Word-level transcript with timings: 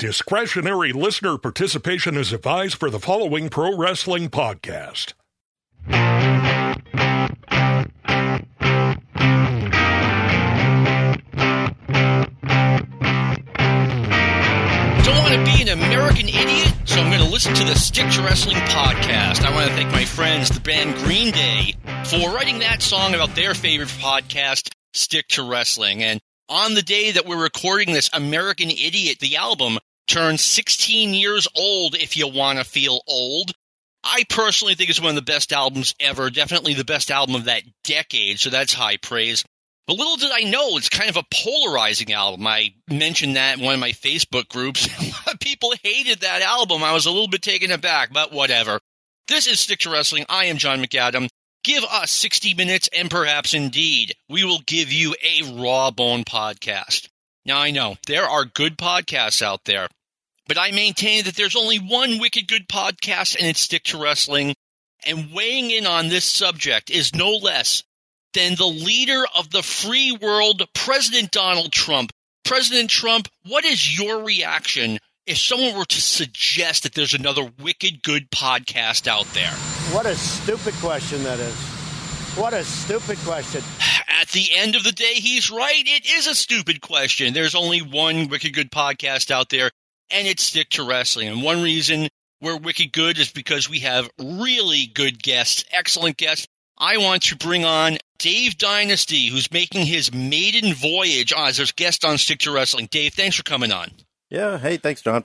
Discretionary 0.00 0.94
listener 0.94 1.36
participation 1.36 2.16
is 2.16 2.32
advised 2.32 2.76
for 2.76 2.88
the 2.88 2.98
following 2.98 3.50
pro 3.50 3.76
wrestling 3.76 4.30
podcast. 4.30 5.12
Don't 5.90 5.98
want 15.18 15.34
to 15.34 15.44
be 15.44 15.60
an 15.60 15.68
American 15.68 16.30
idiot, 16.30 16.74
so 16.86 16.98
I'm 16.98 17.10
going 17.10 17.22
to 17.22 17.30
listen 17.30 17.52
to 17.56 17.64
the 17.64 17.74
Stick 17.74 18.10
to 18.12 18.22
Wrestling 18.22 18.56
podcast. 18.56 19.44
I 19.44 19.54
want 19.54 19.68
to 19.68 19.74
thank 19.74 19.92
my 19.92 20.06
friends, 20.06 20.48
the 20.48 20.60
band 20.60 20.94
Green 21.04 21.30
Day, 21.30 21.74
for 22.04 22.30
writing 22.30 22.60
that 22.60 22.80
song 22.80 23.12
about 23.12 23.34
their 23.34 23.52
favorite 23.52 23.90
podcast, 23.90 24.70
Stick 24.94 25.28
to 25.28 25.46
Wrestling. 25.46 26.02
And 26.02 26.20
on 26.48 26.72
the 26.72 26.80
day 26.80 27.12
that 27.12 27.26
we're 27.26 27.42
recording 27.42 27.92
this, 27.92 28.08
American 28.14 28.70
Idiot, 28.70 29.18
the 29.20 29.36
album, 29.36 29.78
turns 30.10 30.42
16 30.42 31.14
years 31.14 31.46
old 31.54 31.94
if 31.94 32.16
you 32.16 32.26
want 32.26 32.58
to 32.58 32.64
feel 32.64 33.00
old. 33.06 33.52
I 34.02 34.24
personally 34.28 34.74
think 34.74 34.90
it's 34.90 35.00
one 35.00 35.10
of 35.10 35.14
the 35.14 35.22
best 35.22 35.52
albums 35.52 35.94
ever, 36.00 36.30
definitely 36.30 36.74
the 36.74 36.84
best 36.84 37.10
album 37.10 37.36
of 37.36 37.44
that 37.44 37.62
decade, 37.84 38.40
so 38.40 38.50
that's 38.50 38.72
high 38.72 38.96
praise. 38.96 39.44
But 39.86 39.98
little 39.98 40.16
did 40.16 40.30
I 40.32 40.50
know, 40.50 40.76
it's 40.76 40.88
kind 40.88 41.10
of 41.10 41.16
a 41.16 41.26
polarizing 41.32 42.12
album. 42.12 42.46
I 42.46 42.74
mentioned 42.88 43.36
that 43.36 43.58
in 43.58 43.64
one 43.64 43.74
of 43.74 43.80
my 43.80 43.92
Facebook 43.92 44.48
groups. 44.48 44.88
People 45.40 45.72
hated 45.82 46.20
that 46.20 46.42
album. 46.42 46.82
I 46.82 46.92
was 46.92 47.06
a 47.06 47.10
little 47.10 47.28
bit 47.28 47.42
taken 47.42 47.70
aback, 47.70 48.12
but 48.12 48.32
whatever. 48.32 48.80
This 49.28 49.46
is 49.46 49.60
Stick 49.60 49.80
to 49.80 49.90
Wrestling. 49.90 50.26
I 50.28 50.46
am 50.46 50.56
John 50.56 50.82
McAdam. 50.82 51.28
Give 51.62 51.84
us 51.84 52.10
60 52.10 52.54
minutes, 52.54 52.88
and 52.92 53.10
perhaps 53.10 53.54
indeed, 53.54 54.14
we 54.28 54.44
will 54.44 54.60
give 54.66 54.90
you 54.90 55.14
a 55.22 55.60
raw 55.62 55.90
bone 55.90 56.24
podcast. 56.24 57.08
Now, 57.44 57.58
I 57.58 57.70
know 57.70 57.96
there 58.06 58.24
are 58.24 58.44
good 58.44 58.78
podcasts 58.78 59.42
out 59.42 59.64
there, 59.64 59.88
but 60.50 60.58
I 60.58 60.72
maintain 60.72 61.22
that 61.26 61.36
there's 61.36 61.54
only 61.54 61.78
one 61.78 62.18
wicked 62.18 62.48
good 62.48 62.68
podcast, 62.68 63.36
and 63.38 63.46
it's 63.46 63.60
Stick 63.60 63.84
to 63.84 64.02
Wrestling. 64.02 64.56
And 65.06 65.32
weighing 65.32 65.70
in 65.70 65.86
on 65.86 66.08
this 66.08 66.24
subject 66.24 66.90
is 66.90 67.14
no 67.14 67.36
less 67.36 67.84
than 68.34 68.56
the 68.56 68.66
leader 68.66 69.22
of 69.38 69.50
the 69.50 69.62
free 69.62 70.10
world, 70.10 70.64
President 70.74 71.30
Donald 71.30 71.70
Trump. 71.70 72.10
President 72.44 72.90
Trump, 72.90 73.28
what 73.46 73.64
is 73.64 73.96
your 73.96 74.24
reaction 74.24 74.98
if 75.24 75.38
someone 75.38 75.78
were 75.78 75.84
to 75.84 76.00
suggest 76.00 76.82
that 76.82 76.94
there's 76.94 77.14
another 77.14 77.48
wicked 77.62 78.02
good 78.02 78.28
podcast 78.32 79.06
out 79.06 79.26
there? 79.26 79.52
What 79.92 80.06
a 80.06 80.16
stupid 80.16 80.74
question 80.80 81.22
that 81.22 81.38
is. 81.38 81.54
What 82.36 82.54
a 82.54 82.64
stupid 82.64 83.18
question. 83.18 83.62
At 84.08 84.28
the 84.30 84.48
end 84.56 84.74
of 84.74 84.82
the 84.82 84.90
day, 84.90 85.14
he's 85.14 85.48
right. 85.48 85.84
It 85.86 86.06
is 86.06 86.26
a 86.26 86.34
stupid 86.34 86.80
question. 86.80 87.34
There's 87.34 87.54
only 87.54 87.82
one 87.82 88.28
wicked 88.28 88.52
good 88.52 88.72
podcast 88.72 89.30
out 89.30 89.48
there, 89.48 89.70
and 90.10 90.26
it's 90.26 90.42
Stick 90.42 90.70
to 90.70 90.86
Wrestling. 90.86 91.28
And 91.28 91.42
one 91.42 91.62
reason 91.62 92.08
we're 92.40 92.56
wicked 92.56 92.92
good 92.92 93.18
is 93.18 93.30
because 93.30 93.68
we 93.68 93.80
have 93.80 94.10
really 94.18 94.86
good 94.86 95.22
guests, 95.22 95.64
excellent 95.70 96.16
guests. 96.16 96.46
I 96.78 96.96
want 96.96 97.24
to 97.24 97.36
bring 97.36 97.64
on 97.64 97.98
Dave 98.18 98.56
Dynasty, 98.56 99.26
who's 99.26 99.52
making 99.52 99.86
his 99.86 100.12
maiden 100.12 100.74
voyage 100.74 101.32
as 101.36 101.58
a 101.58 101.66
guest 101.74 102.04
on 102.04 102.16
Stick 102.16 102.40
to 102.40 102.52
Wrestling. 102.52 102.88
Dave, 102.90 103.12
thanks 103.14 103.36
for 103.36 103.42
coming 103.42 103.72
on. 103.72 103.90
Yeah. 104.30 104.58
Hey, 104.58 104.76
thanks, 104.76 105.02
John. 105.02 105.24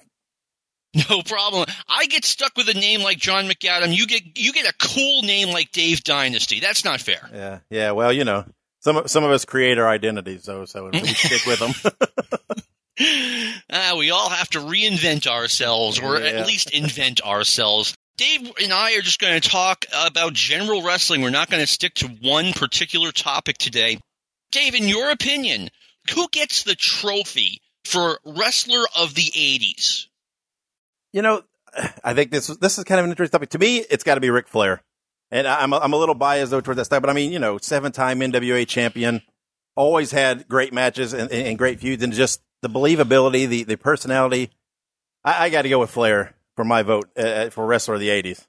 No 1.10 1.22
problem. 1.24 1.66
I 1.90 2.06
get 2.06 2.24
stuck 2.24 2.56
with 2.56 2.70
a 2.70 2.74
name 2.74 3.02
like 3.02 3.18
John 3.18 3.50
McAdam. 3.50 3.94
You 3.94 4.08
get 4.08 4.38
you 4.38 4.54
get 4.54 4.66
a 4.66 4.74
cool 4.80 5.24
name 5.24 5.50
like 5.50 5.74
Dave 5.74 6.02
Dynasty. 6.06 6.62
That's 6.62 6.86
not 6.86 7.02
fair. 7.02 7.30
Yeah. 7.34 7.60
Yeah. 7.70 7.92
Well, 7.92 8.14
you 8.14 8.24
know, 8.24 8.46
some 8.80 9.06
some 9.06 9.26
of 9.26 9.32
us 9.32 9.44
create 9.44 9.78
our 9.78 9.90
identities, 9.90 10.44
though, 10.44 10.64
so 10.64 10.90
we 10.94 11.06
stick 11.06 11.46
with 11.46 11.60
them. 11.60 11.74
uh, 13.00 13.96
we 13.98 14.12
all 14.12 14.30
have 14.30 14.50
to 14.52 14.60
reinvent 14.60 15.28
ourselves, 15.28 16.00
or 16.00 16.18
Yeah. 16.20 16.28
at 16.28 16.48
least 16.48 16.72
invent 16.72 17.22
ourselves. 17.22 17.96
Dave 18.18 18.50
and 18.64 18.72
I 18.72 18.96
are 18.96 19.02
just 19.02 19.20
going 19.20 19.40
to 19.40 19.50
talk 19.50 19.86
about 19.94 20.34
general 20.34 20.82
wrestling. 20.82 21.22
We're 21.22 21.32
not 21.32 21.50
going 21.50 21.62
to 21.62 21.68
stick 21.68 21.96
to 21.96 22.08
one 22.08 22.54
particular 22.54 23.12
topic 23.12 23.58
today. 23.58 24.00
Dave, 24.52 24.74
in 24.74 24.88
your 24.88 25.12
opinion, 25.12 25.70
who 26.14 26.28
gets 26.32 26.64
the 26.64 26.76
trophy 26.76 27.62
for 27.84 28.20
wrestler 28.26 28.86
of 28.98 29.16
the 29.16 29.24
80s? 29.26 30.08
you 31.12 31.22
know, 31.22 31.42
I 32.04 32.14
think 32.14 32.32
this 32.32 32.48
this 32.48 32.78
is 32.78 32.84
kind 32.84 33.00
of 33.00 33.06
an 33.06 33.12
interesting 33.12 33.32
topic. 33.38 33.50
To 33.50 33.60
me, 33.60 33.78
it's 33.90 34.04
got 34.04 34.16
to 34.16 34.22
be 34.22 34.30
Ric 34.30 34.48
Flair, 34.48 34.82
and 35.32 35.46
I'm 35.48 35.72
a, 35.74 35.78
I'm 35.80 35.94
a 35.94 35.98
little 35.98 36.16
biased 36.16 36.52
though 36.52 36.62
towards 36.62 36.78
that 36.78 36.86
stuff. 36.86 37.02
But 37.02 37.10
I 37.10 37.14
mean, 37.14 37.32
you 37.34 37.40
know, 37.40 37.58
seven 37.58 37.92
time 37.92 38.20
NWA 38.20 38.66
champion, 38.68 39.22
always 39.76 40.12
had 40.12 40.48
great 40.48 40.74
matches 40.74 41.14
and, 41.14 41.30
and, 41.32 41.48
and 41.48 41.58
great 41.58 41.80
feuds, 41.82 42.02
and 42.04 42.12
just 42.14 42.42
the 42.62 42.70
believability, 42.70 43.48
the 43.48 43.64
the 43.64 43.78
personality. 43.78 44.52
I, 45.24 45.46
I 45.46 45.50
got 45.50 45.64
to 45.64 45.70
go 45.70 45.80
with 45.80 45.90
Flair 45.90 46.36
for 46.56 46.66
my 46.66 46.84
vote 46.84 47.10
uh, 47.18 47.50
for 47.50 47.66
wrestler 47.66 47.96
of 47.96 48.00
the 48.00 48.10
'80s. 48.10 48.46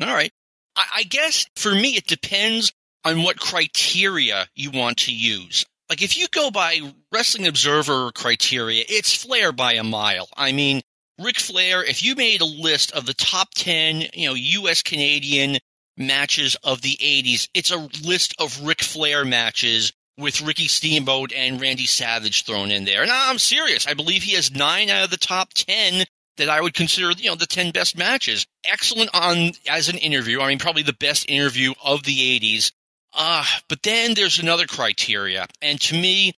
All 0.00 0.14
right. 0.14 0.32
I, 0.76 0.84
I 0.96 1.02
guess 1.04 1.46
for 1.56 1.74
me, 1.74 1.96
it 1.96 2.06
depends 2.06 2.72
on 3.04 3.22
what 3.22 3.38
criteria 3.38 4.46
you 4.54 4.70
want 4.70 4.98
to 4.98 5.14
use. 5.14 5.66
Like 5.88 6.02
if 6.02 6.16
you 6.16 6.26
go 6.28 6.50
by 6.50 6.80
Wrestling 7.12 7.46
Observer 7.46 8.10
criteria, 8.12 8.84
it's 8.88 9.14
Flair 9.14 9.52
by 9.52 9.74
a 9.74 9.84
mile. 9.84 10.28
I 10.36 10.52
mean, 10.52 10.80
Ric 11.20 11.38
Flair, 11.38 11.84
if 11.84 12.02
you 12.02 12.16
made 12.16 12.40
a 12.40 12.46
list 12.46 12.92
of 12.92 13.06
the 13.06 13.14
top 13.14 13.50
10, 13.54 14.08
you 14.14 14.28
know, 14.28 14.34
US 14.34 14.82
Canadian 14.82 15.58
matches 15.96 16.56
of 16.64 16.82
the 16.82 16.96
80s, 17.00 17.48
it's 17.54 17.70
a 17.70 17.88
list 18.02 18.34
of 18.40 18.66
Ric 18.66 18.82
Flair 18.82 19.24
matches 19.24 19.92
with 20.16 20.42
Ricky 20.42 20.68
Steamboat 20.68 21.32
and 21.32 21.60
Randy 21.60 21.86
Savage 21.86 22.44
thrown 22.44 22.70
in 22.70 22.84
there. 22.84 23.02
And 23.02 23.10
I'm 23.10 23.38
serious. 23.38 23.86
I 23.86 23.94
believe 23.94 24.22
he 24.22 24.34
has 24.34 24.54
nine 24.54 24.90
out 24.90 25.04
of 25.04 25.10
the 25.10 25.16
top 25.16 25.52
10 25.54 26.04
that 26.36 26.48
I 26.48 26.60
would 26.60 26.74
consider, 26.74 27.10
you 27.12 27.28
know, 27.28 27.36
the 27.36 27.46
10 27.46 27.72
best 27.72 27.96
matches. 27.96 28.46
Excellent 28.64 29.10
on 29.14 29.52
as 29.68 29.88
an 29.88 29.98
interview. 29.98 30.40
I 30.40 30.48
mean, 30.48 30.58
probably 30.58 30.82
the 30.82 30.92
best 30.92 31.28
interview 31.28 31.72
of 31.82 32.02
the 32.04 32.40
80s. 32.40 32.72
Uh, 33.12 33.44
but 33.68 33.82
then 33.82 34.14
there's 34.14 34.40
another 34.40 34.66
criteria. 34.66 35.46
And 35.62 35.80
to 35.82 35.94
me, 35.94 36.34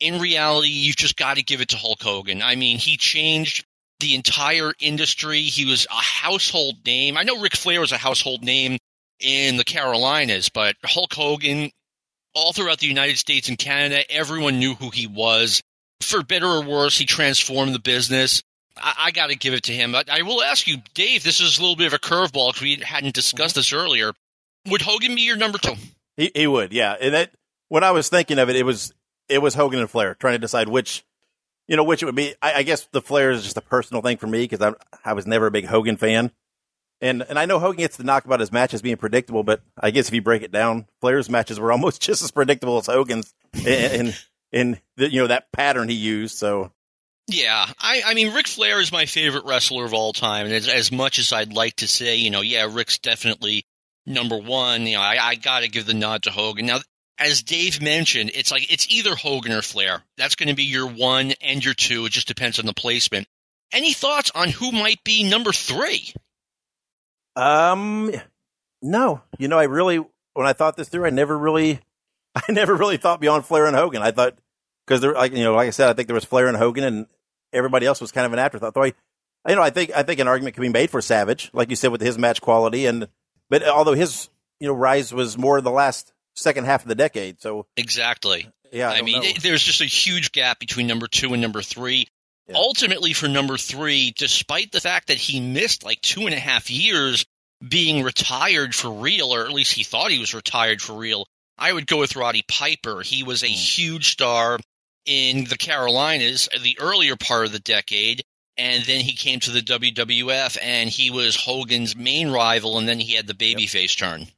in 0.00 0.20
reality, 0.20 0.68
you've 0.68 0.96
just 0.96 1.16
got 1.16 1.36
to 1.36 1.42
give 1.42 1.60
it 1.60 1.68
to 1.70 1.76
Hulk 1.76 2.02
Hogan. 2.02 2.42
I 2.42 2.56
mean, 2.56 2.78
he 2.78 2.96
changed 2.96 3.66
the 4.00 4.14
entire 4.14 4.72
industry. 4.80 5.42
He 5.42 5.64
was 5.64 5.86
a 5.90 5.94
household 5.94 6.76
name. 6.84 7.16
I 7.16 7.22
know 7.22 7.40
Ric 7.40 7.56
Flair 7.56 7.80
was 7.80 7.92
a 7.92 7.98
household 7.98 8.42
name 8.42 8.78
in 9.20 9.56
the 9.56 9.64
Carolinas, 9.64 10.48
but 10.48 10.76
Hulk 10.84 11.12
Hogan, 11.14 11.70
all 12.34 12.52
throughout 12.52 12.78
the 12.78 12.86
United 12.86 13.18
States 13.18 13.48
and 13.48 13.58
Canada, 13.58 14.10
everyone 14.10 14.58
knew 14.58 14.74
who 14.74 14.90
he 14.90 15.06
was. 15.06 15.62
For 16.00 16.22
better 16.22 16.46
or 16.46 16.62
worse, 16.62 16.98
he 16.98 17.06
transformed 17.06 17.74
the 17.74 17.78
business. 17.78 18.42
I, 18.76 18.94
I 18.98 19.10
got 19.10 19.28
to 19.28 19.36
give 19.36 19.54
it 19.54 19.64
to 19.64 19.72
him. 19.72 19.92
But 19.92 20.10
I 20.10 20.22
will 20.22 20.42
ask 20.42 20.66
you, 20.66 20.78
Dave, 20.94 21.22
this 21.22 21.40
is 21.40 21.58
a 21.58 21.60
little 21.60 21.76
bit 21.76 21.86
of 21.86 21.94
a 21.94 21.98
curveball 21.98 22.48
because 22.48 22.62
we 22.62 22.76
hadn't 22.76 23.14
discussed 23.14 23.54
mm-hmm. 23.54 23.60
this 23.60 23.72
earlier. 23.72 24.12
Would 24.66 24.82
Hogan 24.82 25.14
be 25.14 25.22
your 25.22 25.36
number 25.36 25.58
two? 25.58 25.74
He 26.16 26.30
he 26.34 26.46
would, 26.46 26.72
yeah. 26.72 26.96
And 27.00 27.14
that 27.14 27.30
when 27.68 27.84
I 27.84 27.90
was 27.90 28.08
thinking 28.08 28.38
of 28.38 28.48
it, 28.48 28.56
it 28.56 28.64
was 28.64 28.94
it 29.28 29.42
was 29.42 29.54
Hogan 29.54 29.80
and 29.80 29.90
Flair 29.90 30.14
trying 30.14 30.34
to 30.34 30.38
decide 30.38 30.68
which, 30.68 31.04
you 31.66 31.76
know, 31.76 31.84
which 31.84 32.02
it 32.02 32.06
would 32.06 32.14
be. 32.14 32.34
I, 32.40 32.54
I 32.54 32.62
guess 32.62 32.88
the 32.92 33.02
Flair 33.02 33.30
is 33.30 33.42
just 33.42 33.56
a 33.56 33.62
personal 33.62 34.02
thing 34.02 34.16
for 34.16 34.26
me 34.26 34.46
because 34.46 34.60
I 34.62 34.74
I 35.04 35.12
was 35.12 35.26
never 35.26 35.46
a 35.46 35.50
big 35.50 35.66
Hogan 35.66 35.96
fan, 35.96 36.30
and 37.04 37.22
and 37.28 37.38
I 37.38 37.44
know 37.44 37.58
Hogan 37.58 37.78
gets 37.78 37.98
the 37.98 38.04
knock 38.04 38.24
about 38.24 38.40
his 38.40 38.50
matches 38.50 38.80
being 38.80 38.96
predictable, 38.96 39.42
but 39.42 39.60
I 39.78 39.90
guess 39.90 40.08
if 40.08 40.14
you 40.14 40.22
break 40.22 40.42
it 40.42 40.50
down, 40.50 40.86
Flair's 41.00 41.28
matches 41.28 41.60
were 41.60 41.70
almost 41.70 42.00
just 42.02 42.22
as 42.22 42.30
predictable 42.30 42.78
as 42.78 42.86
Hogan's, 42.86 43.34
in 43.52 44.14
in 44.50 44.80
the, 44.96 45.12
you 45.12 45.20
know 45.20 45.26
that 45.26 45.52
pattern 45.52 45.88
he 45.88 45.94
used. 45.94 46.38
So 46.38 46.72
Yeah, 47.28 47.66
I, 47.78 48.02
I 48.06 48.14
mean, 48.14 48.32
Ric 48.32 48.46
Flair 48.46 48.80
is 48.80 48.90
my 48.90 49.04
favorite 49.04 49.44
wrestler 49.44 49.84
of 49.84 49.92
all 49.92 50.12
time, 50.14 50.46
and 50.46 50.54
as, 50.54 50.66
as 50.66 50.90
much 50.90 51.18
as 51.18 51.32
I'd 51.32 51.52
like 51.52 51.76
to 51.76 51.88
say, 51.88 52.16
you 52.16 52.30
know, 52.30 52.40
yeah, 52.40 52.68
Ric's 52.70 52.98
definitely 52.98 53.66
number 54.06 54.38
one. 54.38 54.86
You 54.86 54.94
know, 54.94 55.02
I, 55.02 55.18
I 55.20 55.34
got 55.34 55.60
to 55.60 55.68
give 55.68 55.84
the 55.84 55.94
nod 55.94 56.22
to 56.22 56.30
Hogan. 56.30 56.66
Now, 56.66 56.78
as 57.18 57.42
Dave 57.42 57.82
mentioned, 57.82 58.30
it's 58.34 58.50
like 58.50 58.72
it's 58.72 58.88
either 58.88 59.14
Hogan 59.14 59.52
or 59.52 59.62
Flair. 59.62 60.02
That's 60.16 60.36
going 60.36 60.48
to 60.48 60.54
be 60.54 60.64
your 60.64 60.88
one 60.88 61.32
and 61.42 61.62
your 61.62 61.74
two. 61.74 62.06
It 62.06 62.12
just 62.12 62.28
depends 62.28 62.58
on 62.58 62.66
the 62.66 62.72
placement. 62.72 63.28
Any 63.72 63.92
thoughts 63.92 64.30
on 64.34 64.48
who 64.48 64.72
might 64.72 65.02
be 65.04 65.28
number 65.28 65.52
three? 65.52 66.12
Um, 67.36 68.12
no, 68.82 69.22
you 69.38 69.48
know, 69.48 69.58
I 69.58 69.64
really 69.64 69.98
when 70.34 70.46
I 70.46 70.52
thought 70.52 70.76
this 70.76 70.88
through, 70.88 71.06
I 71.06 71.10
never 71.10 71.36
really, 71.36 71.80
I 72.34 72.50
never 72.50 72.74
really 72.74 72.96
thought 72.96 73.20
beyond 73.20 73.46
Flair 73.46 73.66
and 73.66 73.76
Hogan. 73.76 74.02
I 74.02 74.10
thought 74.10 74.36
because 74.86 75.00
there, 75.00 75.12
like 75.12 75.32
you 75.32 75.44
know, 75.44 75.54
like 75.54 75.68
I 75.68 75.70
said, 75.70 75.88
I 75.88 75.94
think 75.94 76.08
there 76.08 76.14
was 76.14 76.24
Flair 76.24 76.48
and 76.48 76.56
Hogan, 76.56 76.84
and 76.84 77.06
everybody 77.52 77.86
else 77.86 78.00
was 78.00 78.12
kind 78.12 78.26
of 78.26 78.32
an 78.32 78.38
afterthought. 78.38 78.74
Though 78.74 78.84
I, 78.84 78.92
you 79.48 79.56
know, 79.56 79.62
I 79.62 79.70
think 79.70 79.92
I 79.94 80.02
think 80.02 80.20
an 80.20 80.28
argument 80.28 80.54
can 80.54 80.62
be 80.62 80.68
made 80.68 80.90
for 80.90 81.00
Savage, 81.00 81.50
like 81.52 81.70
you 81.70 81.76
said, 81.76 81.92
with 81.92 82.00
his 82.00 82.18
match 82.18 82.40
quality, 82.40 82.86
and 82.86 83.08
but 83.48 83.66
although 83.66 83.94
his 83.94 84.28
you 84.60 84.68
know 84.68 84.74
rise 84.74 85.12
was 85.12 85.38
more 85.38 85.60
the 85.60 85.70
last 85.70 86.12
second 86.34 86.64
half 86.64 86.82
of 86.82 86.88
the 86.88 86.94
decade, 86.94 87.40
so 87.40 87.66
Exactly. 87.76 88.48
yeah, 88.72 88.90
I, 88.90 88.98
I, 88.98 89.02
mean, 89.02 89.22
know. 89.22 89.28
there's 89.40 89.62
just 89.62 89.80
a 89.80 89.86
huge 89.86 90.32
gap 90.32 90.58
between 90.58 90.86
number 90.86 91.06
two 91.06 91.32
and 91.32 91.40
number 91.40 91.62
three. 91.62 92.08
Yeah. 92.48 92.56
Ultimately, 92.56 93.14
for 93.14 93.26
number 93.28 93.56
three, 93.56 94.12
despite 94.16 94.70
the 94.70 94.80
fact 94.80 95.08
that 95.08 95.16
he 95.16 95.40
missed 95.40 95.82
like 95.82 96.00
two 96.02 96.26
and 96.26 96.34
a 96.34 96.38
half 96.38 96.70
years 96.70 97.24
being 97.66 98.02
retired 98.02 98.74
for 98.74 98.90
real, 98.90 99.34
or 99.34 99.46
at 99.46 99.52
least 99.52 99.72
he 99.72 99.82
thought 99.82 100.10
he 100.10 100.18
was 100.18 100.34
retired 100.34 100.82
for 100.82 100.92
real, 100.94 101.26
I 101.56 101.72
would 101.72 101.86
go 101.86 101.98
with 101.98 102.16
Roddy 102.16 102.44
Piper. 102.46 103.00
He 103.00 103.22
was 103.22 103.42
a 103.42 103.48
hmm. 103.48 103.54
huge 103.54 104.10
star 104.12 104.58
in 105.06 105.44
the 105.44 105.56
Carolinas, 105.56 106.48
uh, 106.54 106.58
the 106.62 106.78
earlier 106.80 107.16
part 107.16 107.46
of 107.46 107.52
the 107.52 107.58
decade. 107.60 108.22
and 108.56 108.84
then 108.84 109.00
he 109.00 109.14
came 109.14 109.40
to 109.40 109.50
the 109.50 109.60
WWF, 109.60 110.58
and 110.62 110.88
he 110.88 111.10
was 111.10 111.34
Hogan's 111.34 111.96
main 111.96 112.30
rival, 112.30 112.78
and 112.78 112.88
then 112.88 113.00
he 113.00 113.14
had 113.14 113.26
the 113.26 113.34
babyface 113.34 113.96
turn. 113.96 114.28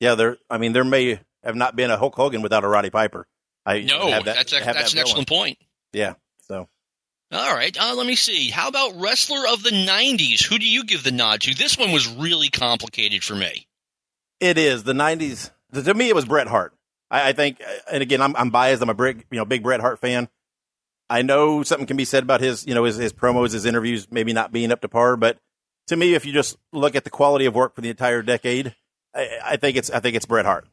Yeah, 0.00 0.14
there. 0.14 0.38
I 0.48 0.56
mean, 0.58 0.72
there 0.72 0.84
may 0.84 1.20
have 1.44 1.56
not 1.56 1.76
been 1.76 1.90
a 1.90 1.98
Hulk 1.98 2.14
Hogan 2.14 2.40
without 2.40 2.64
a 2.64 2.68
Roddy 2.68 2.88
Piper. 2.88 3.26
I 3.66 3.80
No, 3.82 4.08
have 4.08 4.24
that- 4.24 4.36
that's 4.36 4.52
that's 4.52 4.64
that 4.64 4.92
an 4.92 4.98
excellent 4.98 5.28
point. 5.28 5.58
Yeah. 5.92 6.14
All 7.32 7.54
right, 7.54 7.76
uh, 7.78 7.94
let 7.96 8.06
me 8.06 8.14
see. 8.14 8.50
How 8.50 8.68
about 8.68 9.00
wrestler 9.00 9.46
of 9.48 9.62
the 9.62 9.70
'90s? 9.70 10.44
Who 10.44 10.58
do 10.58 10.68
you 10.68 10.84
give 10.84 11.02
the 11.02 11.10
nod 11.10 11.40
to? 11.42 11.54
This 11.54 11.76
one 11.76 11.90
was 11.92 12.06
really 12.08 12.48
complicated 12.50 13.24
for 13.24 13.34
me. 13.34 13.66
it 14.40 14.58
is 14.58 14.84
the 14.84 14.92
'90s. 14.92 15.50
To 15.74 15.94
me, 15.94 16.08
it 16.08 16.14
was 16.14 16.24
Bret 16.24 16.46
Hart. 16.46 16.72
I, 17.10 17.30
I 17.30 17.32
think, 17.32 17.60
and 17.90 18.02
again, 18.02 18.22
I'm, 18.22 18.36
I'm 18.36 18.50
biased. 18.50 18.80
I'm 18.82 18.88
a 18.90 18.94
big, 18.94 19.26
you 19.30 19.38
know, 19.38 19.44
big 19.44 19.62
Bret 19.62 19.80
Hart 19.80 19.98
fan. 19.98 20.28
I 21.10 21.22
know 21.22 21.62
something 21.62 21.86
can 21.86 21.96
be 21.96 22.04
said 22.04 22.22
about 22.22 22.40
his, 22.40 22.66
you 22.66 22.74
know, 22.74 22.84
his, 22.84 22.96
his 22.96 23.12
promos, 23.12 23.52
his 23.52 23.66
interviews, 23.66 24.08
maybe 24.10 24.32
not 24.32 24.52
being 24.52 24.72
up 24.72 24.80
to 24.82 24.88
par. 24.88 25.16
But 25.16 25.38
to 25.88 25.96
me, 25.96 26.14
if 26.14 26.24
you 26.24 26.32
just 26.32 26.56
look 26.72 26.94
at 26.94 27.04
the 27.04 27.10
quality 27.10 27.46
of 27.46 27.54
work 27.54 27.74
for 27.74 27.80
the 27.80 27.90
entire 27.90 28.22
decade, 28.22 28.74
I, 29.14 29.38
I 29.44 29.56
think 29.56 29.76
it's, 29.76 29.90
I 29.90 30.00
think 30.00 30.16
it's 30.16 30.26
Bret 30.26 30.46
Hart. 30.46 30.66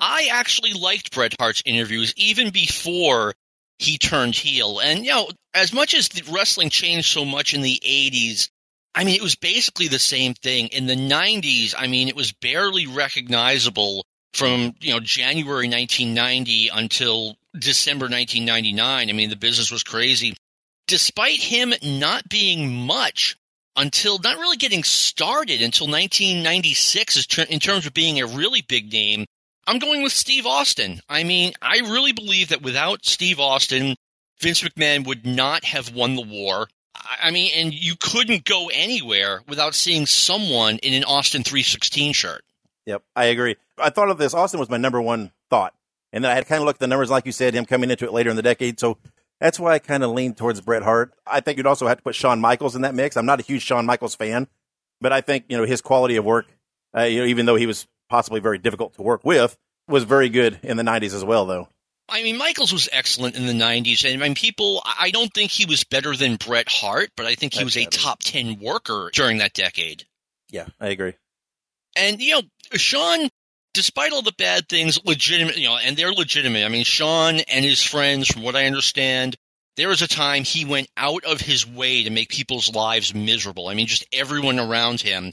I 0.00 0.28
actually 0.32 0.72
liked 0.72 1.14
Bret 1.14 1.34
Hart's 1.38 1.62
interviews 1.64 2.14
even 2.16 2.50
before 2.50 3.34
he 3.80 3.96
turned 3.96 4.34
heel. 4.34 4.78
And, 4.78 5.06
you 5.06 5.10
know, 5.10 5.28
as 5.54 5.72
much 5.72 5.94
as 5.94 6.08
the 6.10 6.22
wrestling 6.30 6.68
changed 6.68 7.08
so 7.08 7.24
much 7.24 7.54
in 7.54 7.62
the 7.62 7.80
80s, 7.82 8.50
I 8.94 9.04
mean, 9.04 9.14
it 9.14 9.22
was 9.22 9.36
basically 9.36 9.88
the 9.88 9.98
same 9.98 10.34
thing. 10.34 10.68
In 10.68 10.86
the 10.86 10.96
90s, 10.96 11.74
I 11.76 11.86
mean, 11.86 12.08
it 12.08 12.16
was 12.16 12.32
barely 12.32 12.86
recognizable 12.86 14.04
from, 14.34 14.74
you 14.80 14.92
know, 14.92 15.00
January 15.00 15.66
1990 15.66 16.68
until 16.68 17.36
December 17.58 18.04
1999. 18.04 19.08
I 19.08 19.12
mean, 19.12 19.30
the 19.30 19.36
business 19.36 19.70
was 19.70 19.82
crazy. 19.82 20.36
Despite 20.86 21.40
him 21.40 21.72
not 21.82 22.28
being 22.28 22.74
much 22.74 23.36
until 23.76 24.18
not 24.18 24.36
really 24.36 24.58
getting 24.58 24.84
started 24.84 25.62
until 25.62 25.86
1996 25.86 27.26
in 27.48 27.60
terms 27.60 27.86
of 27.86 27.94
being 27.94 28.20
a 28.20 28.26
really 28.26 28.60
big 28.60 28.92
name, 28.92 29.24
I'm 29.66 29.78
going 29.78 30.02
with 30.02 30.12
Steve 30.12 30.46
Austin. 30.46 31.00
I 31.08 31.24
mean, 31.24 31.52
I 31.62 31.78
really 31.78 32.12
believe 32.12 32.48
that 32.48 32.62
without 32.62 33.04
Steve 33.04 33.38
Austin, 33.38 33.96
Vince 34.40 34.62
McMahon 34.62 35.06
would 35.06 35.26
not 35.26 35.64
have 35.64 35.94
won 35.94 36.16
the 36.16 36.22
war. 36.22 36.68
I 37.22 37.30
mean, 37.30 37.52
and 37.54 37.72
you 37.72 37.94
couldn't 38.00 38.44
go 38.44 38.68
anywhere 38.72 39.42
without 39.48 39.74
seeing 39.74 40.06
someone 40.06 40.78
in 40.78 40.94
an 40.94 41.04
Austin 41.04 41.42
316 41.42 42.12
shirt. 42.12 42.42
Yep, 42.86 43.02
I 43.14 43.26
agree. 43.26 43.56
I 43.78 43.90
thought 43.90 44.10
of 44.10 44.18
this. 44.18 44.34
Austin 44.34 44.60
was 44.60 44.70
my 44.70 44.76
number 44.76 45.00
one 45.00 45.30
thought, 45.50 45.74
and 46.12 46.24
then 46.24 46.30
I 46.30 46.34
had 46.34 46.46
kind 46.46 46.60
of 46.60 46.66
looked 46.66 46.78
at 46.78 46.80
the 46.80 46.86
numbers, 46.88 47.10
like 47.10 47.26
you 47.26 47.32
said, 47.32 47.54
him 47.54 47.64
coming 47.66 47.90
into 47.90 48.06
it 48.06 48.12
later 48.12 48.30
in 48.30 48.36
the 48.36 48.42
decade. 48.42 48.80
So 48.80 48.98
that's 49.40 49.60
why 49.60 49.74
I 49.74 49.78
kind 49.78 50.02
of 50.02 50.10
leaned 50.10 50.36
towards 50.36 50.60
Bret 50.60 50.82
Hart. 50.82 51.12
I 51.26 51.40
think 51.40 51.56
you'd 51.56 51.66
also 51.66 51.86
have 51.86 51.98
to 51.98 52.02
put 52.02 52.14
Shawn 52.14 52.40
Michaels 52.40 52.76
in 52.76 52.82
that 52.82 52.94
mix. 52.94 53.16
I'm 53.16 53.26
not 53.26 53.40
a 53.40 53.44
huge 53.44 53.62
Shawn 53.62 53.86
Michaels 53.86 54.14
fan, 54.14 54.48
but 55.00 55.12
I 55.12 55.20
think 55.20 55.44
you 55.48 55.56
know 55.56 55.64
his 55.64 55.80
quality 55.80 56.16
of 56.16 56.24
work, 56.24 56.46
uh, 56.96 57.02
you 57.02 57.20
know, 57.20 57.26
even 57.26 57.46
though 57.46 57.56
he 57.56 57.66
was 57.66 57.86
possibly 58.10 58.40
very 58.40 58.58
difficult 58.58 58.94
to 58.94 59.02
work 59.02 59.24
with, 59.24 59.56
was 59.88 60.04
very 60.04 60.28
good 60.28 60.60
in 60.62 60.76
the 60.76 60.82
'90s 60.82 61.14
as 61.14 61.24
well. 61.24 61.46
Though, 61.46 61.68
I 62.08 62.22
mean, 62.22 62.36
Michaels 62.36 62.72
was 62.72 62.88
excellent 62.92 63.36
in 63.36 63.46
the 63.46 63.52
90s. 63.52 64.04
And 64.04 64.22
I 64.22 64.26
mean, 64.26 64.34
people, 64.34 64.82
I 64.84 65.10
don't 65.10 65.32
think 65.32 65.50
he 65.52 65.64
was 65.64 65.84
better 65.84 66.14
than 66.16 66.36
Bret 66.36 66.68
Hart, 66.68 67.10
but 67.16 67.24
I 67.24 67.36
think 67.36 67.54
he 67.54 67.60
That's 67.60 67.76
was 67.76 67.86
a 67.86 67.88
top 67.88 68.18
10 68.24 68.58
worker 68.60 69.10
during 69.14 69.38
that 69.38 69.54
decade. 69.54 70.04
yeah, 70.50 70.66
I 70.80 70.88
agree. 70.88 71.14
And 71.96 72.20
you 72.20 72.32
know, 72.32 72.42
Shawn, 72.74 73.28
despite 73.74 74.12
all 74.12 74.22
the 74.22 74.34
bad 74.36 74.68
things, 74.68 74.98
legitimate, 75.04 75.56
you 75.56 75.68
know, 75.68 75.76
and 75.76 75.96
they're 75.96 76.12
legitimate. 76.12 76.64
I 76.64 76.68
mean, 76.68 76.84
Shawn 76.84 77.40
and 77.40 77.64
his 77.64 77.82
friends, 77.82 78.28
from 78.28 78.42
what 78.42 78.56
I 78.56 78.66
understand, 78.66 79.36
there 79.76 79.88
was 79.88 80.02
a 80.02 80.08
time 80.08 80.44
he 80.44 80.64
went 80.64 80.88
out 80.96 81.24
of 81.24 81.40
his 81.40 81.66
way 81.66 82.02
to 82.04 82.10
make 82.10 82.28
people's 82.28 82.74
lives 82.74 83.14
miserable. 83.14 83.68
I 83.68 83.74
mean, 83.74 83.86
just 83.86 84.06
everyone 84.12 84.58
around 84.58 85.00
him. 85.00 85.32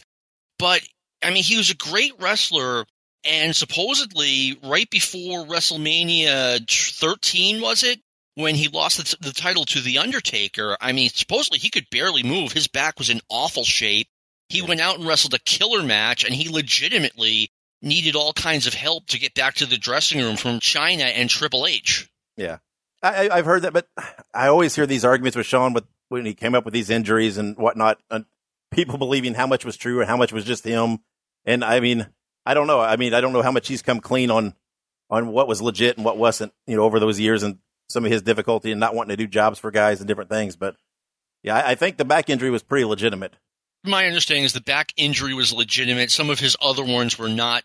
But 0.59 0.81
I 1.23 1.31
mean, 1.31 1.43
he 1.43 1.57
was 1.57 1.69
a 1.71 1.75
great 1.75 2.13
wrestler, 2.19 2.85
and 3.23 3.55
supposedly 3.55 4.57
right 4.63 4.89
before 4.89 5.45
WrestleMania 5.45 6.67
13, 6.99 7.61
was 7.61 7.83
it? 7.83 7.99
When 8.35 8.53
he 8.53 8.67
lost 8.67 8.97
the, 8.97 9.25
the 9.27 9.33
title 9.33 9.65
to 9.65 9.81
The 9.81 9.97
Undertaker, 9.97 10.77
I 10.79 10.91
mean, 10.91 11.09
supposedly 11.09 11.57
he 11.57 11.71
could 11.71 11.89
barely 11.89 12.21
move. 12.21 12.51
His 12.51 12.67
back 12.67 12.99
was 12.99 13.09
in 13.09 13.19
awful 13.29 13.63
shape. 13.63 14.07
He 14.49 14.61
went 14.61 14.79
out 14.79 14.99
and 14.99 15.07
wrestled 15.07 15.33
a 15.33 15.39
killer 15.39 15.81
match, 15.81 16.23
and 16.23 16.33
he 16.35 16.47
legitimately 16.47 17.49
needed 17.81 18.15
all 18.15 18.33
kinds 18.33 18.67
of 18.67 18.75
help 18.75 19.07
to 19.07 19.19
get 19.19 19.33
back 19.33 19.55
to 19.55 19.65
the 19.65 19.77
dressing 19.77 20.21
room 20.21 20.37
from 20.37 20.59
Chyna 20.59 21.11
and 21.15 21.29
Triple 21.31 21.65
H. 21.65 22.07
Yeah, 22.35 22.57
I, 23.01 23.27
I- 23.27 23.37
I've 23.37 23.45
heard 23.45 23.63
that, 23.63 23.73
but 23.73 23.87
I 24.35 24.47
always 24.47 24.75
hear 24.75 24.85
these 24.85 25.03
arguments 25.03 25.35
with 25.35 25.47
Shawn 25.47 25.73
with 25.73 25.85
when 26.09 26.25
he 26.25 26.35
came 26.35 26.53
up 26.55 26.63
with 26.63 26.73
these 26.75 26.91
injuries 26.91 27.37
and 27.39 27.57
whatnot, 27.57 27.97
and 28.11 28.25
people 28.71 28.97
believing 28.97 29.33
how 29.33 29.47
much 29.47 29.65
was 29.65 29.77
true 29.77 29.99
and 29.99 30.09
how 30.09 30.17
much 30.17 30.33
was 30.33 30.43
just 30.43 30.63
him. 30.63 30.99
And 31.45 31.63
I 31.63 31.79
mean, 31.79 32.07
I 32.45 32.53
don't 32.53 32.67
know. 32.67 32.79
I 32.79 32.95
mean, 32.95 33.13
I 33.13 33.21
don't 33.21 33.33
know 33.33 33.41
how 33.41 33.51
much 33.51 33.67
he's 33.67 33.81
come 33.81 33.99
clean 33.99 34.31
on 34.31 34.53
on 35.09 35.27
what 35.27 35.47
was 35.47 35.61
legit 35.61 35.97
and 35.97 36.05
what 36.05 36.17
wasn't. 36.17 36.53
You 36.65 36.77
know, 36.77 36.83
over 36.83 36.99
those 36.99 37.19
years 37.19 37.43
and 37.43 37.59
some 37.89 38.05
of 38.05 38.11
his 38.11 38.21
difficulty 38.21 38.71
and 38.71 38.79
not 38.79 38.95
wanting 38.95 39.15
to 39.15 39.23
do 39.23 39.27
jobs 39.27 39.59
for 39.59 39.71
guys 39.71 39.99
and 39.99 40.07
different 40.07 40.29
things. 40.29 40.55
But 40.55 40.75
yeah, 41.43 41.55
I, 41.55 41.71
I 41.71 41.75
think 41.75 41.97
the 41.97 42.05
back 42.05 42.29
injury 42.29 42.49
was 42.49 42.63
pretty 42.63 42.85
legitimate. 42.85 43.33
My 43.83 44.05
understanding 44.05 44.43
is 44.43 44.53
the 44.53 44.61
back 44.61 44.91
injury 44.97 45.33
was 45.33 45.53
legitimate. 45.53 46.11
Some 46.11 46.29
of 46.29 46.39
his 46.39 46.57
other 46.61 46.83
ones 46.83 47.17
were 47.17 47.29
not 47.29 47.63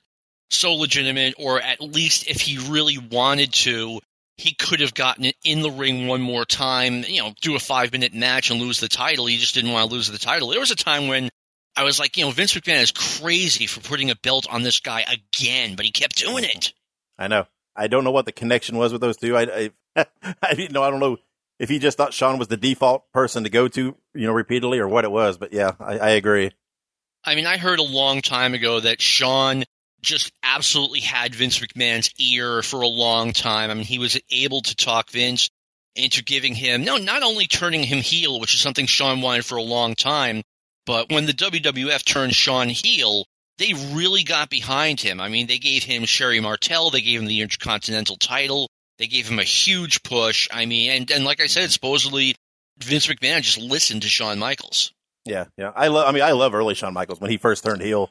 so 0.50 0.74
legitimate, 0.74 1.34
or 1.38 1.60
at 1.60 1.80
least 1.80 2.28
if 2.28 2.40
he 2.40 2.58
really 2.70 2.98
wanted 2.98 3.52
to, 3.52 4.00
he 4.42 4.54
could 4.54 4.80
have 4.80 4.92
gotten 4.92 5.24
it 5.24 5.36
in 5.44 5.62
the 5.62 5.70
ring 5.70 6.08
one 6.08 6.20
more 6.20 6.44
time, 6.44 7.04
you 7.04 7.22
know, 7.22 7.32
do 7.40 7.54
a 7.54 7.60
five 7.60 7.92
minute 7.92 8.12
match 8.12 8.50
and 8.50 8.60
lose 8.60 8.80
the 8.80 8.88
title. 8.88 9.26
He 9.26 9.36
just 9.36 9.54
didn't 9.54 9.70
want 9.70 9.88
to 9.88 9.94
lose 9.94 10.10
the 10.10 10.18
title. 10.18 10.48
There 10.48 10.58
was 10.58 10.72
a 10.72 10.76
time 10.76 11.06
when 11.06 11.28
I 11.76 11.84
was 11.84 12.00
like, 12.00 12.16
you 12.16 12.24
know, 12.24 12.32
Vince 12.32 12.52
McMahon 12.54 12.82
is 12.82 12.90
crazy 12.90 13.66
for 13.66 13.80
putting 13.80 14.10
a 14.10 14.16
belt 14.16 14.48
on 14.50 14.62
this 14.62 14.80
guy 14.80 15.04
again, 15.08 15.76
but 15.76 15.84
he 15.84 15.92
kept 15.92 16.16
doing 16.16 16.42
it. 16.42 16.72
I 17.16 17.28
know. 17.28 17.46
I 17.76 17.86
don't 17.86 18.02
know 18.02 18.10
what 18.10 18.26
the 18.26 18.32
connection 18.32 18.76
was 18.76 18.92
with 18.92 19.00
those 19.00 19.16
two. 19.16 19.36
I, 19.36 19.70
I, 19.96 20.06
I 20.42 20.54
didn't 20.54 20.72
know. 20.72 20.82
I 20.82 20.90
don't 20.90 21.00
know 21.00 21.18
if 21.60 21.68
he 21.68 21.78
just 21.78 21.96
thought 21.96 22.12
Shawn 22.12 22.38
was 22.38 22.48
the 22.48 22.56
default 22.56 23.10
person 23.12 23.44
to 23.44 23.50
go 23.50 23.68
to, 23.68 23.96
you 24.14 24.26
know, 24.26 24.32
repeatedly 24.32 24.80
or 24.80 24.88
what 24.88 25.04
it 25.04 25.12
was. 25.12 25.38
But 25.38 25.52
yeah, 25.52 25.72
I, 25.78 25.98
I 25.98 26.10
agree. 26.10 26.50
I 27.24 27.36
mean, 27.36 27.46
I 27.46 27.58
heard 27.58 27.78
a 27.78 27.84
long 27.84 28.20
time 28.20 28.54
ago 28.54 28.80
that 28.80 29.00
Shawn 29.00 29.62
just 30.02 30.32
absolutely 30.42 31.00
had 31.00 31.34
Vince 31.34 31.58
McMahon's 31.58 32.10
ear 32.18 32.62
for 32.62 32.82
a 32.82 32.88
long 32.88 33.32
time. 33.32 33.70
I 33.70 33.74
mean, 33.74 33.84
he 33.84 33.98
was 33.98 34.20
able 34.30 34.60
to 34.62 34.76
talk 34.76 35.10
Vince 35.10 35.50
into 35.94 36.22
giving 36.24 36.54
him, 36.54 36.84
no, 36.84 36.96
not 36.96 37.22
only 37.22 37.46
turning 37.46 37.82
him 37.82 37.98
heel, 37.98 38.40
which 38.40 38.54
is 38.54 38.60
something 38.60 38.86
Shawn 38.86 39.20
wanted 39.20 39.44
for 39.44 39.56
a 39.56 39.62
long 39.62 39.94
time, 39.94 40.42
but 40.86 41.10
when 41.10 41.26
the 41.26 41.32
WWF 41.32 42.04
turned 42.04 42.34
Shawn 42.34 42.68
heel, 42.68 43.26
they 43.58 43.74
really 43.92 44.24
got 44.24 44.50
behind 44.50 45.00
him. 45.00 45.20
I 45.20 45.28
mean, 45.28 45.46
they 45.46 45.58
gave 45.58 45.84
him 45.84 46.04
Sherri 46.04 46.40
Martel, 46.40 46.90
they 46.90 47.02
gave 47.02 47.20
him 47.20 47.26
the 47.26 47.42
Intercontinental 47.42 48.16
title, 48.16 48.68
they 48.98 49.06
gave 49.06 49.28
him 49.28 49.38
a 49.38 49.44
huge 49.44 50.02
push. 50.02 50.48
I 50.50 50.66
mean, 50.66 50.90
and, 50.90 51.10
and 51.10 51.24
like 51.24 51.40
I 51.40 51.46
said, 51.46 51.70
supposedly 51.70 52.34
Vince 52.78 53.06
McMahon 53.06 53.42
just 53.42 53.58
listened 53.58 54.02
to 54.02 54.08
Shawn 54.08 54.38
Michaels. 54.38 54.92
Yeah, 55.24 55.44
yeah. 55.56 55.72
I 55.76 55.88
love. 55.88 56.08
I 56.08 56.12
mean, 56.12 56.22
I 56.22 56.32
love 56.32 56.54
early 56.54 56.74
Shawn 56.74 56.94
Michaels 56.94 57.20
when 57.20 57.30
he 57.30 57.36
first 57.36 57.62
turned 57.62 57.80
heel. 57.80 58.10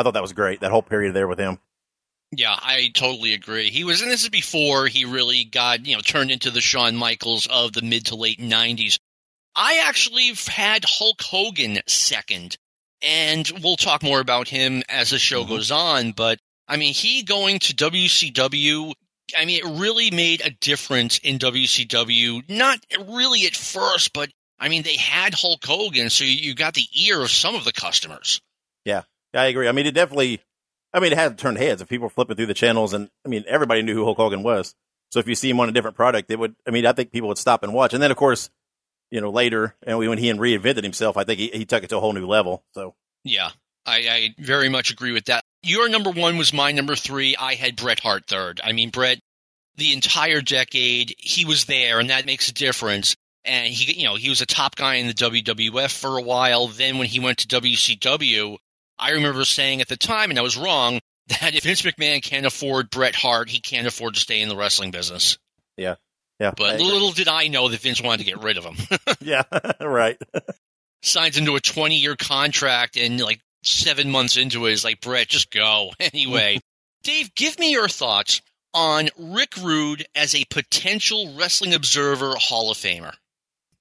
I 0.00 0.02
thought 0.02 0.14
that 0.14 0.22
was 0.22 0.32
great. 0.32 0.60
That 0.60 0.70
whole 0.70 0.82
period 0.82 1.12
there 1.12 1.28
with 1.28 1.38
him. 1.38 1.58
Yeah, 2.32 2.56
I 2.58 2.90
totally 2.94 3.34
agree. 3.34 3.68
He 3.70 3.84
was, 3.84 4.00
and 4.00 4.10
this 4.10 4.22
is 4.22 4.30
before 4.30 4.86
he 4.86 5.04
really 5.04 5.44
got, 5.44 5.84
you 5.84 5.94
know, 5.94 6.00
turned 6.00 6.30
into 6.30 6.50
the 6.50 6.62
Shawn 6.62 6.96
Michaels 6.96 7.46
of 7.46 7.74
the 7.74 7.82
mid 7.82 8.06
to 8.06 8.14
late 8.14 8.40
90s. 8.40 8.98
I 9.54 9.84
actually 9.86 10.32
had 10.46 10.86
Hulk 10.86 11.20
Hogan 11.20 11.80
second, 11.86 12.56
and 13.02 13.50
we'll 13.62 13.76
talk 13.76 14.02
more 14.02 14.20
about 14.20 14.48
him 14.48 14.82
as 14.88 15.10
the 15.10 15.18
show 15.18 15.44
Mhm. 15.44 15.48
goes 15.48 15.70
on, 15.70 16.12
but 16.12 16.38
I 16.66 16.76
mean, 16.76 16.94
he 16.94 17.22
going 17.22 17.58
to 17.58 17.74
WCW, 17.74 18.94
I 19.36 19.44
mean, 19.44 19.58
it 19.58 19.78
really 19.78 20.10
made 20.10 20.40
a 20.40 20.50
difference 20.50 21.18
in 21.18 21.36
WCW. 21.38 22.42
Not 22.48 22.78
really 23.06 23.44
at 23.44 23.56
first, 23.56 24.12
but 24.14 24.30
I 24.58 24.68
mean, 24.68 24.82
they 24.82 24.96
had 24.96 25.34
Hulk 25.34 25.64
Hogan, 25.64 26.08
so 26.08 26.24
you 26.24 26.54
got 26.54 26.72
the 26.74 26.86
ear 26.94 27.20
of 27.20 27.30
some 27.30 27.54
of 27.54 27.64
the 27.64 27.72
customers. 27.72 28.40
Yeah, 28.84 29.02
I 29.34 29.46
agree. 29.46 29.68
I 29.68 29.72
mean, 29.72 29.86
it 29.86 29.94
definitely. 29.94 30.40
I 30.92 30.98
mean, 30.98 31.12
it 31.12 31.18
had 31.18 31.38
turned 31.38 31.58
heads 31.58 31.80
if 31.80 31.88
people 31.88 32.06
were 32.06 32.10
flipping 32.10 32.36
through 32.36 32.46
the 32.46 32.54
channels, 32.54 32.92
and 32.92 33.10
I 33.24 33.28
mean, 33.28 33.44
everybody 33.46 33.82
knew 33.82 33.94
who 33.94 34.04
Hulk 34.04 34.16
Hogan 34.16 34.42
was. 34.42 34.74
So 35.12 35.20
if 35.20 35.28
you 35.28 35.34
see 35.34 35.50
him 35.50 35.60
on 35.60 35.68
a 35.68 35.72
different 35.72 35.96
product, 35.96 36.30
it 36.30 36.38
would. 36.38 36.56
I 36.66 36.70
mean, 36.70 36.86
I 36.86 36.92
think 36.92 37.12
people 37.12 37.28
would 37.28 37.38
stop 37.38 37.62
and 37.62 37.72
watch. 37.72 37.94
And 37.94 38.02
then, 38.02 38.10
of 38.10 38.16
course, 38.16 38.50
you 39.10 39.20
know, 39.20 39.30
later, 39.30 39.74
and 39.82 39.98
when 39.98 40.18
he 40.18 40.32
reinvented 40.32 40.82
himself, 40.82 41.16
I 41.16 41.24
think 41.24 41.38
he, 41.38 41.48
he 41.48 41.64
took 41.64 41.82
it 41.82 41.90
to 41.90 41.96
a 41.96 42.00
whole 42.00 42.12
new 42.12 42.26
level. 42.26 42.64
So 42.72 42.94
Yeah, 43.24 43.50
I, 43.86 43.96
I 43.96 44.34
very 44.38 44.68
much 44.68 44.90
agree 44.90 45.12
with 45.12 45.26
that. 45.26 45.42
Your 45.62 45.88
number 45.88 46.10
one 46.10 46.38
was 46.38 46.52
my 46.52 46.72
number 46.72 46.96
three. 46.96 47.36
I 47.36 47.54
had 47.54 47.76
Bret 47.76 48.00
Hart 48.00 48.26
third. 48.26 48.60
I 48.62 48.72
mean, 48.72 48.90
Bret, 48.90 49.18
the 49.76 49.92
entire 49.92 50.40
decade, 50.40 51.14
he 51.18 51.44
was 51.44 51.66
there, 51.66 51.98
and 51.98 52.10
that 52.10 52.26
makes 52.26 52.48
a 52.48 52.54
difference. 52.54 53.16
And 53.44 53.72
he, 53.72 54.00
you 54.00 54.04
know, 54.04 54.16
he 54.16 54.28
was 54.28 54.40
a 54.40 54.46
top 54.46 54.76
guy 54.76 54.96
in 54.96 55.06
the 55.06 55.14
WWF 55.14 55.90
for 55.98 56.18
a 56.18 56.22
while. 56.22 56.68
Then 56.68 56.98
when 56.98 57.08
he 57.08 57.20
went 57.20 57.38
to 57.38 57.60
WCW, 57.60 58.58
I 59.00 59.12
remember 59.12 59.44
saying 59.44 59.80
at 59.80 59.88
the 59.88 59.96
time, 59.96 60.30
and 60.30 60.38
I 60.38 60.42
was 60.42 60.56
wrong, 60.56 61.00
that 61.40 61.54
if 61.54 61.64
Vince 61.64 61.82
McMahon 61.82 62.22
can't 62.22 62.46
afford 62.46 62.90
Bret 62.90 63.14
Hart, 63.14 63.48
he 63.48 63.60
can't 63.60 63.86
afford 63.86 64.14
to 64.14 64.20
stay 64.20 64.40
in 64.40 64.48
the 64.48 64.56
wrestling 64.56 64.90
business. 64.90 65.38
yeah, 65.76 65.96
Yeah. 66.38 66.52
But 66.56 66.80
little 66.80 67.12
did 67.12 67.28
I 67.28 67.48
know 67.48 67.68
that 67.68 67.80
Vince 67.80 68.02
wanted 68.02 68.18
to 68.18 68.24
get 68.24 68.42
rid 68.42 68.58
of 68.58 68.64
him. 68.64 68.76
yeah, 69.20 69.42
right. 69.80 70.20
Signs 71.02 71.38
into 71.38 71.56
a 71.56 71.60
20 71.60 71.96
year 71.96 72.16
contract 72.16 72.96
and 72.96 73.20
like 73.20 73.40
seven 73.62 74.10
months 74.10 74.36
into 74.36 74.66
it 74.66 74.72
is 74.72 74.84
like, 74.84 75.00
Bret, 75.00 75.28
just 75.28 75.50
go. 75.50 75.92
Anyway, 76.00 76.60
Dave, 77.02 77.34
give 77.34 77.58
me 77.58 77.72
your 77.72 77.88
thoughts 77.88 78.42
on 78.74 79.08
Rick 79.18 79.56
Rude 79.62 80.06
as 80.14 80.34
a 80.34 80.44
potential 80.46 81.34
Wrestling 81.36 81.74
Observer 81.74 82.34
Hall 82.36 82.70
of 82.70 82.76
Famer. 82.76 83.14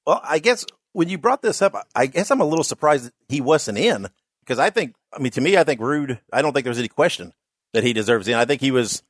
Well, 0.05 0.21
I 0.23 0.39
guess 0.39 0.65
when 0.93 1.09
you 1.09 1.17
brought 1.17 1.41
this 1.41 1.61
up, 1.61 1.75
I 1.95 2.07
guess 2.07 2.31
I'm 2.31 2.41
a 2.41 2.45
little 2.45 2.63
surprised 2.63 3.11
he 3.27 3.41
wasn't 3.41 3.77
in 3.77 4.07
because 4.41 4.59
I 4.59 4.69
think, 4.69 4.95
I 5.13 5.19
mean, 5.19 5.31
to 5.31 5.41
me, 5.41 5.57
I 5.57 5.63
think 5.63 5.81
Rude, 5.81 6.19
I 6.31 6.41
don't 6.41 6.53
think 6.53 6.65
there's 6.65 6.79
any 6.79 6.87
question 6.87 7.33
that 7.73 7.83
he 7.83 7.93
deserves 7.93 8.27
in. 8.27 8.35
I 8.35 8.45
think 8.45 8.61
he 8.61 8.71
was 8.71 9.03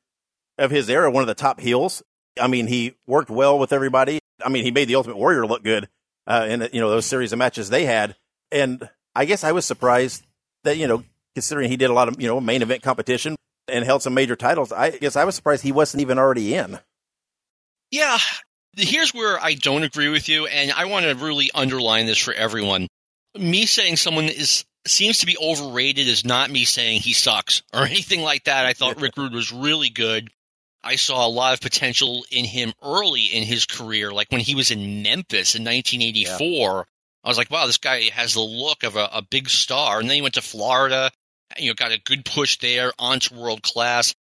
of 0.58 0.70
his 0.70 0.88
era 0.88 1.10
one 1.10 1.22
of 1.22 1.26
the 1.26 1.34
top 1.34 1.60
heels. 1.60 2.02
I 2.40 2.46
mean, 2.46 2.66
he 2.66 2.94
worked 3.06 3.30
well 3.30 3.58
with 3.58 3.72
everybody. 3.72 4.20
I 4.44 4.48
mean, 4.48 4.64
he 4.64 4.70
made 4.70 4.88
the 4.88 4.94
Ultimate 4.94 5.16
Warrior 5.16 5.46
look 5.46 5.62
good 5.62 5.88
uh, 6.26 6.46
in 6.48 6.68
you 6.72 6.80
know 6.80 6.90
those 6.90 7.06
series 7.06 7.32
of 7.32 7.38
matches 7.38 7.68
they 7.68 7.84
had, 7.84 8.16
and 8.50 8.88
I 9.14 9.24
guess 9.24 9.44
I 9.44 9.52
was 9.52 9.66
surprised 9.66 10.24
that 10.64 10.76
you 10.76 10.86
know 10.86 11.04
considering 11.34 11.70
he 11.70 11.76
did 11.76 11.90
a 11.90 11.92
lot 11.92 12.08
of 12.08 12.20
you 12.20 12.28
know 12.28 12.40
main 12.40 12.62
event 12.62 12.82
competition 12.82 13.36
and 13.68 13.84
held 13.84 14.02
some 14.02 14.14
major 14.14 14.36
titles. 14.36 14.72
I 14.72 14.90
guess 14.90 15.16
I 15.16 15.24
was 15.24 15.34
surprised 15.34 15.62
he 15.62 15.72
wasn't 15.72 16.02
even 16.02 16.18
already 16.18 16.54
in. 16.54 16.78
Yeah, 17.90 18.18
here's 18.76 19.12
where 19.12 19.38
I 19.40 19.54
don't 19.54 19.82
agree 19.82 20.08
with 20.08 20.28
you, 20.28 20.46
and 20.46 20.70
I 20.70 20.86
want 20.86 21.06
to 21.06 21.14
really 21.14 21.50
underline 21.54 22.06
this 22.06 22.18
for 22.18 22.32
everyone. 22.32 22.86
Me 23.38 23.66
saying 23.66 23.96
someone 23.96 24.24
is 24.24 24.64
seems 24.86 25.18
to 25.18 25.26
be 25.26 25.36
overrated 25.38 26.06
is 26.06 26.24
not 26.24 26.50
me 26.50 26.64
saying 26.64 27.00
he 27.00 27.12
sucks 27.12 27.62
or 27.72 27.80
anything 27.86 28.22
like 28.22 28.44
that. 28.44 28.66
I 28.66 28.72
thought 28.72 29.00
Rick 29.00 29.16
Rude 29.16 29.32
was 29.32 29.52
really 29.52 29.90
good. 29.90 30.30
I 30.82 30.96
saw 30.96 31.26
a 31.26 31.28
lot 31.28 31.52
of 31.52 31.60
potential 31.60 32.24
in 32.30 32.44
him 32.44 32.72
early 32.82 33.24
in 33.24 33.42
his 33.42 33.66
career, 33.66 34.12
like 34.12 34.30
when 34.30 34.40
he 34.40 34.54
was 34.54 34.70
in 34.70 35.02
Memphis 35.02 35.54
in 35.54 35.62
1984. 35.64 36.38
Yeah. 36.40 36.82
I 37.22 37.28
was 37.28 37.36
like, 37.36 37.50
wow, 37.50 37.66
this 37.66 37.76
guy 37.76 38.04
has 38.14 38.32
the 38.32 38.40
look 38.40 38.82
of 38.82 38.96
a, 38.96 39.10
a 39.12 39.22
big 39.22 39.50
star. 39.50 40.00
And 40.00 40.08
then 40.08 40.16
he 40.16 40.22
went 40.22 40.34
to 40.34 40.42
Florida, 40.42 41.10
you 41.58 41.68
know, 41.68 41.74
got 41.74 41.92
a 41.92 42.00
good 42.00 42.24
push 42.24 42.58
there 42.58 42.92
onto 42.98 43.34
world 43.34 43.62
class. 43.62 44.14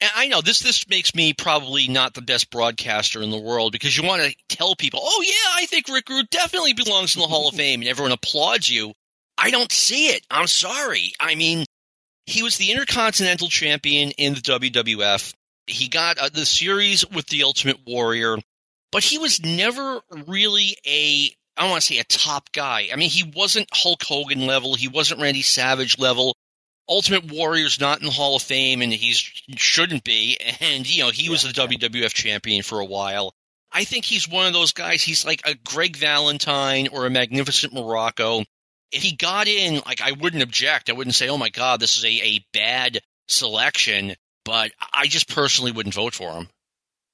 And 0.00 0.10
I 0.14 0.28
know 0.28 0.42
this 0.42 0.60
this 0.60 0.86
makes 0.88 1.14
me 1.14 1.32
probably 1.32 1.88
not 1.88 2.12
the 2.12 2.20
best 2.20 2.50
broadcaster 2.50 3.22
in 3.22 3.30
the 3.30 3.40
world 3.40 3.72
because 3.72 3.96
you 3.96 4.06
want 4.06 4.22
to 4.22 4.36
tell 4.48 4.74
people, 4.74 5.00
oh 5.02 5.22
yeah, 5.24 5.62
I 5.62 5.66
think 5.66 5.88
Rick 5.88 6.08
Rude 6.10 6.28
definitely 6.30 6.74
belongs 6.74 7.16
in 7.16 7.22
the 7.22 7.28
Hall 7.28 7.48
of 7.48 7.54
Fame, 7.56 7.80
and 7.80 7.88
everyone 7.88 8.12
applauds 8.12 8.68
you. 8.68 8.92
I 9.36 9.50
don't 9.50 9.72
see 9.72 10.08
it. 10.08 10.24
I'm 10.30 10.46
sorry. 10.46 11.12
I 11.20 11.34
mean, 11.34 11.64
he 12.26 12.42
was 12.42 12.56
the 12.56 12.70
Intercontinental 12.70 13.48
Champion 13.48 14.10
in 14.12 14.34
the 14.34 14.40
WWF. 14.40 15.34
He 15.66 15.88
got 15.88 16.18
uh, 16.18 16.28
the 16.32 16.46
series 16.46 17.08
with 17.08 17.26
the 17.26 17.42
Ultimate 17.42 17.80
Warrior, 17.86 18.38
but 18.92 19.02
he 19.02 19.18
was 19.18 19.42
never 19.42 20.00
really 20.26 20.76
a 20.86 21.30
I 21.56 21.62
don't 21.62 21.70
want 21.70 21.82
to 21.82 21.86
say 21.86 21.98
a 22.00 22.04
top 22.04 22.50
guy. 22.52 22.88
I 22.92 22.96
mean, 22.96 23.10
he 23.10 23.30
wasn't 23.34 23.68
Hulk 23.72 24.02
Hogan 24.02 24.46
level. 24.46 24.74
He 24.74 24.88
wasn't 24.88 25.20
Randy 25.20 25.42
Savage 25.42 25.98
level. 25.98 26.36
Ultimate 26.88 27.30
Warrior's 27.30 27.80
not 27.80 28.00
in 28.00 28.06
the 28.06 28.12
Hall 28.12 28.36
of 28.36 28.42
Fame, 28.42 28.82
and 28.82 28.92
he 28.92 29.12
shouldn't 29.12 30.04
be. 30.04 30.38
And 30.60 30.88
you 30.88 31.04
know, 31.04 31.10
he 31.10 31.30
was 31.30 31.42
the 31.42 31.48
WWF 31.48 32.12
champion 32.12 32.62
for 32.62 32.80
a 32.80 32.84
while. 32.84 33.32
I 33.72 33.84
think 33.84 34.04
he's 34.04 34.28
one 34.28 34.46
of 34.46 34.52
those 34.52 34.72
guys. 34.72 35.02
He's 35.02 35.24
like 35.24 35.42
a 35.44 35.54
Greg 35.54 35.96
Valentine 35.96 36.88
or 36.88 37.06
a 37.06 37.10
Magnificent 37.10 37.72
Muraco. 37.72 38.44
If 38.94 39.02
he 39.02 39.16
got 39.16 39.48
in, 39.48 39.82
like 39.86 40.00
I 40.00 40.12
wouldn't 40.12 40.42
object. 40.42 40.88
I 40.88 40.92
wouldn't 40.92 41.14
say, 41.14 41.28
"Oh 41.28 41.38
my 41.38 41.50
God, 41.50 41.80
this 41.80 41.96
is 41.96 42.04
a, 42.04 42.08
a 42.08 42.46
bad 42.52 43.00
selection." 43.28 44.14
but 44.44 44.72
I 44.92 45.06
just 45.06 45.28
personally 45.28 45.72
wouldn't 45.72 45.94
vote 45.94 46.14
for 46.14 46.32
him. 46.32 46.48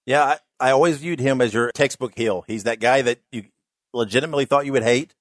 Yeah, 0.07 0.25
I, 0.25 0.39
I 0.69 0.71
always 0.73 0.99
viewed 0.99 1.21
him 1.21 1.41
as 1.41 1.55
your 1.55 1.71
textbook 1.73 2.13
heel. 2.17 2.45
He's 2.47 2.65
that 2.65 2.81
guy 2.81 3.03
that 3.03 3.21
you 3.31 3.45
legitimately 3.95 4.45
thought 4.45 4.67
you 4.67 4.73
would 4.73 4.83
hate, 4.83 5.15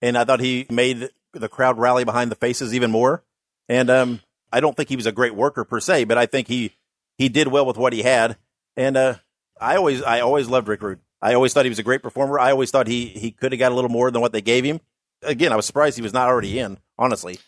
and 0.00 0.16
I 0.16 0.24
thought 0.24 0.40
he 0.40 0.66
made 0.70 1.10
the 1.32 1.48
crowd 1.48 1.78
rally 1.78 2.04
behind 2.04 2.30
the 2.30 2.36
faces 2.36 2.74
even 2.74 2.90
more. 2.90 3.24
And 3.68 3.90
um, 3.90 4.20
I 4.52 4.60
don't 4.60 4.76
think 4.76 4.88
he 4.88 4.96
was 4.96 5.06
a 5.06 5.12
great 5.12 5.34
worker 5.34 5.64
per 5.64 5.80
se, 5.80 6.04
but 6.04 6.18
I 6.18 6.26
think 6.26 6.48
he 6.48 6.72
he 7.16 7.28
did 7.28 7.48
well 7.48 7.66
with 7.66 7.76
what 7.76 7.92
he 7.92 8.02
had. 8.02 8.36
And 8.76 8.96
uh, 8.96 9.14
I 9.60 9.76
always 9.76 10.02
I 10.02 10.20
always 10.20 10.48
loved 10.48 10.68
Rick 10.68 10.82
Rude. 10.82 11.00
I 11.20 11.34
always 11.34 11.52
thought 11.52 11.64
he 11.64 11.70
was 11.70 11.80
a 11.80 11.84
great 11.84 12.02
performer. 12.02 12.38
I 12.38 12.52
always 12.52 12.70
thought 12.70 12.86
he 12.86 13.06
he 13.06 13.32
could 13.32 13.52
have 13.52 13.58
got 13.58 13.72
a 13.72 13.74
little 13.74 13.90
more 13.90 14.10
than 14.10 14.20
what 14.20 14.32
they 14.32 14.40
gave 14.40 14.64
him. 14.64 14.80
Again, 15.22 15.52
I 15.52 15.56
was 15.56 15.66
surprised 15.66 15.96
he 15.96 16.02
was 16.02 16.12
not 16.12 16.28
already 16.28 16.58
in. 16.58 16.78
Honestly. 16.98 17.38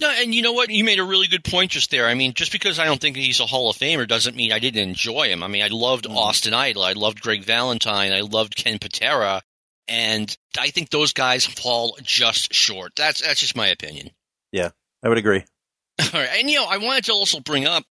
No, 0.00 0.10
and 0.10 0.32
you 0.34 0.42
know 0.42 0.52
what? 0.52 0.70
You 0.70 0.84
made 0.84 1.00
a 1.00 1.04
really 1.04 1.26
good 1.26 1.42
point 1.42 1.72
just 1.72 1.90
there. 1.90 2.06
I 2.06 2.14
mean, 2.14 2.32
just 2.34 2.52
because 2.52 2.78
I 2.78 2.84
don't 2.84 3.00
think 3.00 3.16
he's 3.16 3.40
a 3.40 3.46
Hall 3.46 3.68
of 3.68 3.76
Famer 3.76 4.06
doesn't 4.06 4.36
mean 4.36 4.52
I 4.52 4.60
didn't 4.60 4.88
enjoy 4.88 5.28
him. 5.28 5.42
I 5.42 5.48
mean, 5.48 5.62
I 5.62 5.68
loved 5.68 6.04
mm-hmm. 6.04 6.16
Austin 6.16 6.54
Idol. 6.54 6.84
I 6.84 6.92
loved 6.92 7.20
Greg 7.20 7.42
Valentine. 7.42 8.12
I 8.12 8.20
loved 8.20 8.54
Ken 8.54 8.78
Patera. 8.78 9.42
And 9.88 10.34
I 10.58 10.68
think 10.68 10.90
those 10.90 11.12
guys 11.12 11.46
fall 11.46 11.96
just 12.02 12.54
short. 12.54 12.92
That's 12.96 13.22
that's 13.22 13.40
just 13.40 13.56
my 13.56 13.68
opinion. 13.68 14.10
Yeah, 14.52 14.70
I 15.02 15.08
would 15.08 15.18
agree. 15.18 15.44
All 16.00 16.20
right. 16.20 16.28
And, 16.38 16.48
you 16.48 16.58
know, 16.60 16.66
I 16.66 16.78
wanted 16.78 17.04
to 17.06 17.12
also 17.12 17.40
bring 17.40 17.66
up 17.66 17.84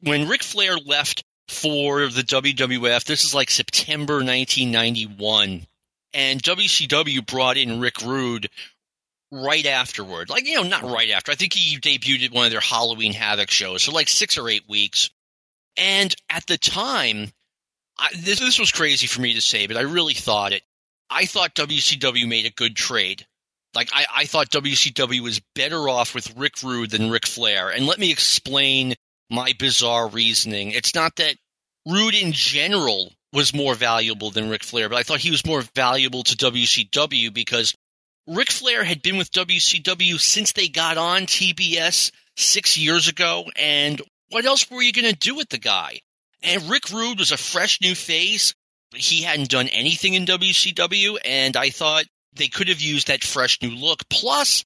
when 0.00 0.28
Ric 0.28 0.42
Flair 0.42 0.76
left 0.76 1.22
for 1.48 2.08
the 2.08 2.22
WWF, 2.22 3.04
this 3.04 3.24
is 3.24 3.34
like 3.34 3.50
September 3.50 4.14
1991, 4.14 5.66
and 6.14 6.42
WCW 6.42 7.26
brought 7.26 7.56
in 7.56 7.80
Rick 7.80 8.00
Rude 8.02 8.48
right 9.30 9.66
afterward. 9.66 10.30
Like, 10.30 10.46
you 10.46 10.54
know, 10.54 10.62
not 10.62 10.82
right 10.82 11.10
after. 11.10 11.32
I 11.32 11.34
think 11.34 11.52
he 11.52 11.78
debuted 11.78 12.26
at 12.26 12.32
one 12.32 12.46
of 12.46 12.52
their 12.52 12.60
Halloween 12.60 13.12
Havoc 13.12 13.50
shows, 13.50 13.82
so 13.82 13.92
like 13.92 14.08
six 14.08 14.38
or 14.38 14.48
eight 14.48 14.68
weeks. 14.68 15.10
And 15.76 16.14
at 16.30 16.46
the 16.46 16.56
time, 16.56 17.32
I, 17.98 18.10
this, 18.16 18.38
this 18.38 18.58
was 18.58 18.70
crazy 18.70 19.08
for 19.08 19.20
me 19.20 19.34
to 19.34 19.40
say, 19.40 19.66
but 19.66 19.76
I 19.76 19.82
really 19.82 20.14
thought 20.14 20.52
it. 20.52 20.62
I 21.10 21.26
thought 21.26 21.54
WCW 21.54 22.28
made 22.28 22.46
a 22.46 22.50
good 22.50 22.76
trade. 22.76 23.26
Like, 23.74 23.90
I, 23.92 24.06
I 24.14 24.24
thought 24.26 24.50
WCW 24.50 25.20
was 25.20 25.42
better 25.54 25.88
off 25.88 26.14
with 26.14 26.36
Rick 26.36 26.62
Rude 26.62 26.90
than 26.90 27.10
Ric 27.10 27.26
Flair. 27.26 27.70
And 27.70 27.86
let 27.86 27.98
me 27.98 28.12
explain 28.12 28.94
my 29.30 29.52
bizarre 29.58 30.08
reasoning. 30.08 30.70
It's 30.70 30.94
not 30.94 31.16
that 31.16 31.36
Rude 31.86 32.14
in 32.14 32.32
general 32.32 33.12
was 33.34 33.52
more 33.52 33.74
valuable 33.74 34.30
than 34.30 34.48
Ric 34.48 34.62
Flair, 34.62 34.88
but 34.88 34.96
I 34.96 35.02
thought 35.02 35.18
he 35.18 35.30
was 35.30 35.44
more 35.44 35.62
valuable 35.74 36.22
to 36.22 36.36
WCW 36.36 37.34
because 37.34 37.74
Ric 38.26 38.50
Flair 38.50 38.84
had 38.84 39.02
been 39.02 39.18
with 39.18 39.32
WCW 39.32 40.18
since 40.18 40.52
they 40.52 40.68
got 40.68 40.96
on 40.96 41.22
TBS 41.22 42.12
six 42.36 42.78
years 42.78 43.08
ago, 43.08 43.44
and 43.56 44.00
what 44.30 44.46
else 44.46 44.70
were 44.70 44.82
you 44.82 44.92
going 44.92 45.12
to 45.12 45.18
do 45.18 45.34
with 45.34 45.48
the 45.48 45.58
guy? 45.58 46.00
And 46.42 46.70
Rick 46.70 46.90
Rude 46.90 47.18
was 47.18 47.32
a 47.32 47.36
fresh 47.36 47.80
new 47.80 47.94
face. 47.94 48.54
He 48.94 49.22
hadn't 49.22 49.50
done 49.50 49.68
anything 49.68 50.14
in 50.14 50.24
WCW, 50.24 51.18
and 51.24 51.56
I 51.56 51.70
thought 51.70 52.04
they 52.34 52.48
could 52.48 52.68
have 52.68 52.80
used 52.80 53.08
that 53.08 53.24
fresh 53.24 53.60
new 53.60 53.70
look. 53.70 54.08
Plus, 54.08 54.64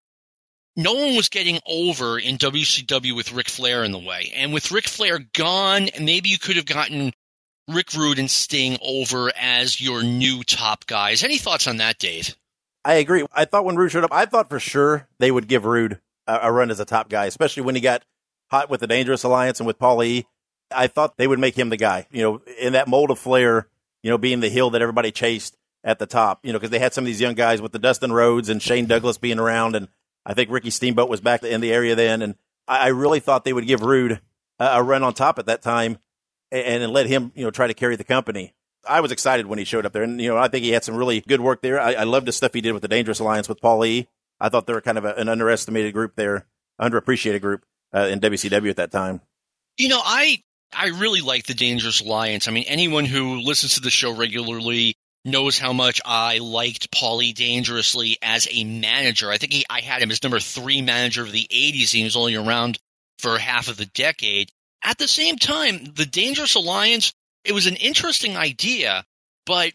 no 0.76 0.94
one 0.94 1.16
was 1.16 1.28
getting 1.28 1.58
over 1.66 2.18
in 2.18 2.36
WCW 2.36 3.16
with 3.16 3.32
Ric 3.32 3.48
Flair 3.48 3.82
in 3.82 3.92
the 3.92 3.98
way. 3.98 4.32
And 4.34 4.52
with 4.52 4.70
Ric 4.70 4.86
Flair 4.86 5.20
gone, 5.34 5.88
maybe 6.00 6.28
you 6.28 6.38
could 6.38 6.56
have 6.56 6.66
gotten 6.66 7.12
Rick 7.68 7.92
Rude 7.94 8.18
and 8.18 8.30
Sting 8.30 8.78
over 8.82 9.30
as 9.38 9.80
your 9.80 10.02
new 10.02 10.42
top 10.42 10.86
guys. 10.86 11.22
Any 11.22 11.38
thoughts 11.38 11.66
on 11.66 11.76
that, 11.76 11.98
Dave? 11.98 12.34
I 12.84 12.94
agree. 12.94 13.26
I 13.32 13.44
thought 13.44 13.64
when 13.64 13.76
Rude 13.76 13.92
showed 13.92 14.04
up, 14.04 14.12
I 14.12 14.24
thought 14.24 14.48
for 14.48 14.58
sure 14.58 15.08
they 15.18 15.30
would 15.30 15.48
give 15.48 15.64
Rude 15.64 16.00
a, 16.26 16.38
a 16.42 16.52
run 16.52 16.70
as 16.70 16.80
a 16.80 16.84
top 16.84 17.08
guy, 17.08 17.26
especially 17.26 17.62
when 17.62 17.74
he 17.74 17.80
got 17.80 18.04
hot 18.50 18.70
with 18.70 18.80
the 18.80 18.86
Dangerous 18.86 19.24
Alliance 19.24 19.60
and 19.60 19.66
with 19.66 19.78
Paul 19.78 20.02
E. 20.02 20.26
I 20.70 20.86
thought 20.86 21.16
they 21.16 21.26
would 21.26 21.38
make 21.38 21.56
him 21.58 21.70
the 21.70 21.76
guy, 21.76 22.06
you 22.10 22.22
know, 22.22 22.42
in 22.58 22.74
that 22.74 22.88
mold 22.88 23.10
of 23.10 23.18
Flair, 23.18 23.68
you 24.02 24.10
know, 24.10 24.18
being 24.18 24.40
the 24.40 24.48
heel 24.48 24.70
that 24.70 24.82
everybody 24.82 25.10
chased 25.10 25.56
at 25.84 25.98
the 25.98 26.06
top, 26.06 26.40
you 26.44 26.52
know, 26.52 26.58
because 26.58 26.70
they 26.70 26.78
had 26.78 26.92
some 26.92 27.04
of 27.04 27.06
these 27.06 27.20
young 27.20 27.34
guys 27.34 27.62
with 27.62 27.72
the 27.72 27.78
Dustin 27.78 28.12
Rhodes 28.12 28.48
and 28.48 28.62
Shane 28.62 28.86
Douglas 28.86 29.18
being 29.18 29.38
around. 29.38 29.76
And 29.76 29.88
I 30.26 30.34
think 30.34 30.50
Ricky 30.50 30.70
Steamboat 30.70 31.08
was 31.08 31.20
back 31.20 31.42
in 31.42 31.60
the 31.60 31.72
area 31.72 31.94
then. 31.94 32.20
And 32.22 32.34
I, 32.66 32.78
I 32.78 32.86
really 32.88 33.20
thought 33.20 33.44
they 33.44 33.52
would 33.52 33.66
give 33.66 33.82
Rude 33.82 34.20
a, 34.58 34.64
a 34.66 34.82
run 34.82 35.02
on 35.02 35.14
top 35.14 35.38
at 35.38 35.46
that 35.46 35.62
time 35.62 35.98
and, 36.50 36.82
and 36.82 36.92
let 36.92 37.06
him, 37.06 37.32
you 37.34 37.44
know, 37.44 37.50
try 37.50 37.66
to 37.66 37.74
carry 37.74 37.96
the 37.96 38.04
company. 38.04 38.54
I 38.86 39.00
was 39.00 39.12
excited 39.12 39.46
when 39.46 39.58
he 39.58 39.64
showed 39.64 39.84
up 39.84 39.92
there, 39.92 40.02
and 40.02 40.20
you 40.20 40.28
know 40.28 40.38
I 40.38 40.48
think 40.48 40.64
he 40.64 40.70
had 40.70 40.84
some 40.84 40.96
really 40.96 41.20
good 41.20 41.40
work 41.40 41.62
there. 41.62 41.80
I, 41.80 41.94
I 41.94 42.04
loved 42.04 42.26
the 42.26 42.32
stuff 42.32 42.54
he 42.54 42.60
did 42.60 42.72
with 42.72 42.82
the 42.82 42.88
Dangerous 42.88 43.18
Alliance 43.18 43.48
with 43.48 43.60
Paul 43.60 43.84
E. 43.84 44.08
I 44.40 44.48
thought 44.48 44.66
they 44.66 44.72
were 44.72 44.80
kind 44.80 44.98
of 44.98 45.04
a, 45.04 45.14
an 45.14 45.28
underestimated 45.28 45.92
group 45.92 46.14
there, 46.16 46.46
underappreciated 46.80 47.40
group 47.40 47.64
uh, 47.92 48.06
in 48.10 48.20
WCW 48.20 48.70
at 48.70 48.76
that 48.76 48.92
time. 48.92 49.20
You 49.76 49.88
know, 49.88 50.00
I 50.02 50.42
I 50.72 50.88
really 50.88 51.20
like 51.20 51.46
the 51.46 51.54
Dangerous 51.54 52.00
Alliance. 52.00 52.48
I 52.48 52.50
mean, 52.52 52.64
anyone 52.66 53.04
who 53.04 53.40
listens 53.40 53.74
to 53.74 53.80
the 53.80 53.90
show 53.90 54.14
regularly 54.14 54.96
knows 55.24 55.58
how 55.58 55.72
much 55.72 56.00
I 56.04 56.38
liked 56.38 56.90
Paulie 56.90 57.34
Dangerously 57.34 58.18
as 58.22 58.48
a 58.50 58.64
manager. 58.64 59.30
I 59.30 59.38
think 59.38 59.52
he, 59.52 59.64
I 59.68 59.80
had 59.80 60.02
him 60.02 60.10
as 60.10 60.22
number 60.22 60.40
three 60.40 60.82
manager 60.82 61.22
of 61.22 61.32
the 61.32 61.46
80s. 61.50 61.92
and 61.92 61.98
He 61.98 62.04
was 62.04 62.16
only 62.16 62.34
around 62.36 62.78
for 63.18 63.38
half 63.38 63.68
of 63.68 63.76
the 63.76 63.86
decade. 63.86 64.50
At 64.82 64.98
the 64.98 65.08
same 65.08 65.36
time, 65.36 65.84
the 65.94 66.06
Dangerous 66.06 66.54
Alliance 66.54 67.12
it 67.44 67.52
was 67.52 67.66
an 67.66 67.76
interesting 67.76 68.36
idea, 68.36 69.04
but 69.46 69.72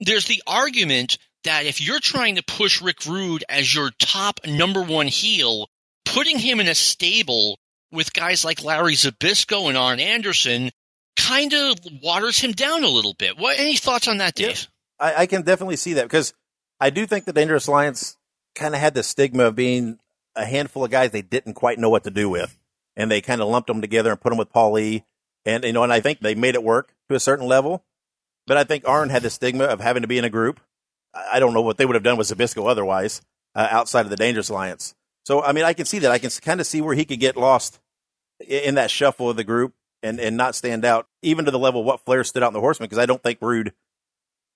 there's 0.00 0.26
the 0.26 0.42
argument 0.46 1.18
that 1.44 1.66
if 1.66 1.80
you're 1.80 2.00
trying 2.00 2.36
to 2.36 2.42
push 2.42 2.82
Rick 2.82 3.06
Rude 3.06 3.44
as 3.48 3.72
your 3.72 3.90
top 3.98 4.40
number 4.46 4.82
one 4.82 5.06
heel, 5.06 5.68
putting 6.04 6.38
him 6.38 6.60
in 6.60 6.68
a 6.68 6.74
stable 6.74 7.58
with 7.92 8.12
guys 8.12 8.44
like 8.44 8.64
Larry 8.64 8.94
Zbyszko 8.94 9.68
and 9.68 9.78
Arn 9.78 10.00
Anderson, 10.00 10.70
kind 11.16 11.52
of 11.52 11.78
waters 12.02 12.38
him 12.38 12.52
down 12.52 12.82
a 12.82 12.88
little 12.88 13.14
bit. 13.14 13.38
What 13.38 13.58
any 13.58 13.76
thoughts 13.76 14.08
on 14.08 14.18
that, 14.18 14.34
Dave? 14.34 14.68
Yeah, 15.00 15.06
I, 15.06 15.22
I, 15.22 15.26
can 15.26 15.42
definitely 15.42 15.76
see 15.76 15.92
that 15.94 16.04
because 16.04 16.34
I 16.80 16.90
do 16.90 17.06
think 17.06 17.24
the 17.24 17.32
Dangerous 17.32 17.68
Alliance 17.68 18.16
kind 18.54 18.74
of 18.74 18.80
had 18.80 18.94
the 18.94 19.02
stigma 19.02 19.44
of 19.44 19.54
being 19.54 19.98
a 20.34 20.44
handful 20.44 20.84
of 20.84 20.90
guys 20.90 21.12
they 21.12 21.22
didn't 21.22 21.54
quite 21.54 21.78
know 21.78 21.90
what 21.90 22.04
to 22.04 22.10
do 22.10 22.28
with, 22.28 22.58
and 22.96 23.10
they 23.10 23.20
kind 23.20 23.40
of 23.40 23.48
lumped 23.48 23.66
them 23.66 23.80
together 23.80 24.10
and 24.10 24.20
put 24.20 24.30
them 24.30 24.38
with 24.38 24.52
Paul 24.52 24.72
Lee, 24.72 25.04
and 25.44 25.64
you 25.64 25.72
know, 25.72 25.82
and 25.82 25.92
I 25.92 26.00
think 26.00 26.20
they 26.20 26.34
made 26.34 26.54
it 26.54 26.62
work 26.62 26.94
to 27.08 27.14
a 27.14 27.20
certain 27.20 27.46
level. 27.46 27.84
But 28.46 28.56
I 28.56 28.64
think 28.64 28.86
Arn 28.86 29.08
had 29.08 29.22
the 29.22 29.30
stigma 29.30 29.64
of 29.64 29.80
having 29.80 30.02
to 30.02 30.08
be 30.08 30.18
in 30.18 30.24
a 30.24 30.30
group. 30.30 30.60
I 31.14 31.38
don't 31.40 31.54
know 31.54 31.62
what 31.62 31.78
they 31.78 31.86
would 31.86 31.94
have 31.94 32.02
done 32.02 32.18
with 32.18 32.28
Zbyszko 32.28 32.68
otherwise, 32.68 33.22
uh, 33.54 33.68
outside 33.70 34.02
of 34.02 34.10
the 34.10 34.16
Dangerous 34.16 34.48
Alliance. 34.48 34.94
So, 35.24 35.42
I 35.42 35.52
mean, 35.52 35.64
I 35.64 35.72
can 35.72 35.86
see 35.86 36.00
that. 36.00 36.10
I 36.10 36.18
can 36.18 36.30
kind 36.42 36.60
of 36.60 36.66
see 36.66 36.80
where 36.80 36.94
he 36.94 37.04
could 37.04 37.20
get 37.20 37.36
lost 37.36 37.80
in 38.46 38.74
that 38.74 38.90
shuffle 38.90 39.30
of 39.30 39.36
the 39.36 39.44
group 39.44 39.72
and, 40.02 40.20
and 40.20 40.36
not 40.36 40.54
stand 40.54 40.84
out, 40.84 41.06
even 41.22 41.46
to 41.46 41.50
the 41.50 41.58
level 41.58 41.80
of 41.80 41.86
what 41.86 42.04
Flair 42.04 42.24
stood 42.24 42.42
out 42.42 42.48
in 42.48 42.54
the 42.54 42.60
Horsemen, 42.60 42.88
because 42.88 43.02
I 43.02 43.06
don't 43.06 43.22
think 43.22 43.38
Rude, 43.40 43.72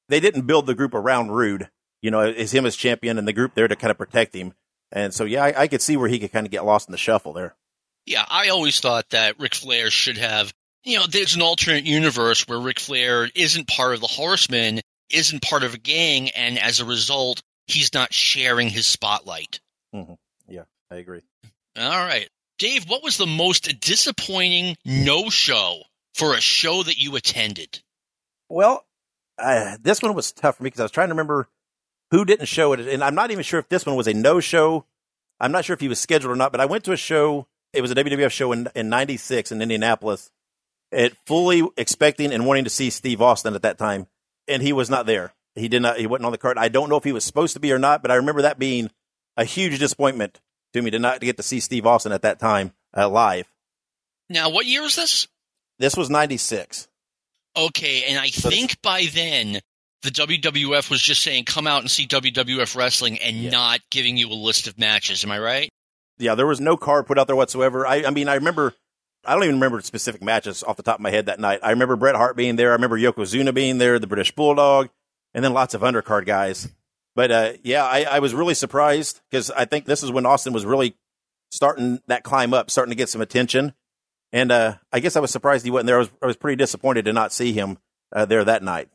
they 0.08 0.20
didn't 0.20 0.46
build 0.46 0.66
the 0.66 0.74
group 0.74 0.92
around 0.92 1.30
Rude, 1.30 1.70
you 2.02 2.10
know, 2.10 2.20
as 2.20 2.52
him 2.52 2.66
as 2.66 2.76
champion 2.76 3.16
and 3.16 3.26
the 3.26 3.32
group 3.32 3.54
there 3.54 3.68
to 3.68 3.76
kind 3.76 3.90
of 3.90 3.96
protect 3.96 4.34
him. 4.34 4.52
And 4.92 5.14
so, 5.14 5.24
yeah, 5.24 5.44
I, 5.44 5.62
I 5.62 5.68
could 5.68 5.80
see 5.80 5.96
where 5.96 6.08
he 6.08 6.18
could 6.18 6.32
kind 6.32 6.46
of 6.46 6.50
get 6.50 6.64
lost 6.64 6.88
in 6.88 6.92
the 6.92 6.98
shuffle 6.98 7.32
there. 7.32 7.54
Yeah, 8.08 8.24
I 8.26 8.48
always 8.48 8.80
thought 8.80 9.10
that 9.10 9.38
Ric 9.38 9.54
Flair 9.54 9.90
should 9.90 10.16
have, 10.16 10.50
you 10.82 10.98
know, 10.98 11.06
there's 11.06 11.34
an 11.34 11.42
alternate 11.42 11.84
universe 11.84 12.48
where 12.48 12.58
Ric 12.58 12.80
Flair 12.80 13.28
isn't 13.34 13.68
part 13.68 13.92
of 13.92 14.00
the 14.00 14.06
Horsemen, 14.06 14.80
isn't 15.10 15.42
part 15.42 15.62
of 15.62 15.74
a 15.74 15.78
gang, 15.78 16.30
and 16.30 16.58
as 16.58 16.80
a 16.80 16.86
result, 16.86 17.42
he's 17.66 17.92
not 17.92 18.14
sharing 18.14 18.70
his 18.70 18.86
spotlight. 18.86 19.60
Mm-hmm. 19.94 20.14
Yeah, 20.48 20.62
I 20.90 20.96
agree. 20.96 21.20
All 21.76 21.90
right. 21.90 22.30
Dave, 22.58 22.88
what 22.88 23.02
was 23.02 23.18
the 23.18 23.26
most 23.26 23.78
disappointing 23.78 24.76
no 24.86 25.28
show 25.28 25.82
for 26.14 26.32
a 26.32 26.40
show 26.40 26.82
that 26.82 26.96
you 26.96 27.14
attended? 27.14 27.82
Well, 28.48 28.86
uh, 29.38 29.76
this 29.82 30.00
one 30.00 30.14
was 30.14 30.32
tough 30.32 30.56
for 30.56 30.62
me 30.62 30.68
because 30.68 30.80
I 30.80 30.84
was 30.84 30.92
trying 30.92 31.08
to 31.08 31.14
remember 31.14 31.50
who 32.10 32.24
didn't 32.24 32.46
show 32.46 32.72
it. 32.72 32.80
And 32.80 33.04
I'm 33.04 33.14
not 33.14 33.32
even 33.32 33.44
sure 33.44 33.60
if 33.60 33.68
this 33.68 33.84
one 33.84 33.96
was 33.96 34.08
a 34.08 34.14
no 34.14 34.40
show. 34.40 34.86
I'm 35.38 35.52
not 35.52 35.66
sure 35.66 35.74
if 35.74 35.80
he 35.80 35.88
was 35.88 36.00
scheduled 36.00 36.32
or 36.32 36.36
not, 36.36 36.52
but 36.52 36.60
I 36.62 36.64
went 36.64 36.84
to 36.84 36.92
a 36.92 36.96
show. 36.96 37.46
It 37.72 37.82
was 37.82 37.90
a 37.90 37.94
WWF 37.94 38.30
show 38.30 38.52
in, 38.52 38.68
in 38.74 38.88
96 38.88 39.52
in 39.52 39.62
Indianapolis. 39.62 40.30
It 40.90 41.16
fully 41.26 41.62
expecting 41.76 42.32
and 42.32 42.46
wanting 42.46 42.64
to 42.64 42.70
see 42.70 42.90
Steve 42.90 43.20
Austin 43.20 43.54
at 43.54 43.62
that 43.62 43.78
time. 43.78 44.06
And 44.46 44.62
he 44.62 44.72
was 44.72 44.88
not 44.88 45.06
there. 45.06 45.32
He 45.54 45.68
did 45.68 45.82
not, 45.82 45.98
he 45.98 46.06
wasn't 46.06 46.26
on 46.26 46.32
the 46.32 46.38
card. 46.38 46.56
I 46.56 46.68
don't 46.68 46.88
know 46.88 46.96
if 46.96 47.04
he 47.04 47.12
was 47.12 47.24
supposed 47.24 47.54
to 47.54 47.60
be 47.60 47.72
or 47.72 47.78
not, 47.78 48.00
but 48.00 48.10
I 48.10 48.14
remember 48.14 48.42
that 48.42 48.58
being 48.58 48.90
a 49.36 49.44
huge 49.44 49.78
disappointment 49.78 50.40
to 50.72 50.82
me 50.82 50.90
to 50.90 50.98
not 50.98 51.20
get 51.20 51.36
to 51.36 51.42
see 51.42 51.60
Steve 51.60 51.86
Austin 51.86 52.12
at 52.12 52.22
that 52.22 52.38
time 52.38 52.72
uh, 52.96 53.08
live. 53.08 53.50
Now, 54.30 54.50
what 54.50 54.66
year 54.66 54.82
is 54.82 54.96
this? 54.96 55.28
This 55.78 55.96
was 55.96 56.10
96. 56.10 56.88
Okay, 57.56 58.04
and 58.04 58.18
I 58.18 58.28
so 58.28 58.50
think 58.50 58.80
by 58.82 59.06
then 59.12 59.60
the 60.02 60.10
WWF 60.10 60.90
was 60.90 61.02
just 61.02 61.22
saying 61.22 61.44
come 61.44 61.66
out 61.66 61.80
and 61.80 61.90
see 61.90 62.06
WWF 62.06 62.76
wrestling 62.76 63.18
and 63.18 63.36
yeah. 63.36 63.50
not 63.50 63.80
giving 63.90 64.16
you 64.16 64.28
a 64.28 64.34
list 64.34 64.66
of 64.68 64.78
matches. 64.78 65.24
Am 65.24 65.30
I 65.30 65.38
right? 65.38 65.70
Yeah, 66.18 66.34
there 66.34 66.46
was 66.46 66.60
no 66.60 66.76
card 66.76 67.06
put 67.06 67.18
out 67.18 67.26
there 67.26 67.36
whatsoever. 67.36 67.86
I, 67.86 68.04
I 68.04 68.10
mean, 68.10 68.28
I 68.28 68.34
remember, 68.34 68.74
I 69.24 69.34
don't 69.34 69.44
even 69.44 69.56
remember 69.56 69.80
specific 69.80 70.22
matches 70.22 70.62
off 70.62 70.76
the 70.76 70.82
top 70.82 70.96
of 70.96 71.00
my 71.00 71.10
head 71.10 71.26
that 71.26 71.40
night. 71.40 71.60
I 71.62 71.70
remember 71.70 71.96
Bret 71.96 72.16
Hart 72.16 72.36
being 72.36 72.56
there. 72.56 72.70
I 72.70 72.74
remember 72.74 72.98
Yokozuna 72.98 73.54
being 73.54 73.78
there, 73.78 73.98
the 73.98 74.06
British 74.06 74.32
Bulldog, 74.32 74.88
and 75.34 75.44
then 75.44 75.52
lots 75.52 75.74
of 75.74 75.82
undercard 75.82 76.26
guys. 76.26 76.68
But 77.14 77.30
uh, 77.30 77.52
yeah, 77.62 77.84
I, 77.84 78.04
I, 78.04 78.18
was 78.20 78.32
really 78.32 78.54
surprised 78.54 79.20
because 79.28 79.50
I 79.50 79.64
think 79.64 79.86
this 79.86 80.04
is 80.04 80.12
when 80.12 80.24
Austin 80.24 80.52
was 80.52 80.64
really 80.64 80.94
starting 81.50 82.00
that 82.06 82.22
climb 82.22 82.54
up, 82.54 82.70
starting 82.70 82.90
to 82.90 82.96
get 82.96 83.08
some 83.08 83.20
attention. 83.20 83.72
And 84.32 84.52
uh, 84.52 84.76
I 84.92 85.00
guess 85.00 85.16
I 85.16 85.20
was 85.20 85.30
surprised 85.30 85.64
he 85.64 85.70
wasn't 85.70 85.88
there. 85.88 85.96
I 85.96 86.00
was, 86.00 86.10
I 86.22 86.26
was 86.26 86.36
pretty 86.36 86.56
disappointed 86.56 87.06
to 87.06 87.12
not 87.12 87.32
see 87.32 87.52
him 87.52 87.78
uh, 88.14 88.24
there 88.24 88.44
that 88.44 88.62
night. 88.62 88.88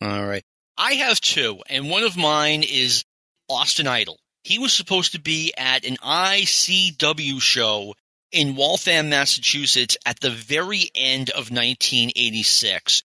All 0.00 0.26
right. 0.26 0.44
I 0.78 0.94
have 0.94 1.20
two, 1.20 1.60
and 1.68 1.90
one 1.90 2.04
of 2.04 2.16
mine 2.16 2.62
is 2.62 3.04
Austin 3.48 3.86
Idol. 3.86 4.18
He 4.46 4.58
was 4.58 4.72
supposed 4.72 5.12
to 5.12 5.20
be 5.20 5.52
at 5.56 5.84
an 5.84 5.96
ICW 5.96 7.42
show 7.42 7.94
in 8.30 8.54
Waltham, 8.54 9.08
Massachusetts 9.08 9.96
at 10.06 10.20
the 10.20 10.30
very 10.30 10.90
end 10.94 11.30
of 11.30 11.50
1986 11.50 13.02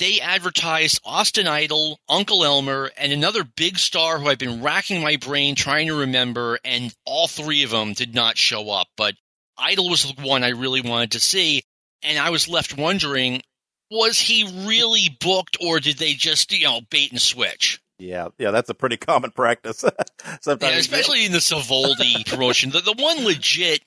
they 0.00 0.18
advertised 0.18 0.98
Austin 1.04 1.46
Idol, 1.46 2.00
Uncle 2.08 2.42
Elmer, 2.42 2.90
and 2.96 3.12
another 3.12 3.44
big 3.44 3.78
star 3.78 4.18
who 4.18 4.28
I've 4.28 4.38
been 4.38 4.62
racking 4.62 5.02
my 5.02 5.16
brain 5.16 5.54
trying 5.54 5.88
to 5.88 6.00
remember, 6.00 6.58
and 6.64 6.92
all 7.04 7.28
three 7.28 7.64
of 7.64 7.70
them 7.70 7.92
did 7.92 8.14
not 8.14 8.38
show 8.38 8.70
up. 8.70 8.88
But 8.96 9.14
Idol 9.58 9.90
was 9.90 10.04
the 10.04 10.22
one 10.22 10.42
I 10.42 10.48
really 10.48 10.80
wanted 10.80 11.12
to 11.12 11.20
see, 11.20 11.62
and 12.02 12.18
I 12.18 12.30
was 12.30 12.48
left 12.48 12.78
wondering 12.78 13.42
was 13.90 14.18
he 14.18 14.66
really 14.66 15.16
booked 15.20 15.58
or 15.60 15.80
did 15.80 15.98
they 15.98 16.14
just, 16.14 16.52
you 16.52 16.64
know, 16.64 16.80
bait 16.90 17.10
and 17.10 17.20
switch? 17.20 17.80
Yeah, 18.00 18.28
yeah, 18.38 18.50
that's 18.50 18.70
a 18.70 18.74
pretty 18.74 18.96
common 18.98 19.30
practice. 19.30 19.84
Sometimes, 20.40 20.72
yeah, 20.72 20.78
especially 20.78 21.26
in 21.26 21.32
the 21.32 21.38
Savoldi 21.38 22.26
promotion. 22.30 22.70
The, 22.70 22.80
the 22.80 22.94
one 22.96 23.24
legit 23.24 23.82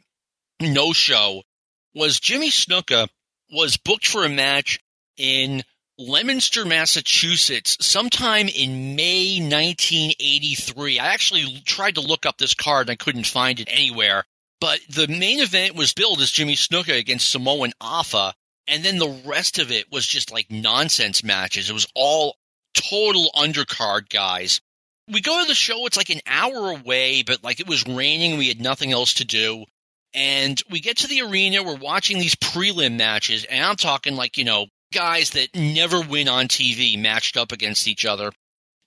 no 0.62 0.93
show 0.93 1.43
was 1.93 2.19
Jimmy 2.19 2.49
Snuka 2.49 3.08
was 3.52 3.78
booked 3.78 4.08
for 4.08 4.23
a 4.23 4.30
match 4.30 4.80
in 5.17 5.63
Leominster, 5.99 6.65
Massachusetts, 6.65 7.78
sometime 7.82 8.47
in 8.47 8.95
May 8.95 9.39
1983. 9.39 10.99
I 10.99 11.08
actually 11.08 11.62
tried 11.65 11.95
to 11.95 12.02
look 12.02 12.26
up 12.26 12.38
this 12.38 12.56
card 12.56 12.88
and 12.88 12.93
I 12.93 13.04
couldn't 13.04 13.28
find 13.28 13.60
it 13.60 13.67
anywhere. 13.71 14.23
But 14.60 14.80
the 14.89 15.08
main 15.08 15.39
event 15.39 15.76
was 15.76 15.93
billed 15.93 16.21
as 16.21 16.32
Jimmy 16.32 16.56
Snuka 16.56 16.97
against 16.97 17.30
Samoan 17.30 17.73
Afa, 17.82 18.34
and 18.67 18.84
then 18.84 18.97
the 18.97 19.21
rest 19.26 19.60
of 19.60 19.71
it 19.71 19.91
was 19.91 20.08
just 20.08 20.32
like 20.32 20.49
nonsense 20.49 21.23
matches. 21.23 21.69
It 21.69 21.73
was 21.73 21.88
all 21.93 22.38
total 22.73 23.31
undercard 23.36 24.09
guys. 24.09 24.62
We 25.09 25.21
go 25.21 25.41
to 25.41 25.47
the 25.47 25.53
show, 25.53 25.86
it's 25.86 25.97
like 25.97 26.09
an 26.09 26.21
hour 26.25 26.71
away, 26.71 27.23
but 27.23 27.43
like 27.43 27.59
it 27.59 27.67
was 27.67 27.88
raining, 27.88 28.38
we 28.38 28.47
had 28.47 28.62
nothing 28.62 28.91
else 28.91 29.15
to 29.15 29.25
do. 29.25 29.65
And 30.13 30.62
we 30.69 30.79
get 30.79 30.97
to 30.97 31.07
the 31.07 31.23
arena, 31.23 31.63
we're 31.63 31.75
watching 31.75 32.19
these 32.19 32.36
prelim 32.36 32.97
matches, 32.97 33.45
and 33.45 33.65
I'm 33.65 33.75
talking 33.75 34.15
like, 34.15 34.38
you 34.38 34.43
know, 34.43 34.67
guys 34.93 35.31
that 35.31 35.55
never 35.55 36.01
win 36.01 36.29
on 36.29 36.47
TV 36.47 37.01
matched 37.01 37.36
up 37.36 37.51
against 37.51 37.88
each 37.88 38.05
other. 38.05 38.31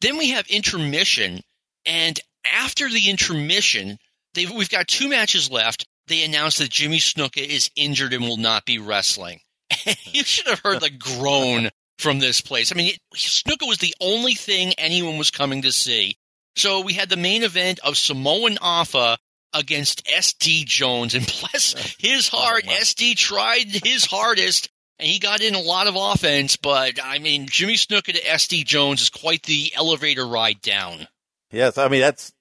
Then 0.01 0.16
we 0.18 0.31
have 0.31 0.46
intermission, 0.46 1.40
and 1.85 2.18
after 2.51 2.88
the 2.88 3.11
intermission, 3.11 3.99
we've 4.37 4.70
got 4.70 4.87
two 4.87 5.09
matches 5.09 5.51
left. 5.51 5.87
They 6.07 6.22
announced 6.22 6.59
that 6.59 6.70
Jimmy 6.70 6.99
Snuka 6.99 7.44
is 7.44 7.70
injured 7.75 8.12
and 8.12 8.22
will 8.22 8.37
not 8.37 8.64
be 8.64 8.79
wrestling. 8.79 9.40
you 10.05 10.22
should 10.22 10.46
have 10.46 10.61
heard 10.61 10.81
the 10.81 10.90
groan 10.90 11.70
from 11.99 12.19
this 12.19 12.41
place. 12.41 12.73
I 12.73 12.75
mean, 12.75 12.95
it, 12.95 13.01
Snuka 13.15 13.67
was 13.67 13.79
the 13.79 13.95
only 14.01 14.35
thing 14.35 14.75
anyone 14.75 15.19
was 15.19 15.31
coming 15.31 15.63
to 15.63 15.73
see. 15.73 16.17
So 16.57 16.81
we 16.81 16.95
had 16.95 17.09
the 17.09 17.17
main 17.17 17.43
event 17.43 17.81
of 17.81 17.97
Samoan 17.97 18.59
Afa 18.61 19.19
against 19.53 20.07
SD 20.07 20.65
Jones, 20.67 21.15
and 21.15 21.27
bless 21.41 21.97
his 21.99 22.31
oh, 22.33 22.39
heart, 22.39 22.65
SD 22.65 23.17
tried 23.17 23.67
his 23.85 24.05
hardest 24.05 24.71
and 24.99 25.09
he 25.09 25.19
got 25.19 25.41
in 25.41 25.55
a 25.55 25.61
lot 25.61 25.87
of 25.87 25.95
offense, 25.97 26.57
but 26.57 26.99
I 27.03 27.19
mean, 27.19 27.47
Jimmy 27.49 27.75
Snuka 27.75 28.15
to 28.15 28.21
SD 28.21 28.65
Jones 28.65 29.03
is 29.03 29.11
quite 29.11 29.43
the 29.43 29.73
elevator 29.77 30.27
ride 30.27 30.61
down. 30.63 31.07
Yes, 31.51 31.79
I 31.79 31.89
mean 31.89 32.01
that's 32.01 32.33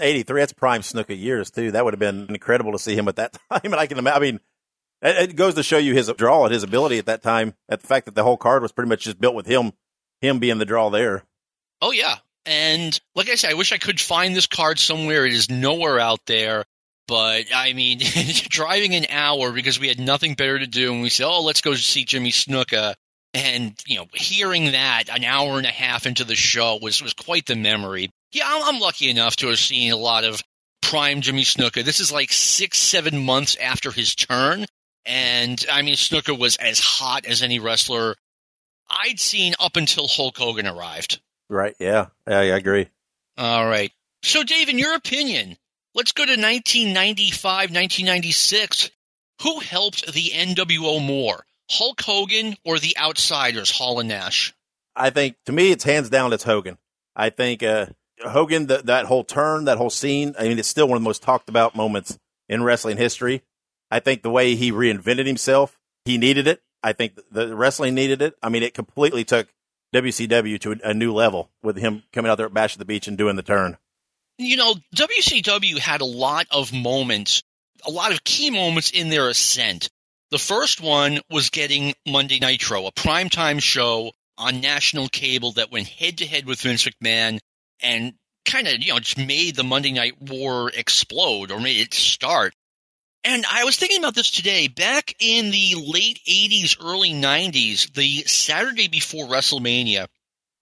'83. 0.00 0.40
That's 0.40 0.52
prime 0.52 0.82
Snuka 0.82 1.18
years 1.18 1.50
too. 1.50 1.72
That 1.72 1.84
would 1.84 1.94
have 1.94 2.00
been 2.00 2.26
incredible 2.28 2.72
to 2.72 2.78
see 2.78 2.94
him 2.94 3.08
at 3.08 3.16
that 3.16 3.36
time. 3.50 3.60
And 3.64 3.74
I 3.74 3.86
can 3.86 3.98
imagine. 3.98 4.16
I 4.16 4.20
mean, 4.20 4.40
it 5.04 5.36
goes 5.36 5.54
to 5.54 5.62
show 5.62 5.78
you 5.78 5.94
his 5.94 6.10
draw 6.16 6.44
and 6.44 6.52
his 6.52 6.62
ability 6.62 6.98
at 6.98 7.06
that 7.06 7.22
time. 7.22 7.54
At 7.68 7.80
the 7.80 7.86
fact 7.86 8.06
that 8.06 8.14
the 8.14 8.24
whole 8.24 8.36
card 8.36 8.62
was 8.62 8.72
pretty 8.72 8.88
much 8.88 9.04
just 9.04 9.20
built 9.20 9.34
with 9.34 9.46
him, 9.46 9.72
him 10.20 10.38
being 10.38 10.58
the 10.58 10.64
draw 10.64 10.90
there. 10.90 11.24
Oh 11.80 11.90
yeah, 11.90 12.16
and 12.46 12.98
like 13.14 13.28
I 13.28 13.34
said, 13.34 13.50
I 13.50 13.54
wish 13.54 13.72
I 13.72 13.78
could 13.78 14.00
find 14.00 14.34
this 14.34 14.46
card 14.46 14.78
somewhere. 14.78 15.26
It 15.26 15.32
is 15.32 15.50
nowhere 15.50 15.98
out 15.98 16.20
there. 16.26 16.64
But 17.06 17.46
I 17.54 17.74
mean, 17.74 18.00
driving 18.48 18.94
an 18.94 19.06
hour 19.10 19.52
because 19.52 19.78
we 19.78 19.88
had 19.88 20.00
nothing 20.00 20.34
better 20.34 20.58
to 20.58 20.66
do, 20.66 20.92
and 20.92 21.02
we 21.02 21.10
said, 21.10 21.26
"Oh, 21.26 21.42
let's 21.42 21.60
go 21.60 21.74
see 21.74 22.04
Jimmy 22.04 22.30
Snuka." 22.30 22.94
And 23.34 23.74
you 23.86 23.96
know, 23.96 24.06
hearing 24.14 24.72
that 24.72 25.04
an 25.10 25.24
hour 25.24 25.58
and 25.58 25.66
a 25.66 25.70
half 25.70 26.06
into 26.06 26.24
the 26.24 26.36
show 26.36 26.78
was 26.80 27.02
was 27.02 27.12
quite 27.12 27.46
the 27.46 27.56
memory. 27.56 28.10
Yeah, 28.32 28.44
I'm, 28.46 28.76
I'm 28.76 28.80
lucky 28.80 29.10
enough 29.10 29.36
to 29.36 29.48
have 29.48 29.58
seen 29.58 29.92
a 29.92 29.96
lot 29.96 30.24
of 30.24 30.42
prime 30.82 31.20
Jimmy 31.20 31.42
Snuka. 31.42 31.84
This 31.84 32.00
is 32.00 32.12
like 32.12 32.32
six, 32.32 32.78
seven 32.78 33.24
months 33.24 33.56
after 33.56 33.90
his 33.90 34.14
turn, 34.14 34.66
and 35.06 35.64
I 35.70 35.82
mean, 35.82 35.94
Snuka 35.94 36.38
was 36.38 36.56
as 36.56 36.80
hot 36.80 37.26
as 37.26 37.42
any 37.42 37.58
wrestler 37.58 38.16
I'd 38.90 39.18
seen 39.18 39.54
up 39.58 39.76
until 39.76 40.06
Hulk 40.06 40.36
Hogan 40.36 40.66
arrived. 40.66 41.20
Right. 41.48 41.74
Yeah. 41.78 42.06
Yeah, 42.28 42.38
I 42.38 42.44
agree. 42.44 42.88
All 43.38 43.66
right. 43.66 43.90
So, 44.22 44.42
Dave, 44.42 44.68
in 44.68 44.78
your 44.78 44.94
opinion, 44.94 45.56
Let's 45.96 46.10
go 46.10 46.24
to 46.24 46.32
1995, 46.32 47.70
1996. 47.70 48.90
Who 49.42 49.60
helped 49.60 50.12
the 50.12 50.30
NWO 50.34 51.04
more, 51.04 51.46
Hulk 51.70 52.00
Hogan 52.00 52.56
or 52.64 52.80
the 52.80 52.96
Outsiders, 52.98 53.70
Hall 53.70 54.00
and 54.00 54.08
Nash? 54.08 54.52
I 54.96 55.10
think 55.10 55.36
to 55.46 55.52
me, 55.52 55.70
it's 55.70 55.84
hands 55.84 56.10
down. 56.10 56.32
It's 56.32 56.42
Hogan. 56.42 56.78
I 57.14 57.30
think 57.30 57.62
uh, 57.62 57.86
Hogan, 58.20 58.66
the, 58.66 58.78
that 58.78 59.06
whole 59.06 59.22
turn, 59.22 59.66
that 59.66 59.78
whole 59.78 59.90
scene. 59.90 60.34
I 60.36 60.48
mean, 60.48 60.58
it's 60.58 60.68
still 60.68 60.88
one 60.88 60.96
of 60.96 61.02
the 61.02 61.08
most 61.08 61.22
talked 61.22 61.48
about 61.48 61.76
moments 61.76 62.18
in 62.48 62.64
wrestling 62.64 62.96
history. 62.96 63.42
I 63.94 64.00
think 64.00 64.22
the 64.22 64.30
way 64.30 64.56
he 64.56 64.72
reinvented 64.72 65.24
himself, 65.24 65.78
he 66.04 66.18
needed 66.18 66.48
it. 66.48 66.60
I 66.82 66.92
think 66.92 67.16
the 67.30 67.54
wrestling 67.54 67.94
needed 67.94 68.22
it. 68.22 68.34
I 68.42 68.48
mean, 68.48 68.64
it 68.64 68.74
completely 68.74 69.22
took 69.22 69.46
WCW 69.94 70.60
to 70.62 70.80
a, 70.82 70.92
new 70.92 71.14
level 71.14 71.52
with 71.62 71.76
him 71.76 72.02
coming 72.12 72.28
out 72.28 72.34
there 72.34 72.46
at 72.46 72.52
Bash 72.52 72.72
at 72.72 72.80
the 72.80 72.84
Beach 72.84 73.06
and 73.06 73.16
doing 73.16 73.36
the 73.36 73.42
turn. 73.44 73.78
You 74.36 74.56
know, 74.56 74.74
WCW 74.96 75.78
had 75.78 76.00
a 76.00 76.06
lot 76.06 76.48
of 76.50 76.72
moments, 76.72 77.44
a 77.86 77.90
lot 77.92 78.10
of 78.10 78.24
key 78.24 78.50
moments 78.50 78.90
in 78.90 79.10
their 79.10 79.28
ascent. 79.28 79.88
The 80.32 80.38
first 80.38 80.80
one 80.80 81.20
was 81.30 81.50
getting 81.50 81.94
Monday 82.04 82.40
Nitro, 82.40 82.86
a 82.86 82.92
primetime 82.92 83.62
show 83.62 84.10
on 84.36 84.60
national 84.60 85.08
cable 85.08 85.52
that 85.52 85.70
went 85.70 85.86
head 85.86 86.18
to 86.18 86.26
head 86.26 86.46
with 86.46 86.60
Vince 86.60 86.84
McMahon 86.84 87.38
and 87.80 88.14
kind 88.44 88.66
of, 88.66 88.82
you 88.82 88.92
know, 88.92 88.98
just 88.98 89.18
made 89.18 89.54
the 89.54 89.62
Monday 89.62 89.92
Night 89.92 90.20
War 90.20 90.72
explode 90.74 91.52
or 91.52 91.60
made 91.60 91.78
it 91.78 91.94
start. 91.94 92.54
And 93.24 93.46
I 93.50 93.64
was 93.64 93.76
thinking 93.76 93.98
about 93.98 94.14
this 94.14 94.30
today. 94.30 94.68
Back 94.68 95.14
in 95.18 95.50
the 95.50 95.76
late 95.76 96.20
80s, 96.28 96.76
early 96.78 97.12
90s, 97.12 97.92
the 97.94 98.22
Saturday 98.26 98.88
before 98.88 99.26
WrestleMania, 99.26 100.08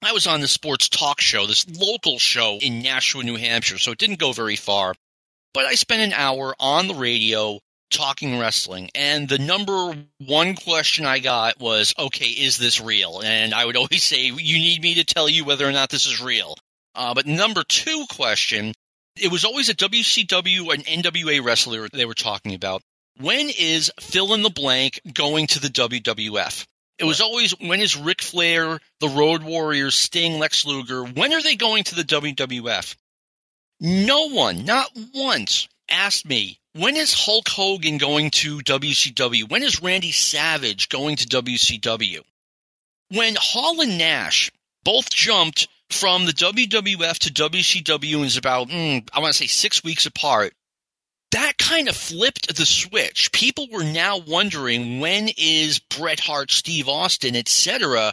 I 0.00 0.12
was 0.12 0.28
on 0.28 0.40
the 0.40 0.48
sports 0.48 0.88
talk 0.88 1.20
show, 1.20 1.46
this 1.46 1.66
local 1.68 2.20
show 2.20 2.58
in 2.62 2.80
Nashua, 2.80 3.24
New 3.24 3.36
Hampshire, 3.36 3.78
so 3.78 3.90
it 3.90 3.98
didn't 3.98 4.20
go 4.20 4.32
very 4.32 4.54
far. 4.54 4.94
But 5.52 5.64
I 5.64 5.74
spent 5.74 6.02
an 6.02 6.12
hour 6.12 6.54
on 6.60 6.86
the 6.86 6.94
radio 6.94 7.58
talking 7.90 8.38
wrestling, 8.38 8.90
and 8.94 9.28
the 9.28 9.38
number 9.38 9.94
one 10.18 10.54
question 10.54 11.04
I 11.04 11.18
got 11.18 11.58
was, 11.58 11.94
okay, 11.98 12.26
is 12.26 12.58
this 12.58 12.80
real? 12.80 13.22
And 13.24 13.54
I 13.54 13.64
would 13.64 13.76
always 13.82 14.04
say, 14.04 14.26
you 14.26 14.58
need 14.58 14.82
me 14.82 14.94
to 14.94 15.04
tell 15.04 15.28
you 15.28 15.44
whether 15.44 15.68
or 15.68 15.72
not 15.72 15.90
this 15.90 16.06
is 16.06 16.22
real. 16.22 16.56
Uh, 16.94 17.14
but 17.14 17.26
number 17.26 17.64
two 17.64 18.06
question 18.08 18.72
it 19.16 19.30
was 19.30 19.44
always 19.44 19.68
a 19.68 19.74
WCW 19.74 20.66
or 20.66 20.74
an 20.74 20.82
NWA 20.82 21.44
wrestler 21.44 21.88
they 21.92 22.04
were 22.04 22.14
talking 22.14 22.54
about. 22.54 22.82
When 23.20 23.50
is 23.50 23.92
fill 24.00 24.34
in 24.34 24.42
the 24.42 24.50
blank 24.50 25.00
going 25.12 25.46
to 25.48 25.60
the 25.60 25.68
WWF? 25.68 26.66
It 26.98 27.04
was 27.04 27.20
always 27.20 27.52
when 27.52 27.80
is 27.80 27.96
Ric 27.96 28.22
Flair, 28.22 28.78
the 29.00 29.08
Road 29.08 29.42
Warriors, 29.42 29.94
Sting, 29.94 30.38
Lex 30.38 30.64
Luger, 30.64 31.04
when 31.04 31.32
are 31.32 31.42
they 31.42 31.56
going 31.56 31.84
to 31.84 31.94
the 31.94 32.04
WWF? 32.04 32.96
No 33.80 34.28
one, 34.28 34.64
not 34.64 34.90
once, 35.14 35.68
asked 35.88 36.26
me, 36.26 36.60
when 36.74 36.96
is 36.96 37.12
Hulk 37.12 37.48
Hogan 37.48 37.98
going 37.98 38.30
to 38.30 38.58
WCW? 38.60 39.50
When 39.50 39.62
is 39.62 39.82
Randy 39.82 40.12
Savage 40.12 40.88
going 40.88 41.16
to 41.16 41.26
WCW? 41.26 42.20
When 43.08 43.34
Hall 43.34 43.80
and 43.80 43.98
Nash 43.98 44.50
both 44.84 45.10
jumped 45.10 45.68
from 45.92 46.26
the 46.26 46.32
WWF 46.32 47.18
to 47.18 47.32
WCW 47.32 48.24
is 48.24 48.36
about, 48.36 48.68
mm, 48.68 49.08
I 49.12 49.20
want 49.20 49.32
to 49.32 49.38
say 49.38 49.46
six 49.46 49.84
weeks 49.84 50.06
apart. 50.06 50.54
That 51.30 51.56
kind 51.58 51.88
of 51.88 51.96
flipped 51.96 52.54
the 52.54 52.66
switch. 52.66 53.32
People 53.32 53.68
were 53.70 53.84
now 53.84 54.18
wondering 54.18 55.00
when 55.00 55.30
is 55.36 55.78
Bret 55.78 56.20
Hart, 56.20 56.50
Steve 56.50 56.88
Austin, 56.88 57.36
etc., 57.36 58.12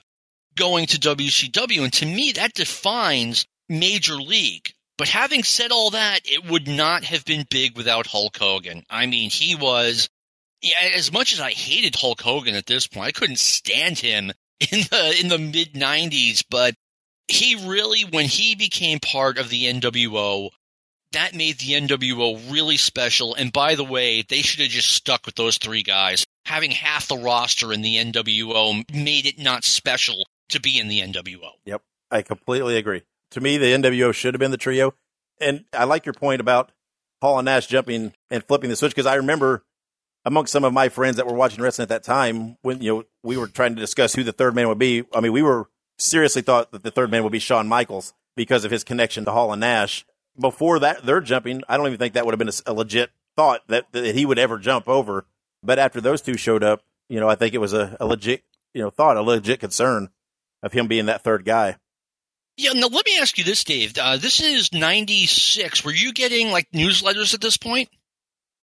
going 0.55 0.87
to 0.87 0.99
WCW. 0.99 1.83
And 1.83 1.93
to 1.93 2.05
me, 2.05 2.33
that 2.33 2.53
defines 2.53 3.45
Major 3.67 4.15
League. 4.15 4.73
But 4.97 5.07
having 5.07 5.43
said 5.43 5.71
all 5.71 5.91
that, 5.91 6.21
it 6.25 6.45
would 6.45 6.67
not 6.67 7.05
have 7.05 7.23
been 7.23 7.47
big 7.49 7.77
without 7.77 8.07
Hulk 8.07 8.37
Hogan. 8.37 8.83
I 8.89 9.05
mean, 9.05 9.29
he 9.29 9.55
was, 9.55 10.09
as 10.93 11.11
much 11.11 11.31
as 11.31 11.39
I 11.39 11.51
hated 11.51 11.95
Hulk 11.95 12.21
Hogan 12.21 12.55
at 12.55 12.65
this 12.65 12.87
point, 12.87 13.07
I 13.07 13.11
couldn't 13.11 13.39
stand 13.39 13.97
him 13.97 14.31
in 14.71 14.81
the 14.91 15.17
in 15.19 15.29
the 15.29 15.37
mid 15.37 15.73
'90s. 15.73 16.43
But 16.49 16.75
he 17.31 17.67
really, 17.67 18.03
when 18.03 18.25
he 18.25 18.55
became 18.55 18.99
part 18.99 19.37
of 19.37 19.49
the 19.49 19.65
NWO, 19.65 20.49
that 21.11 21.33
made 21.33 21.57
the 21.57 21.73
NWO 21.73 22.51
really 22.51 22.77
special. 22.77 23.33
And 23.33 23.51
by 23.51 23.75
the 23.75 23.83
way, 23.83 24.21
they 24.21 24.41
should 24.41 24.61
have 24.61 24.69
just 24.69 24.91
stuck 24.91 25.25
with 25.25 25.35
those 25.35 25.57
three 25.57 25.83
guys. 25.83 26.25
Having 26.45 26.71
half 26.71 27.07
the 27.07 27.17
roster 27.17 27.73
in 27.73 27.81
the 27.81 27.97
NWO 27.97 28.83
made 28.93 29.25
it 29.25 29.39
not 29.39 29.63
special 29.63 30.25
to 30.49 30.59
be 30.59 30.79
in 30.79 30.87
the 30.87 31.01
NWO. 31.01 31.51
Yep, 31.65 31.81
I 32.11 32.21
completely 32.21 32.77
agree. 32.77 33.03
To 33.31 33.41
me, 33.41 33.57
the 33.57 33.67
NWO 33.67 34.13
should 34.13 34.33
have 34.33 34.39
been 34.39 34.51
the 34.51 34.57
trio. 34.57 34.93
And 35.39 35.65
I 35.73 35.85
like 35.85 36.05
your 36.05 36.13
point 36.13 36.41
about 36.41 36.71
Hall 37.21 37.37
and 37.39 37.45
Nash 37.45 37.67
jumping 37.67 38.13
and 38.29 38.43
flipping 38.43 38.69
the 38.69 38.75
switch 38.75 38.91
because 38.91 39.05
I 39.05 39.15
remember 39.15 39.63
amongst 40.25 40.51
some 40.51 40.63
of 40.63 40.73
my 40.73 40.89
friends 40.89 41.15
that 41.17 41.27
were 41.27 41.33
watching 41.33 41.63
wrestling 41.63 41.83
at 41.83 41.89
that 41.89 42.03
time 42.03 42.57
when 42.61 42.81
you 42.81 42.93
know 42.93 43.03
we 43.23 43.37
were 43.37 43.47
trying 43.47 43.75
to 43.75 43.81
discuss 43.81 44.13
who 44.13 44.23
the 44.23 44.31
third 44.31 44.55
man 44.55 44.67
would 44.67 44.79
be. 44.79 45.03
I 45.13 45.21
mean, 45.21 45.31
we 45.31 45.41
were 45.41 45.69
seriously 45.99 46.41
thought 46.41 46.71
that 46.71 46.83
the 46.83 46.91
third 46.91 47.11
man 47.11 47.23
would 47.23 47.31
be 47.31 47.39
Shawn 47.39 47.67
Michaels 47.67 48.13
because 48.35 48.65
of 48.65 48.71
his 48.71 48.83
connection 48.83 49.25
to 49.25 49.31
Hall 49.31 49.51
and 49.51 49.59
Nash. 49.59 50.05
Before 50.39 50.79
that, 50.79 51.05
they're 51.05 51.21
jumping. 51.21 51.63
I 51.67 51.77
don't 51.77 51.87
even 51.87 51.99
think 51.99 52.13
that 52.13 52.25
would 52.25 52.33
have 52.33 52.39
been 52.39 52.49
a, 52.49 52.71
a 52.71 52.73
legit 52.73 53.11
thought 53.35 53.61
that, 53.67 53.91
that 53.91 54.15
he 54.15 54.25
would 54.25 54.39
ever 54.39 54.57
jump 54.57 54.87
over. 54.87 55.25
But 55.61 55.79
after 55.79 55.99
those 55.99 56.21
two 56.21 56.37
showed 56.37 56.63
up, 56.63 56.81
you 57.09 57.19
know, 57.19 57.27
I 57.27 57.35
think 57.35 57.53
it 57.53 57.59
was 57.59 57.73
a, 57.73 57.97
a 57.99 58.05
legit, 58.05 58.43
you 58.73 58.81
know, 58.81 58.89
thought, 58.89 59.17
a 59.17 59.21
legit 59.21 59.59
concern 59.59 60.09
of 60.63 60.73
him 60.73 60.87
being 60.87 61.07
that 61.07 61.23
third 61.23 61.43
guy. 61.43 61.77
Yeah, 62.57 62.73
now 62.73 62.87
let 62.87 63.05
me 63.05 63.17
ask 63.21 63.37
you 63.37 63.43
this, 63.43 63.63
Dave. 63.63 63.97
Uh, 63.97 64.17
this 64.17 64.41
is 64.41 64.73
96. 64.73 65.85
Were 65.85 65.93
you 65.93 66.11
getting 66.13 66.51
like 66.51 66.69
newsletters 66.71 67.33
at 67.33 67.41
this 67.41 67.57
point? 67.57 67.89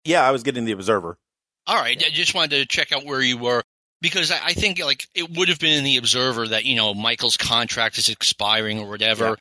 Yeah, 0.03 0.21
I 0.21 0.31
was 0.31 0.43
getting 0.43 0.65
the 0.65 0.71
Observer. 0.71 1.17
All 1.65 1.75
right. 1.75 2.01
I 2.05 2.09
just 2.11 2.33
wanted 2.33 2.57
to 2.59 2.65
check 2.65 2.91
out 2.91 3.05
where 3.05 3.21
you 3.21 3.37
were 3.37 3.63
because 4.01 4.31
I, 4.31 4.39
I, 4.45 4.53
think 4.53 4.79
like 4.83 5.07
it 5.13 5.29
would 5.37 5.49
have 5.49 5.59
been 5.59 5.77
in 5.77 5.83
the 5.83 5.97
Observer 5.97 6.49
that 6.49 6.65
you 6.65 6.75
know 6.75 6.93
Michael's 6.93 7.37
contract 7.37 7.97
is 7.97 8.09
expiring 8.09 8.79
or 8.79 8.89
whatever. 8.89 9.29
Yeah. 9.29 9.35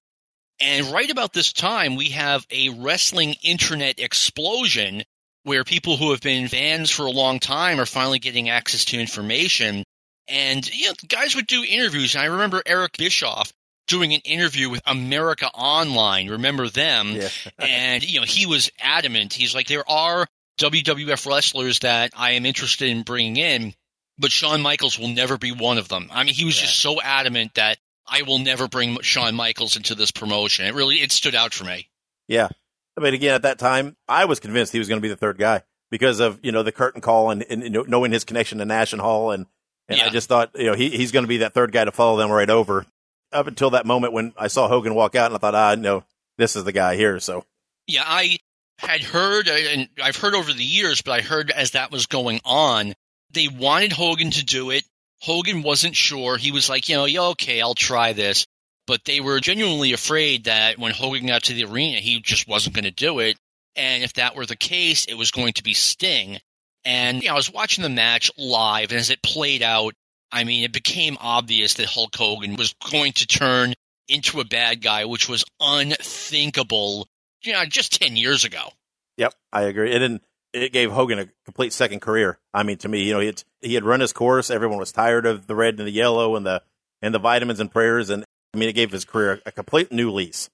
And 0.59 0.87
right 0.87 1.11
about 1.11 1.33
this 1.33 1.53
time, 1.53 1.97
we 1.97 2.11
have 2.11 2.47
a 2.51 2.71
wrestling 2.71 3.35
internet 3.43 3.99
explosion 3.99 5.03
where 5.43 5.65
people 5.65 5.97
who 5.97 6.13
have 6.13 6.23
been 6.23 6.49
fans 6.49 6.91
for 6.91 7.05
a 7.05 7.11
long 7.11 7.39
time 7.39 7.79
are 7.79 7.87
finally 7.87 8.19
getting 8.19 8.49
access 8.49 8.87
to 8.87 8.99
information. 8.99 9.85
And 10.29 10.69
you 10.75 10.89
know, 10.89 10.95
guys 11.07 11.37
would 11.37 11.47
do 11.47 11.63
interviews. 11.63 12.15
And 12.15 12.23
I 12.23 12.27
remember 12.27 12.63
Eric 12.65 12.97
Bischoff 12.97 13.53
doing 13.87 14.13
an 14.15 14.21
interview 14.25 14.71
with 14.71 14.83
America 14.87 15.47
Online. 15.55 16.31
Remember 16.31 16.69
them? 16.69 17.13
Yeah. 17.13 17.29
and 17.59 18.03
you 18.03 18.21
know, 18.21 18.27
he 18.27 18.47
was 18.47 18.71
adamant. 18.81 19.35
He's 19.35 19.55
like, 19.55 19.69
there 19.69 19.89
are 19.89 20.27
WWF 20.59 21.31
wrestlers 21.31 21.81
that 21.81 22.13
I 22.17 22.33
am 22.33 22.47
interested 22.47 22.89
in 22.89 23.03
bringing 23.03 23.37
in 23.37 23.75
but 24.19 24.33
Shawn 24.33 24.63
Michaels 24.63 24.99
will 24.99 25.09
never 25.09 25.37
be 25.37 25.53
one 25.53 25.79
of 25.79 25.89
them. 25.89 26.09
I 26.13 26.25
mean, 26.25 26.35
he 26.35 26.45
was 26.45 26.57
yeah. 26.57 26.67
just 26.67 26.81
so 26.81 27.01
adamant 27.01 27.55
that 27.55 27.79
I 28.07 28.23
will 28.23 28.39
never 28.39 28.69
bring 28.69 29.01
Shawn 29.01 29.35
Michaels 29.35 29.77
into 29.77 29.95
this 29.95 30.11
promotion. 30.11 30.67
It 30.67 30.75
really 30.75 30.97
it 30.97 31.13
stood 31.13 31.35
out 31.35 31.53
for 31.53 31.65
me. 31.65 31.89
Yeah, 32.29 32.49
I 32.97 33.01
mean, 33.01 33.15
again, 33.15 33.35
at 33.35 33.43
that 33.43 33.59
time, 33.59 33.97
I 34.09 34.25
was 34.25 34.41
convinced 34.41 34.73
he 34.73 34.79
was 34.79 34.89
going 34.89 35.01
to 35.01 35.03
be 35.03 35.09
the 35.09 35.17
third 35.17 35.39
guy 35.39 35.63
because 35.91 36.21
of 36.21 36.41
you 36.43 36.53
know 36.53 36.63
the 36.63 36.73
curtain 36.73 37.01
call 37.01 37.31
and, 37.31 37.45
and 37.49 37.89
knowing 37.89 38.13
his 38.13 38.25
connection 38.25 38.59
to 38.59 38.65
Nash 38.65 38.93
and 38.93 39.03
Hall, 39.03 39.33
and 39.33 39.47
and 39.89 39.99
yeah. 39.99 40.07
I 40.07 40.09
just 40.09 40.29
thought 40.29 40.51
you 40.55 40.67
know 40.67 40.75
he, 40.75 40.91
he's 40.91 41.13
going 41.13 41.25
to 41.25 41.29
be 41.29 41.39
that 41.39 41.55
third 41.55 41.73
guy 41.73 41.85
to 41.85 41.93
follow 41.93 42.17
them 42.17 42.31
right 42.31 42.51
over. 42.51 42.87
Up 43.33 43.49
until 43.49 43.71
that 43.71 43.87
moment 43.87 44.13
when 44.13 44.33
I 44.39 44.47
saw 44.47 44.69
Hogan 44.69 44.95
walk 44.95 45.17
out, 45.17 45.27
and 45.27 45.35
I 45.35 45.39
thought, 45.39 45.55
ah, 45.55 45.75
no, 45.75 46.05
this 46.39 46.55
is 46.55 46.65
the 46.65 46.73
guy 46.73 46.97
here. 46.97 47.19
So 47.19 47.45
yeah, 47.87 48.05
I 48.07 48.39
had 48.79 49.03
heard, 49.03 49.49
and 49.49 49.89
I've 50.03 50.17
heard 50.17 50.35
over 50.35 50.53
the 50.53 50.65
years, 50.65 51.03
but 51.03 51.13
I 51.13 51.23
heard 51.23 51.51
as 51.51 51.73
that 51.73 51.91
was 51.91 52.07
going 52.07 52.41
on 52.45 52.95
they 53.33 53.49
wanted 53.49 53.93
Hogan 53.93 54.31
to 54.33 54.45
do 54.45 54.71
it. 54.71 54.85
Hogan 55.21 55.63
wasn't 55.63 55.97
sure. 55.97 56.37
He 56.37 56.53
was 56.53 56.69
like, 56.69 56.89
you 56.89 56.97
know, 56.97 57.05
yeah, 57.05 57.23
okay, 57.31 57.61
I'll 57.61 57.75
try 57.75 58.13
this. 58.13 58.47
But 58.87 59.05
they 59.05 59.21
were 59.21 59.41
genuinely 59.41 59.93
afraid 59.93 60.45
that 60.45 60.79
when 60.79 60.93
Hogan 60.93 61.27
got 61.27 61.45
to 61.45 61.55
the 61.55 61.65
arena, 61.65 61.99
he 61.99 62.21
just 62.21 62.47
wasn't 62.47 62.77
going 62.77 62.85
to 62.85 62.91
do 62.93 63.19
it. 63.19 63.37
And 63.75 64.05
if 64.05 64.15
that 64.15 64.37
were 64.37 64.47
the 64.47 64.57
case, 64.57 65.07
it 65.07 65.15
was 65.15 65.33
going 65.33 65.55
to 65.55 65.65
be 65.65 65.75
Sting. 65.75 66.39
And 66.85 67.23
you 67.23 67.29
know, 67.29 67.35
I 67.35 67.37
was 67.37 67.53
watching 67.53 67.83
the 67.83 67.89
match 67.89 68.31
live, 68.39 68.91
and 68.91 69.01
as 69.01 69.11
it 69.11 69.23
played 69.23 69.63
out, 69.63 69.95
I 70.31 70.45
mean, 70.45 70.65
it 70.65 70.73
became 70.73 71.19
obvious 71.21 71.75
that 71.75 71.87
Hulk 71.87 72.15
Hogan 72.15 72.55
was 72.57 72.75
going 72.91 73.13
to 73.15 73.27
turn 73.27 73.75
into 74.09 74.41
a 74.41 74.45
bad 74.45 74.83
guy, 74.83 75.05
which 75.05 75.29
was 75.29 75.45
unthinkable, 75.61 77.09
you 77.43 77.53
know, 77.53 77.65
just 77.65 78.01
10 78.01 78.17
years 78.17 78.45
ago. 78.45 78.69
Yep, 79.17 79.35
I 79.53 79.63
agree. 79.63 79.91
It 79.91 79.99
didn't 79.99 80.23
it 80.57 80.73
gave 80.73 80.91
Hogan 80.91 81.19
a 81.19 81.29
complete 81.45 81.73
second 81.73 82.01
career. 82.01 82.39
I 82.55 82.63
mean, 82.63 82.79
to 82.79 82.89
me, 82.89 83.05
you 83.05 83.13
know, 83.13 83.21
he 83.21 83.27
had, 83.27 83.45
he 83.61 83.75
had 83.75 83.85
run 83.85 84.01
his 84.01 84.13
course. 84.13 84.51
Everyone 84.51 84.79
was 84.79 84.93
tired 84.93 85.27
of 85.27 85.47
the 85.47 85.55
red 85.55 85.79
and 85.79 85.87
the 85.87 85.93
yellow 85.93 86.37
and 86.37 86.47
the 86.47 86.63
and 87.03 87.15
the 87.15 87.19
vitamins 87.19 87.61
and 87.61 87.71
prayers, 87.71 88.09
and 88.11 88.25
I 88.55 88.59
mean, 88.59 88.69
it 88.69 88.73
gave 88.73 88.91
his 88.91 89.05
career 89.05 89.41
a 89.45 89.53
complete 89.53 89.93
new 89.93 90.11
lease. 90.11 90.49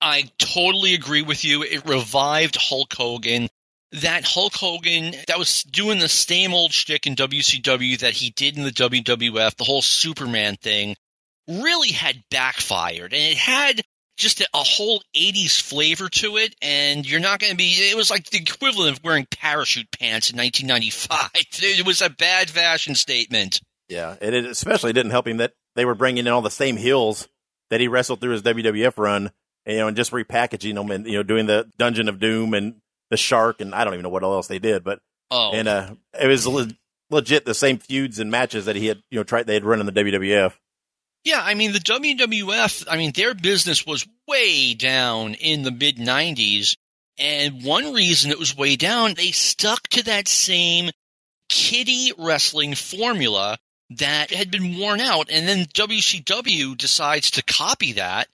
I 0.00 0.30
totally 0.38 0.94
agree 0.94 1.22
with 1.22 1.44
you. 1.44 1.62
It 1.62 1.88
revived 1.88 2.56
Hulk 2.56 2.92
Hogan. 2.92 3.48
That 3.92 4.24
Hulk 4.24 4.54
Hogan 4.54 5.14
that 5.28 5.38
was 5.38 5.62
doing 5.62 5.98
the 5.98 6.08
same 6.08 6.52
old 6.52 6.72
shtick 6.72 7.06
in 7.06 7.14
WCW 7.14 7.98
that 8.00 8.12
he 8.12 8.30
did 8.30 8.56
in 8.56 8.64
the 8.64 8.70
WWF, 8.70 9.56
the 9.56 9.64
whole 9.64 9.82
Superman 9.82 10.56
thing, 10.56 10.96
really 11.48 11.90
had 11.90 12.24
backfired, 12.30 13.12
and 13.12 13.22
it 13.22 13.36
had 13.36 13.82
just 14.16 14.40
a, 14.40 14.46
whole 14.52 15.02
80s 15.16 15.60
flavor 15.60 16.08
to 16.08 16.36
it 16.36 16.54
and 16.62 17.08
you're 17.08 17.20
not 17.20 17.38
going 17.38 17.50
to 17.50 17.56
be 17.56 17.64
it 17.64 17.96
was 17.96 18.10
like 18.10 18.30
the 18.30 18.38
equivalent 18.38 18.96
of 18.96 19.04
wearing 19.04 19.26
parachute 19.30 19.90
pants 19.90 20.30
in 20.30 20.38
1995 20.38 21.30
it 21.34 21.86
was 21.86 22.00
a 22.00 22.08
bad 22.08 22.48
fashion 22.48 22.94
statement. 22.94 23.60
Yeah 23.88 24.16
and 24.20 24.34
it 24.34 24.44
especially 24.46 24.92
didn't 24.92 25.12
help 25.12 25.26
him 25.26 25.36
that 25.38 25.52
they 25.76 25.84
were 25.84 25.94
bringing 25.94 26.26
in 26.26 26.32
all 26.32 26.42
the 26.42 26.50
same 26.50 26.76
heels 26.76 27.28
that 27.70 27.80
he 27.80 27.88
wrestled 27.88 28.20
through 28.20 28.32
his 28.32 28.42
WWF 28.42 28.96
run 28.96 29.30
you 29.66 29.76
know 29.76 29.88
and 29.88 29.96
just 29.96 30.12
repackaging 30.12 30.74
them 30.74 30.90
and 30.90 31.06
you 31.06 31.14
know 31.14 31.22
doing 31.22 31.46
the 31.46 31.70
Dungeon 31.78 32.08
of 32.08 32.18
Doom 32.18 32.54
and 32.54 32.76
the 33.10 33.16
Shark 33.16 33.60
and 33.60 33.74
I 33.74 33.84
don't 33.84 33.94
even 33.94 34.04
know 34.04 34.08
what 34.08 34.22
else 34.22 34.48
they 34.48 34.58
did 34.58 34.82
but 34.82 35.00
oh. 35.30 35.52
and 35.52 35.68
uh 35.68 35.94
it 36.18 36.26
was 36.26 36.46
legit 37.10 37.44
the 37.44 37.54
same 37.54 37.78
feuds 37.78 38.18
and 38.18 38.30
matches 38.30 38.66
that 38.66 38.76
he 38.76 38.86
had, 38.86 39.02
you 39.10 39.18
know, 39.18 39.24
tried 39.24 39.46
they 39.46 39.54
had 39.54 39.64
run 39.64 39.80
in 39.80 39.86
the 39.86 39.92
WWF. 39.92 40.52
Yeah, 41.24 41.40
I 41.42 41.54
mean 41.54 41.72
the 41.72 41.78
WWF, 41.78 42.86
I 42.90 42.96
mean 42.96 43.12
their 43.14 43.34
business 43.34 43.86
was 43.86 44.06
way 44.28 44.74
down 44.74 45.34
in 45.34 45.62
the 45.62 45.70
mid 45.70 45.96
90s 45.96 46.76
and 47.18 47.62
one 47.62 47.92
reason 47.94 48.30
it 48.30 48.38
was 48.38 48.56
way 48.56 48.76
down, 48.76 49.14
they 49.14 49.30
stuck 49.30 49.82
to 49.88 50.02
that 50.04 50.28
same 50.28 50.90
kiddie 51.48 52.12
wrestling 52.18 52.74
formula 52.74 53.56
that 53.90 54.32
had 54.32 54.50
been 54.50 54.78
worn 54.78 55.00
out 55.00 55.30
and 55.30 55.46
then 55.46 55.66
WCW 55.66 56.76
decides 56.76 57.32
to 57.32 57.42
copy 57.42 57.92
that 57.92 58.28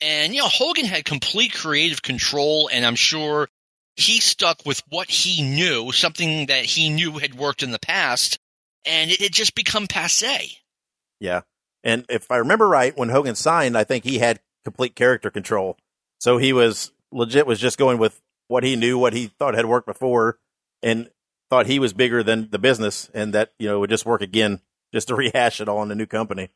and 0.00 0.34
you 0.34 0.40
know 0.40 0.48
Hogan 0.48 0.86
had 0.86 1.04
complete 1.04 1.52
creative 1.52 2.02
control 2.02 2.68
and 2.72 2.84
I'm 2.84 2.96
sure 2.96 3.48
he 3.96 4.20
stuck 4.20 4.64
with 4.64 4.82
what 4.88 5.10
he 5.10 5.42
knew, 5.42 5.92
something 5.92 6.46
that 6.46 6.64
he 6.64 6.90
knew 6.90 7.12
had 7.18 7.34
worked 7.34 7.62
in 7.62 7.72
the 7.72 7.78
past, 7.78 8.38
and 8.84 9.10
it 9.10 9.20
had 9.20 9.32
just 9.32 9.54
become 9.54 9.86
passe. 9.86 10.58
Yeah. 11.20 11.42
And 11.84 12.04
if 12.08 12.30
I 12.30 12.36
remember 12.36 12.68
right, 12.68 12.96
when 12.96 13.08
Hogan 13.08 13.34
signed, 13.34 13.76
I 13.76 13.84
think 13.84 14.04
he 14.04 14.18
had 14.18 14.40
complete 14.64 14.94
character 14.94 15.30
control. 15.30 15.76
So 16.18 16.38
he 16.38 16.52
was 16.52 16.92
legit 17.10 17.46
was 17.46 17.60
just 17.60 17.78
going 17.78 17.98
with 17.98 18.20
what 18.48 18.64
he 18.64 18.76
knew, 18.76 18.98
what 18.98 19.12
he 19.12 19.26
thought 19.26 19.54
had 19.54 19.66
worked 19.66 19.86
before, 19.86 20.38
and 20.82 21.10
thought 21.50 21.66
he 21.66 21.78
was 21.78 21.92
bigger 21.92 22.22
than 22.22 22.48
the 22.50 22.58
business 22.58 23.10
and 23.12 23.34
that, 23.34 23.52
you 23.58 23.68
know, 23.68 23.80
would 23.80 23.90
just 23.90 24.06
work 24.06 24.22
again 24.22 24.60
just 24.92 25.08
to 25.08 25.14
rehash 25.16 25.60
it 25.60 25.68
all 25.68 25.82
in 25.82 25.88
the 25.88 25.94
new 25.94 26.06
company. 26.06 26.50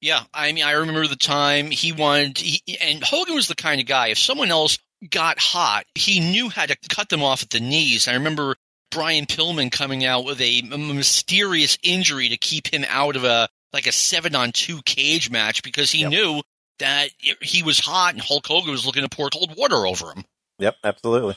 Yeah, 0.00 0.22
I 0.32 0.52
mean, 0.52 0.64
I 0.64 0.72
remember 0.72 1.06
the 1.06 1.16
time 1.16 1.70
he 1.70 1.92
wanted, 1.92 2.38
he, 2.38 2.62
and 2.80 3.04
Hogan 3.04 3.34
was 3.34 3.48
the 3.48 3.54
kind 3.54 3.80
of 3.80 3.86
guy. 3.86 4.08
If 4.08 4.18
someone 4.18 4.50
else 4.50 4.78
got 5.10 5.38
hot, 5.38 5.84
he 5.94 6.20
knew 6.20 6.48
how 6.48 6.64
to 6.64 6.76
cut 6.88 7.10
them 7.10 7.22
off 7.22 7.42
at 7.42 7.50
the 7.50 7.60
knees. 7.60 8.08
I 8.08 8.14
remember 8.14 8.56
Brian 8.90 9.26
Pillman 9.26 9.70
coming 9.70 10.04
out 10.04 10.24
with 10.24 10.40
a 10.40 10.62
mysterious 10.62 11.76
injury 11.82 12.30
to 12.30 12.38
keep 12.38 12.72
him 12.72 12.84
out 12.88 13.16
of 13.16 13.24
a 13.24 13.48
like 13.72 13.86
a 13.86 13.92
seven 13.92 14.34
on 14.34 14.52
two 14.52 14.80
cage 14.82 15.30
match 15.30 15.62
because 15.62 15.90
he 15.90 16.00
yep. 16.00 16.10
knew 16.10 16.42
that 16.78 17.10
he 17.40 17.62
was 17.62 17.78
hot 17.78 18.14
and 18.14 18.22
Hulk 18.22 18.46
Hogan 18.46 18.70
was 18.70 18.86
looking 18.86 19.02
to 19.02 19.08
pour 19.08 19.30
cold 19.30 19.54
water 19.56 19.86
over 19.86 20.12
him. 20.12 20.24
Yep, 20.58 20.76
absolutely. 20.82 21.36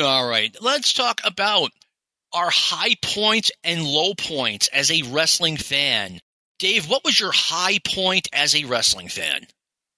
All 0.00 0.28
right, 0.28 0.54
let's 0.60 0.92
talk 0.92 1.20
about 1.24 1.70
our 2.32 2.50
high 2.50 2.94
points 3.02 3.50
and 3.64 3.84
low 3.84 4.14
points 4.14 4.68
as 4.68 4.90
a 4.90 5.02
wrestling 5.10 5.56
fan. 5.56 6.20
Dave, 6.58 6.88
what 6.88 7.04
was 7.04 7.18
your 7.18 7.32
high 7.32 7.78
point 7.84 8.28
as 8.32 8.54
a 8.54 8.64
wrestling 8.64 9.08
fan? 9.08 9.46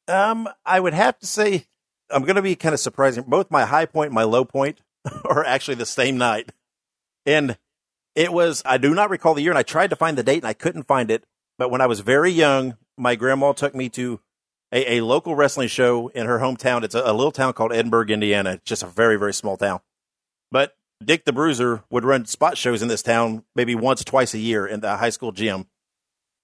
Um, 0.09 0.49
I 0.65 0.81
would 0.81 0.95
have 0.95 1.19
to 1.19 1.27
say 1.27 1.67
I'm 2.13 2.23
going 2.23 2.37
to 2.37 2.43
be 2.43 2.57
kind 2.57 2.75
of 2.75 2.81
surprising. 2.81 3.25
Both 3.27 3.51
my 3.51 3.65
high 3.65 3.87
point 3.87 4.09
and 4.09 4.15
my 4.15 4.25
low 4.25 4.45
point 4.45 4.79
are 5.25 5.45
actually 5.45 5.77
the 5.77 5.87
same 5.87 6.19
night. 6.19 6.53
And 7.27 7.57
it 8.15 8.33
was, 8.33 8.63
I 8.65 8.79
do 8.79 8.95
not 8.95 9.11
recall 9.11 9.35
the 9.35 9.43
year, 9.43 9.53
and 9.53 9.59
I 9.59 9.63
tried 9.63 9.91
to 9.91 9.97
find 9.97 10.19
the 10.19 10.23
date 10.23 10.39
and 10.39 10.47
I 10.47 10.53
couldn't 10.53 10.85
find 10.85 11.11
it. 11.11 11.25
But 11.62 11.70
when 11.70 11.81
I 11.81 11.87
was 11.87 12.01
very 12.01 12.33
young, 12.33 12.77
my 12.98 13.14
grandma 13.14 13.53
took 13.53 13.72
me 13.72 13.88
to 13.90 14.18
a, 14.72 14.94
a 14.94 15.01
local 15.01 15.37
wrestling 15.37 15.68
show 15.68 16.09
in 16.09 16.27
her 16.27 16.40
hometown. 16.40 16.83
It's 16.83 16.96
a, 16.96 17.03
a, 17.03 17.14
little 17.14 17.31
town 17.31 17.53
called 17.53 17.72
Edinburgh, 17.72 18.09
Indiana. 18.09 18.55
It's 18.55 18.64
just 18.64 18.83
a 18.83 18.88
very, 18.88 19.16
very 19.16 19.33
small 19.33 19.57
town. 19.57 19.79
But 20.51 20.75
Dick 21.05 21.25
the 21.25 21.33
Bruiser 21.33 21.85
would 21.88 22.05
run 22.05 22.27
spot 22.27 22.59
shows 22.59 22.83
in 22.83 22.88
this 22.88 23.01
town 23.01 23.44
maybe 23.55 23.77
once, 23.77 24.03
twice 24.03 24.35
a 24.35 24.40
year 24.40 24.66
in 24.66 24.81
the 24.81 24.96
high 24.96 25.11
school 25.11 25.31
gym. 25.31 25.68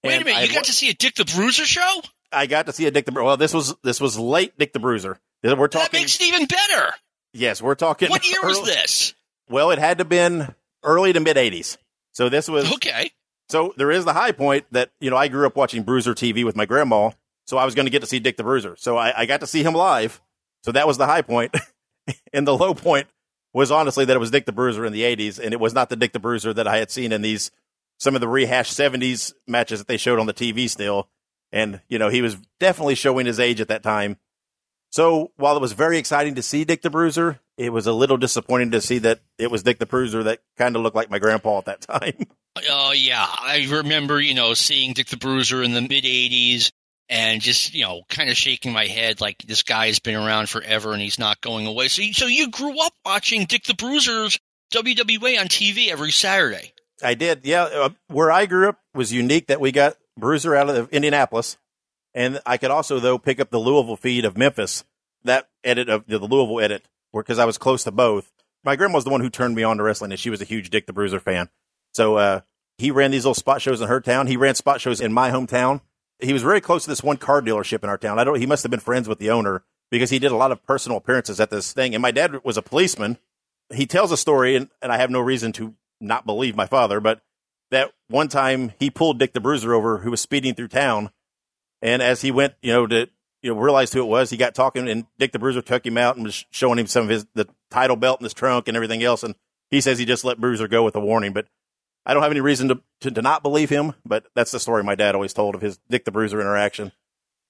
Wait 0.05 0.13
and 0.13 0.21
a 0.21 0.25
minute, 0.25 0.47
you 0.47 0.55
got 0.55 0.63
to 0.63 0.71
see 0.71 0.89
a 0.89 0.93
Dick 0.93 1.15
the 1.15 1.25
Bruiser 1.25 1.65
show? 1.65 2.01
I 2.31 2.45
got 2.45 2.67
to 2.67 2.71
see 2.71 2.85
a 2.85 2.91
Dick 2.91 3.03
the 3.03 3.11
Bruiser. 3.11 3.25
Well, 3.25 3.35
this 3.35 3.53
was 3.53 3.75
this 3.83 3.99
was 3.99 4.17
late 4.17 4.57
Dick 4.57 4.71
the 4.71 4.79
Bruiser. 4.79 5.19
We're 5.43 5.67
talking. 5.67 5.89
That 5.91 5.91
makes 5.91 6.15
it 6.15 6.27
even 6.27 6.45
better. 6.45 6.93
Yes, 7.33 7.61
we're 7.61 7.75
talking. 7.75 8.09
What 8.09 8.25
year 8.25 8.39
early, 8.41 8.57
was 8.57 8.65
this? 8.65 9.13
Well, 9.49 9.71
it 9.71 9.79
had 9.79 9.97
to 9.97 10.03
have 10.03 10.09
been 10.09 10.55
early 10.81 11.11
to 11.11 11.19
mid 11.19 11.35
'80s. 11.35 11.75
So 12.13 12.29
this 12.29 12.47
was 12.47 12.71
okay. 12.75 13.11
So 13.49 13.73
there 13.77 13.91
is 13.91 14.05
the 14.05 14.13
high 14.13 14.31
point 14.31 14.65
that 14.71 14.91
you 14.99 15.09
know 15.09 15.17
I 15.17 15.27
grew 15.27 15.45
up 15.45 15.55
watching 15.55 15.83
Bruiser 15.83 16.13
TV 16.13 16.45
with 16.45 16.55
my 16.55 16.65
grandma, 16.65 17.11
so 17.45 17.57
I 17.57 17.65
was 17.65 17.75
going 17.75 17.85
to 17.85 17.91
get 17.91 18.01
to 18.01 18.07
see 18.07 18.19
Dick 18.19 18.37
the 18.37 18.43
Bruiser. 18.43 18.75
So 18.77 18.97
I, 18.97 19.21
I 19.21 19.25
got 19.25 19.39
to 19.41 19.47
see 19.47 19.63
him 19.63 19.73
live. 19.73 20.21
So 20.63 20.71
that 20.71 20.87
was 20.87 20.97
the 20.97 21.05
high 21.05 21.21
point. 21.21 21.55
and 22.33 22.47
the 22.47 22.55
low 22.55 22.73
point 22.73 23.07
was 23.53 23.71
honestly 23.71 24.05
that 24.05 24.15
it 24.15 24.19
was 24.19 24.31
Dick 24.31 24.45
the 24.45 24.51
Bruiser 24.51 24.85
in 24.85 24.93
the 24.93 25.01
'80s, 25.01 25.39
and 25.39 25.53
it 25.53 25.59
was 25.59 25.73
not 25.73 25.89
the 25.89 25.95
Dick 25.95 26.13
the 26.13 26.19
Bruiser 26.19 26.53
that 26.53 26.67
I 26.67 26.77
had 26.77 26.91
seen 26.91 27.11
in 27.11 27.21
these 27.21 27.51
some 27.97 28.15
of 28.15 28.21
the 28.21 28.27
rehashed 28.27 28.77
'70s 28.77 29.33
matches 29.47 29.79
that 29.79 29.87
they 29.87 29.97
showed 29.97 30.19
on 30.19 30.27
the 30.27 30.33
TV 30.33 30.69
still. 30.69 31.09
And 31.51 31.81
you 31.89 31.97
know 31.97 32.09
he 32.09 32.21
was 32.21 32.37
definitely 32.59 32.95
showing 32.95 33.25
his 33.25 33.39
age 33.39 33.59
at 33.61 33.69
that 33.69 33.83
time 33.83 34.17
so 34.89 35.31
while 35.37 35.55
it 35.55 35.61
was 35.61 35.73
very 35.73 35.97
exciting 35.97 36.35
to 36.35 36.41
see 36.41 36.65
Dick 36.65 36.81
the 36.81 36.89
Bruiser, 36.89 37.39
it 37.59 37.73
was 37.73 37.87
a 37.87 37.93
little 37.93 38.15
disappointing 38.15 38.71
to 38.71 38.79
see 38.79 38.99
that 38.99 39.19
it 39.37 39.51
was 39.51 39.63
Dick 39.63 39.79
the 39.79 39.85
Bruiser 39.85 40.23
that 40.23 40.39
kind 40.57 40.77
of 40.77 40.81
looked 40.81 40.95
like 40.95 41.09
my 41.09 41.19
grandpa 41.19 41.57
at 41.57 41.65
that 41.65 41.81
time. 41.81 42.15
Oh 42.69 42.93
yeah, 42.93 43.27
I 43.27 43.67
remember 43.69 44.19
you 44.19 44.33
know 44.33 44.53
seeing 44.53 44.93
Dick 44.93 45.07
the 45.07 45.17
Bruiser 45.17 45.61
in 45.61 45.73
the 45.73 45.81
mid 45.81 46.05
'80s 46.05 46.71
and 47.09 47.41
just 47.41 47.73
you 47.73 47.83
know 47.83 48.03
kind 48.07 48.29
of 48.29 48.37
shaking 48.37 48.71
my 48.71 48.85
head 48.85 49.19
like 49.19 49.39
this 49.39 49.63
guy 49.63 49.87
has 49.87 49.99
been 49.99 50.15
around 50.15 50.47
forever 50.47 50.93
and 50.93 51.01
he's 51.01 51.19
not 51.19 51.41
going 51.41 51.67
away. 51.67 51.89
So 51.89 52.01
so 52.13 52.27
you 52.27 52.49
grew 52.49 52.81
up 52.81 52.93
watching 53.05 53.43
Dick 53.43 53.65
the 53.65 53.75
Bruiser's 53.75 54.39
WWA 54.73 55.39
on 55.39 55.47
TV 55.47 55.89
every 55.89 56.11
Saturday. 56.11 56.73
I 57.03 57.13
did, 57.13 57.45
yeah. 57.45 57.63
Uh, 57.63 57.89
where 58.07 58.31
I 58.31 58.45
grew 58.45 58.69
up 58.69 58.79
was 58.93 59.11
unique 59.11 59.47
that 59.47 59.59
we 59.59 59.71
got 59.71 59.97
Bruiser 60.17 60.55
out 60.55 60.69
of 60.69 60.89
Indianapolis, 60.89 61.57
and 62.13 62.41
I 62.45 62.57
could 62.57 62.71
also, 62.71 62.99
though, 62.99 63.17
pick 63.17 63.39
up 63.39 63.51
the 63.51 63.59
Louisville 63.59 63.95
feed 63.95 64.25
of 64.25 64.37
Memphis, 64.37 64.83
that 65.23 65.47
edit 65.63 65.87
of 65.87 66.05
the 66.07 66.19
Louisville 66.19 66.59
edit, 66.59 66.85
because 67.13 67.39
I 67.39 67.45
was 67.45 67.57
close 67.57 67.83
to 67.83 67.91
both. 67.91 68.31
My 68.63 68.75
grandma 68.75 68.95
was 68.95 69.03
the 69.03 69.09
one 69.09 69.21
who 69.21 69.29
turned 69.29 69.55
me 69.55 69.63
on 69.63 69.77
to 69.77 69.83
wrestling, 69.83 70.11
and 70.11 70.19
she 70.19 70.29
was 70.29 70.41
a 70.41 70.45
huge 70.45 70.69
Dick 70.69 70.85
the 70.85 70.93
Bruiser 70.93 71.19
fan. 71.19 71.49
So 71.93 72.17
uh, 72.17 72.41
he 72.77 72.91
ran 72.91 73.11
these 73.11 73.25
little 73.25 73.33
spot 73.33 73.61
shows 73.61 73.81
in 73.81 73.87
her 73.87 74.01
town. 74.01 74.27
He 74.27 74.37
ran 74.37 74.55
spot 74.55 74.81
shows 74.81 75.01
in 75.01 75.13
my 75.13 75.31
hometown. 75.31 75.81
He 76.19 76.33
was 76.33 76.43
very 76.43 76.61
close 76.61 76.83
to 76.83 76.89
this 76.89 77.03
one 77.03 77.17
car 77.17 77.41
dealership 77.41 77.83
in 77.83 77.89
our 77.89 77.97
town. 77.97 78.19
I 78.19 78.23
don't. 78.23 78.39
He 78.39 78.45
must 78.45 78.63
have 78.63 78.71
been 78.71 78.79
friends 78.79 79.07
with 79.07 79.19
the 79.19 79.31
owner 79.31 79.63
because 79.89 80.09
he 80.09 80.19
did 80.19 80.31
a 80.31 80.37
lot 80.37 80.51
of 80.51 80.65
personal 80.65 80.97
appearances 80.97 81.39
at 81.39 81.49
this 81.49 81.73
thing. 81.73 81.95
And 81.95 82.01
my 82.01 82.11
dad 82.11 82.43
was 82.43 82.57
a 82.57 82.61
policeman. 82.61 83.17
He 83.73 83.85
tells 83.85 84.11
a 84.11 84.17
story, 84.17 84.55
and, 84.55 84.69
and 84.81 84.91
I 84.91 84.97
have 84.97 85.09
no 85.09 85.19
reason 85.19 85.51
to 85.53 85.75
not 86.01 86.25
believe 86.25 86.55
my 86.55 86.65
father, 86.65 86.99
but 86.99 87.21
that 87.71 87.91
one 88.07 88.27
time 88.27 88.73
he 88.79 88.89
pulled 88.89 89.19
Dick 89.19 89.33
the 89.33 89.39
Bruiser 89.39 89.73
over, 89.73 89.99
who 89.99 90.11
was 90.11 90.21
speeding 90.21 90.55
through 90.55 90.69
town, 90.69 91.11
and 91.81 92.01
as 92.01 92.21
he 92.21 92.31
went, 92.31 92.55
you 92.61 92.73
know, 92.73 92.87
to 92.87 93.09
you 93.41 93.53
know 93.53 93.59
realized 93.59 93.93
who 93.93 94.01
it 94.01 94.07
was, 94.07 94.29
he 94.29 94.37
got 94.37 94.55
talking, 94.55 94.89
and 94.89 95.05
Dick 95.17 95.31
the 95.31 95.39
Bruiser 95.39 95.61
took 95.61 95.85
him 95.85 95.97
out 95.97 96.15
and 96.15 96.25
was 96.25 96.45
showing 96.51 96.79
him 96.79 96.87
some 96.87 97.03
of 97.03 97.09
his 97.09 97.25
the 97.33 97.47
title 97.69 97.95
belt 97.95 98.19
in 98.19 98.25
his 98.25 98.33
trunk 98.33 98.67
and 98.67 98.75
everything 98.75 99.03
else. 99.03 99.23
And 99.23 99.35
he 99.69 99.81
says 99.81 99.99
he 99.99 100.05
just 100.05 100.25
let 100.25 100.39
Bruiser 100.39 100.67
go 100.67 100.83
with 100.83 100.95
a 100.95 100.99
warning, 100.99 101.33
but 101.33 101.47
I 102.05 102.13
don't 102.13 102.23
have 102.23 102.31
any 102.31 102.41
reason 102.41 102.69
to, 102.69 102.81
to, 103.01 103.11
to 103.11 103.21
not 103.21 103.43
believe 103.43 103.69
him. 103.69 103.93
But 104.05 104.25
that's 104.35 104.51
the 104.51 104.59
story 104.59 104.83
my 104.83 104.95
dad 104.95 105.15
always 105.15 105.33
told 105.33 105.55
of 105.55 105.61
his 105.61 105.79
Dick 105.89 106.05
the 106.05 106.11
Bruiser 106.11 106.41
interaction. 106.41 106.91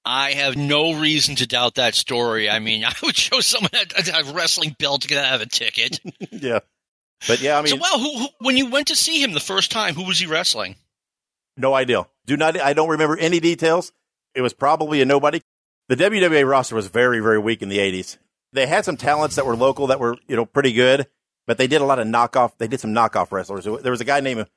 I 0.06 0.32
have 0.32 0.56
no 0.56 1.00
reason 1.00 1.36
to 1.36 1.48
doubt 1.48 1.76
that 1.76 1.94
story. 1.94 2.50
I 2.50 2.60
mean, 2.60 2.84
I 2.86 2.94
would 3.04 3.16
show 3.16 3.40
someone 3.40 3.72
a, 3.74 4.30
a 4.30 4.34
wrestling 4.34 4.76
belt 4.78 5.02
to 5.04 5.08
get 5.08 5.24
out 5.24 5.36
of 5.36 5.42
a 5.42 5.46
ticket. 5.46 6.00
yeah, 6.32 6.60
but 7.28 7.42
yeah, 7.42 7.58
I 7.58 7.62
mean, 7.62 7.72
so 7.72 7.78
well, 7.78 8.00
who, 8.00 8.20
who, 8.20 8.28
when 8.40 8.58
you 8.58 8.70
went 8.70 8.88
to 8.88 8.96
see 8.96 9.22
him 9.22 9.34
the 9.34 9.40
first 9.40 9.72
time, 9.72 9.96
who 9.96 10.06
was 10.06 10.20
he 10.20 10.26
wrestling? 10.26 10.76
No 11.58 11.74
idea. 11.74 12.06
Do 12.26 12.38
not. 12.38 12.60
I 12.60 12.74
don't 12.74 12.90
remember 12.90 13.18
any 13.18 13.40
details. 13.40 13.92
It 14.34 14.42
was 14.42 14.54
probably 14.54 15.02
a 15.02 15.06
nobody. 15.06 15.42
The 15.90 15.96
WWA 15.96 16.48
roster 16.48 16.76
was 16.76 16.88
very, 16.88 17.20
very 17.20 17.40
weak 17.40 17.62
in 17.62 17.70
the 17.70 17.80
80s. 17.80 18.18
They 18.54 18.68
had 18.68 18.86
some 18.86 18.96
talents 18.96 19.36
that 19.36 19.46
were 19.46 19.56
local 19.56 19.88
that 19.88 20.00
were, 20.00 20.18
you 20.28 20.36
know, 20.36 20.46
pretty 20.46 20.72
good, 20.72 21.08
but 21.46 21.58
they 21.58 21.68
did 21.68 21.82
a 21.82 21.86
lot 21.86 22.00
of 22.00 22.08
knockoff. 22.08 22.54
They 22.58 22.68
did 22.68 22.80
some 22.80 22.94
knockoff 22.94 23.32
wrestlers. 23.32 23.66
There 23.66 23.92
was 23.92 24.02
a 24.02 24.06
guy 24.06 24.20
named 24.22 24.48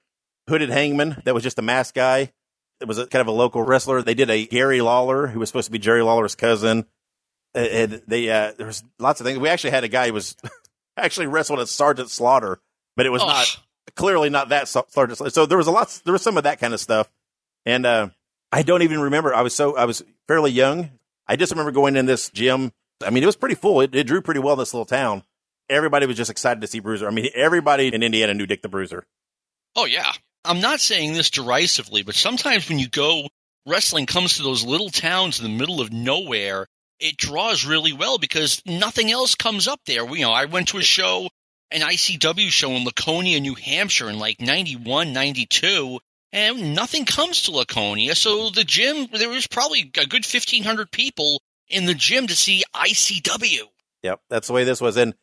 Hooded 0.49 0.71
Hangman 0.71 1.23
that 1.25 1.35
was 1.35 1.43
just 1.43 1.59
a 1.59 1.63
mask 1.63 1.95
guy. 1.95 2.33
It 2.81 2.89
was 2.89 2.99
a, 2.99 3.07
kind 3.07 3.21
of 3.21 3.29
a 3.29 3.33
local 3.33 3.63
wrestler. 3.63 4.03
They 4.03 4.15
did 4.15 4.29
a 4.29 4.47
Gary 4.47 4.81
Lawler 4.83 5.27
who 5.27 5.41
was 5.41 5.49
supposed 5.49 5.67
to 5.67 5.73
be 5.73 5.79
Jerry 5.79 6.03
Lawler's 6.03 6.35
cousin. 6.35 6.87
And 7.55 8.03
they, 8.07 8.31
uh, 8.31 8.53
there 8.57 8.67
was 8.67 8.85
lots 8.99 9.21
of 9.21 9.27
things. 9.27 9.39
We 9.39 9.49
actually 9.49 9.71
had 9.71 9.85
a 9.85 9.89
guy 9.89 10.09
who 10.09 10.15
was 10.15 10.37
actually 10.97 11.27
wrestled 11.27 11.61
at 11.61 11.69
Sergeant 11.69 12.11
Slaughter, 12.11 12.61
but 12.97 13.07
it 13.07 13.11
was 13.11 13.23
oh. 13.23 13.27
not 13.27 13.61
clearly 13.95 14.31
not 14.31 14.51
that 14.51 14.69
Sergeant 14.69 15.19
Slaughter. 15.19 15.31
So 15.31 15.47
there 15.47 15.59
was 15.59 15.67
a 15.67 15.71
lot, 15.71 15.99
there 16.05 16.13
was 16.13 16.23
some 16.23 16.37
of 16.37 16.45
that 16.45 16.61
kind 16.61 16.75
of 16.75 16.81
stuff. 16.81 17.11
And, 17.65 17.87
uh, 17.87 18.09
I 18.53 18.63
don't 18.63 18.83
even 18.83 19.01
remember. 19.01 19.35
I 19.35 19.41
was 19.41 19.55
so 19.55 19.77
I 19.77 19.87
was 19.87 20.05
fairly 20.29 20.51
young. 20.51 20.91
I 21.27 21.37
just 21.37 21.53
remember 21.53 21.73
going 21.73 21.97
in 21.97 22.07
this 22.07 22.31
gym. 22.31 22.73
I 23.05 23.11
mean, 23.11 23.23
it 23.23 23.27
was 23.27 23.37
pretty 23.37 23.55
full. 23.55 23.81
It, 23.81 23.95
it 23.95 24.07
drew 24.07 24.23
pretty 24.23 24.41
well 24.41 24.55
in 24.55 24.59
this 24.59 24.75
little 24.75 24.87
town. 24.87 25.23
Everybody 25.69 26.07
was 26.07 26.17
just 26.17 26.31
excited 26.31 26.61
to 26.61 26.67
see 26.67 26.81
Bruiser. 26.81 27.07
I 27.07 27.11
mean, 27.11 27.29
everybody 27.35 27.89
in 27.89 28.03
Indiana 28.03 28.35
knew 28.35 28.47
Dick 28.47 28.63
the 28.63 28.69
Bruiser. 28.69 29.05
Oh 29.77 29.87
yeah. 29.87 30.13
I'm 30.45 30.61
not 30.61 30.81
saying 30.81 31.13
this 31.13 31.31
derisively, 31.31 32.03
but 32.03 32.17
sometimes 32.17 32.69
when 32.69 32.79
you 32.79 32.89
go 32.89 33.29
wrestling 33.67 34.07
comes 34.07 34.37
to 34.37 34.43
those 34.43 34.65
little 34.65 34.91
towns 34.91 35.39
in 35.39 35.45
the 35.45 35.59
middle 35.59 35.81
of 35.81 35.93
nowhere, 35.93 36.67
it 36.99 37.17
draws 37.17 37.65
really 37.65 37.93
well 37.93 38.19
because 38.19 38.61
nothing 38.67 39.11
else 39.11 39.35
comes 39.35 39.69
up 39.69 39.81
there. 39.87 40.05
You 40.05 40.23
know, 40.23 40.33
I 40.33 40.47
went 40.47 40.69
to 40.69 40.79
a 40.79 40.83
show, 40.83 41.29
an 41.71 41.81
ICW 41.81 42.51
show 42.51 42.71
in 42.73 42.85
Laconia, 42.85 43.41
New 43.41 43.55
Hampshire 43.55 44.11
in 44.11 44.19
like 44.19 44.41
91, 44.41 45.13
92, 45.13 46.01
and 46.33 46.75
nothing 46.75 47.05
comes 47.05 47.43
to 47.43 47.53
Laconia. 47.53 48.15
So 48.15 48.51
the 48.51 48.65
gym, 48.65 49.09
there 49.13 49.29
was 49.29 49.47
probably 49.47 49.81
a 49.81 50.07
good 50.07 50.25
1,500 50.25 50.91
people 50.91 51.43
in 51.69 51.87
the 51.87 51.95
gym 51.95 52.27
to 52.27 52.37
see 52.37 52.63
ICW. 52.75 53.61
Yep, 54.03 54.21
that's 54.29 54.47
the 54.47 54.53
way 54.53 54.65
this 54.65 54.81
was. 54.81 54.97
And, 54.97 55.15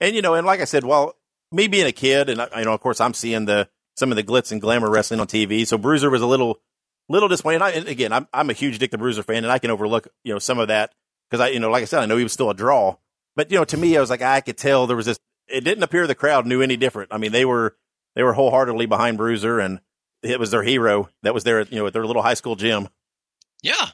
and 0.00 0.14
you 0.14 0.22
know, 0.22 0.34
and 0.34 0.46
like 0.46 0.60
I 0.60 0.64
said, 0.64 0.84
well, 0.84 1.16
me 1.52 1.66
being 1.66 1.86
a 1.86 1.92
kid, 1.92 2.28
and 2.28 2.40
you 2.56 2.64
know, 2.64 2.72
of 2.72 2.80
course, 2.80 3.00
I'm 3.00 3.14
seeing 3.14 3.44
the 3.44 3.68
some 3.96 4.10
of 4.10 4.16
the 4.16 4.22
glitz 4.22 4.52
and 4.52 4.60
glamour 4.60 4.90
wrestling 4.90 5.20
on 5.20 5.26
TV. 5.26 5.66
So 5.66 5.78
Bruiser 5.78 6.10
was 6.10 6.22
a 6.22 6.26
little 6.26 6.60
little 7.08 7.28
disappointed. 7.28 7.62
I, 7.62 7.70
and 7.70 7.88
again, 7.88 8.12
I'm 8.12 8.28
I'm 8.32 8.50
a 8.50 8.54
huge 8.54 8.78
Dick 8.78 8.90
the 8.90 8.98
Bruiser 8.98 9.22
fan, 9.22 9.44
and 9.44 9.52
I 9.52 9.58
can 9.58 9.70
overlook 9.70 10.08
you 10.24 10.32
know 10.32 10.38
some 10.38 10.58
of 10.58 10.68
that 10.68 10.92
because 11.28 11.44
I 11.44 11.48
you 11.48 11.60
know 11.60 11.70
like 11.70 11.82
I 11.82 11.86
said, 11.86 12.00
I 12.00 12.06
know 12.06 12.16
he 12.16 12.22
was 12.22 12.32
still 12.32 12.50
a 12.50 12.54
draw, 12.54 12.96
but 13.36 13.50
you 13.50 13.58
know 13.58 13.64
to 13.64 13.76
me, 13.76 13.96
I 13.96 14.00
was 14.00 14.10
like 14.10 14.22
I 14.22 14.40
could 14.40 14.56
tell 14.56 14.86
there 14.86 14.96
was 14.96 15.06
this. 15.06 15.18
It 15.48 15.64
didn't 15.64 15.82
appear 15.82 16.06
the 16.06 16.14
crowd 16.14 16.46
knew 16.46 16.62
any 16.62 16.76
different. 16.76 17.12
I 17.12 17.18
mean, 17.18 17.32
they 17.32 17.44
were 17.44 17.76
they 18.14 18.22
were 18.22 18.32
wholeheartedly 18.32 18.86
behind 18.86 19.16
Bruiser, 19.16 19.58
and 19.58 19.80
it 20.22 20.38
was 20.38 20.50
their 20.50 20.62
hero 20.62 21.08
that 21.22 21.34
was 21.34 21.44
there, 21.44 21.62
you 21.62 21.78
know, 21.78 21.86
at 21.86 21.92
their 21.92 22.06
little 22.06 22.22
high 22.22 22.34
school 22.34 22.56
gym. 22.56 22.88
Yeah, 23.62 23.88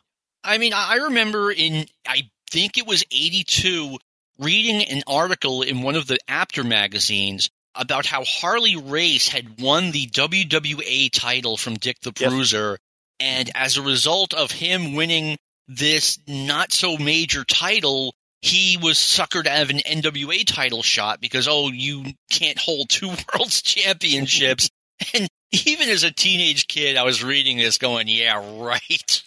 I 0.45 0.59
mean, 0.59 0.73
I 0.75 0.97
remember 1.05 1.51
in 1.51 1.87
I 2.07 2.31
think 2.51 2.79
it 2.79 2.87
was 2.87 3.05
'82 3.11 3.99
reading 4.39 4.83
an 4.83 5.03
article 5.07 5.63
in 5.63 5.83
one 5.83 5.97
of 5.97 6.07
the 6.07 6.19
Apter 6.29 6.65
magazines 6.65 7.51
about 7.75 8.07
how 8.07 8.25
Harley 8.25 8.77
Race 8.77 9.29
had 9.29 9.61
won 9.61 9.91
the 9.91 10.07
WWA 10.07 11.11
title 11.11 11.57
from 11.57 11.75
Dick 11.75 12.01
the 12.01 12.13
Bruiser. 12.13 12.71
Yes. 12.71 12.79
And 13.19 13.51
as 13.55 13.77
a 13.77 13.83
result 13.83 14.35
of 14.35 14.51
him 14.51 14.95
winning 14.95 15.39
this 15.69 16.19
not 16.27 16.73
so 16.73 16.97
major 16.97 17.45
title, 17.45 18.15
he 18.43 18.79
was 18.81 18.99
suckered 18.99 19.47
out 19.47 19.63
of 19.63 19.71
an 19.71 19.79
NWA 19.79 20.47
title 20.47 20.83
shot 20.83 21.21
because, 21.21 21.49
oh, 21.49 21.69
you 21.69 22.05
can't 22.31 22.59
hold 22.59 22.89
two 22.89 23.09
world's 23.35 23.63
championships. 23.63 24.71
and 25.15 25.29
even 25.65 25.89
as 25.89 26.05
a 26.05 26.11
teenage 26.11 26.67
kid, 26.67 26.97
I 26.97 27.05
was 27.05 27.23
reading 27.23 27.57
this 27.59 27.79
going, 27.79 28.09
yeah, 28.09 28.43
right. 28.61 29.23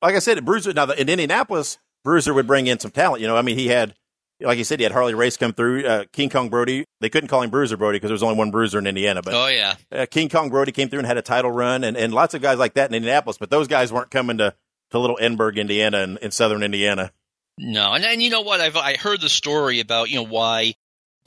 Like 0.00 0.14
I 0.14 0.20
said, 0.20 0.44
Bruiser, 0.44 0.72
now 0.72 0.84
in 0.90 1.08
Indianapolis, 1.08 1.78
Bruiser 2.04 2.32
would 2.32 2.46
bring 2.46 2.66
in 2.66 2.78
some 2.78 2.90
talent. 2.90 3.20
You 3.20 3.26
know, 3.26 3.36
I 3.36 3.42
mean, 3.42 3.58
he 3.58 3.68
had, 3.68 3.94
like 4.40 4.58
you 4.58 4.64
said, 4.64 4.78
he 4.78 4.84
had 4.84 4.92
Harley 4.92 5.14
Race 5.14 5.36
come 5.36 5.52
through, 5.52 5.84
uh, 5.84 6.04
King 6.12 6.30
Kong 6.30 6.48
Brody. 6.48 6.84
They 7.00 7.10
couldn't 7.10 7.28
call 7.28 7.42
him 7.42 7.50
Bruiser 7.50 7.76
Brody 7.76 7.96
because 7.96 8.08
there 8.08 8.14
was 8.14 8.22
only 8.22 8.36
one 8.36 8.50
Bruiser 8.50 8.78
in 8.78 8.86
Indiana. 8.86 9.22
But 9.22 9.34
oh 9.34 9.48
yeah, 9.48 9.74
uh, 9.90 10.06
King 10.08 10.28
Kong 10.28 10.50
Brody 10.50 10.72
came 10.72 10.88
through 10.88 11.00
and 11.00 11.06
had 11.06 11.18
a 11.18 11.22
title 11.22 11.50
run, 11.50 11.82
and, 11.84 11.96
and 11.96 12.14
lots 12.14 12.34
of 12.34 12.42
guys 12.42 12.58
like 12.58 12.74
that 12.74 12.90
in 12.90 12.94
Indianapolis. 12.94 13.38
But 13.38 13.50
those 13.50 13.66
guys 13.66 13.92
weren't 13.92 14.10
coming 14.10 14.38
to 14.38 14.54
to 14.90 14.98
little 14.98 15.18
Edinburgh, 15.20 15.54
Indiana, 15.54 15.98
in, 15.98 16.16
in 16.18 16.30
southern 16.30 16.62
Indiana. 16.62 17.12
No, 17.58 17.92
and, 17.92 18.04
and 18.04 18.22
you 18.22 18.30
know 18.30 18.42
what? 18.42 18.60
I've 18.60 18.76
I 18.76 18.96
heard 18.96 19.20
the 19.20 19.28
story 19.28 19.80
about 19.80 20.10
you 20.10 20.16
know 20.16 20.26
why 20.26 20.74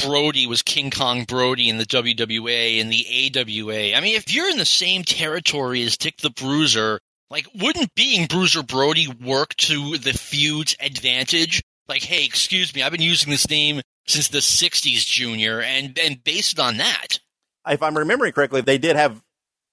Brody 0.03 0.47
was 0.47 0.61
King 0.61 0.91
Kong 0.91 1.23
Brody 1.23 1.69
in 1.69 1.77
the 1.77 1.85
WWA 1.85 2.81
and 2.81 2.91
the 2.91 3.31
AWA. 3.35 3.95
I 3.95 4.01
mean, 4.01 4.15
if 4.15 4.33
you're 4.33 4.49
in 4.49 4.57
the 4.57 4.65
same 4.65 5.03
territory 5.03 5.83
as 5.83 5.97
Dick 5.97 6.17
the 6.17 6.29
Bruiser, 6.29 6.99
like, 7.29 7.47
wouldn't 7.55 7.93
being 7.95 8.27
Bruiser 8.27 8.63
Brody 8.63 9.07
work 9.07 9.55
to 9.55 9.97
the 9.97 10.13
feud's 10.13 10.75
advantage? 10.79 11.61
Like, 11.87 12.03
hey, 12.03 12.25
excuse 12.25 12.73
me, 12.75 12.83
I've 12.83 12.91
been 12.91 13.01
using 13.01 13.29
this 13.31 13.49
name 13.49 13.81
since 14.07 14.27
the 14.27 14.39
'60s, 14.39 15.05
Junior, 15.05 15.61
and 15.61 15.97
and 15.97 16.23
based 16.23 16.59
on 16.59 16.77
that. 16.77 17.19
If 17.67 17.83
I'm 17.83 17.97
remembering 17.97 18.33
correctly, 18.33 18.61
they 18.61 18.77
did 18.77 18.95
have 18.95 19.23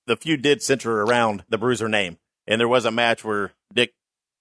the 0.06 0.16
feud 0.16 0.42
did 0.42 0.62
center 0.62 1.02
around 1.02 1.44
the 1.48 1.58
Bruiser 1.58 1.88
name, 1.88 2.18
and 2.46 2.60
there 2.60 2.68
was 2.68 2.84
a 2.84 2.90
match 2.90 3.24
where 3.24 3.52
Dick 3.72 3.92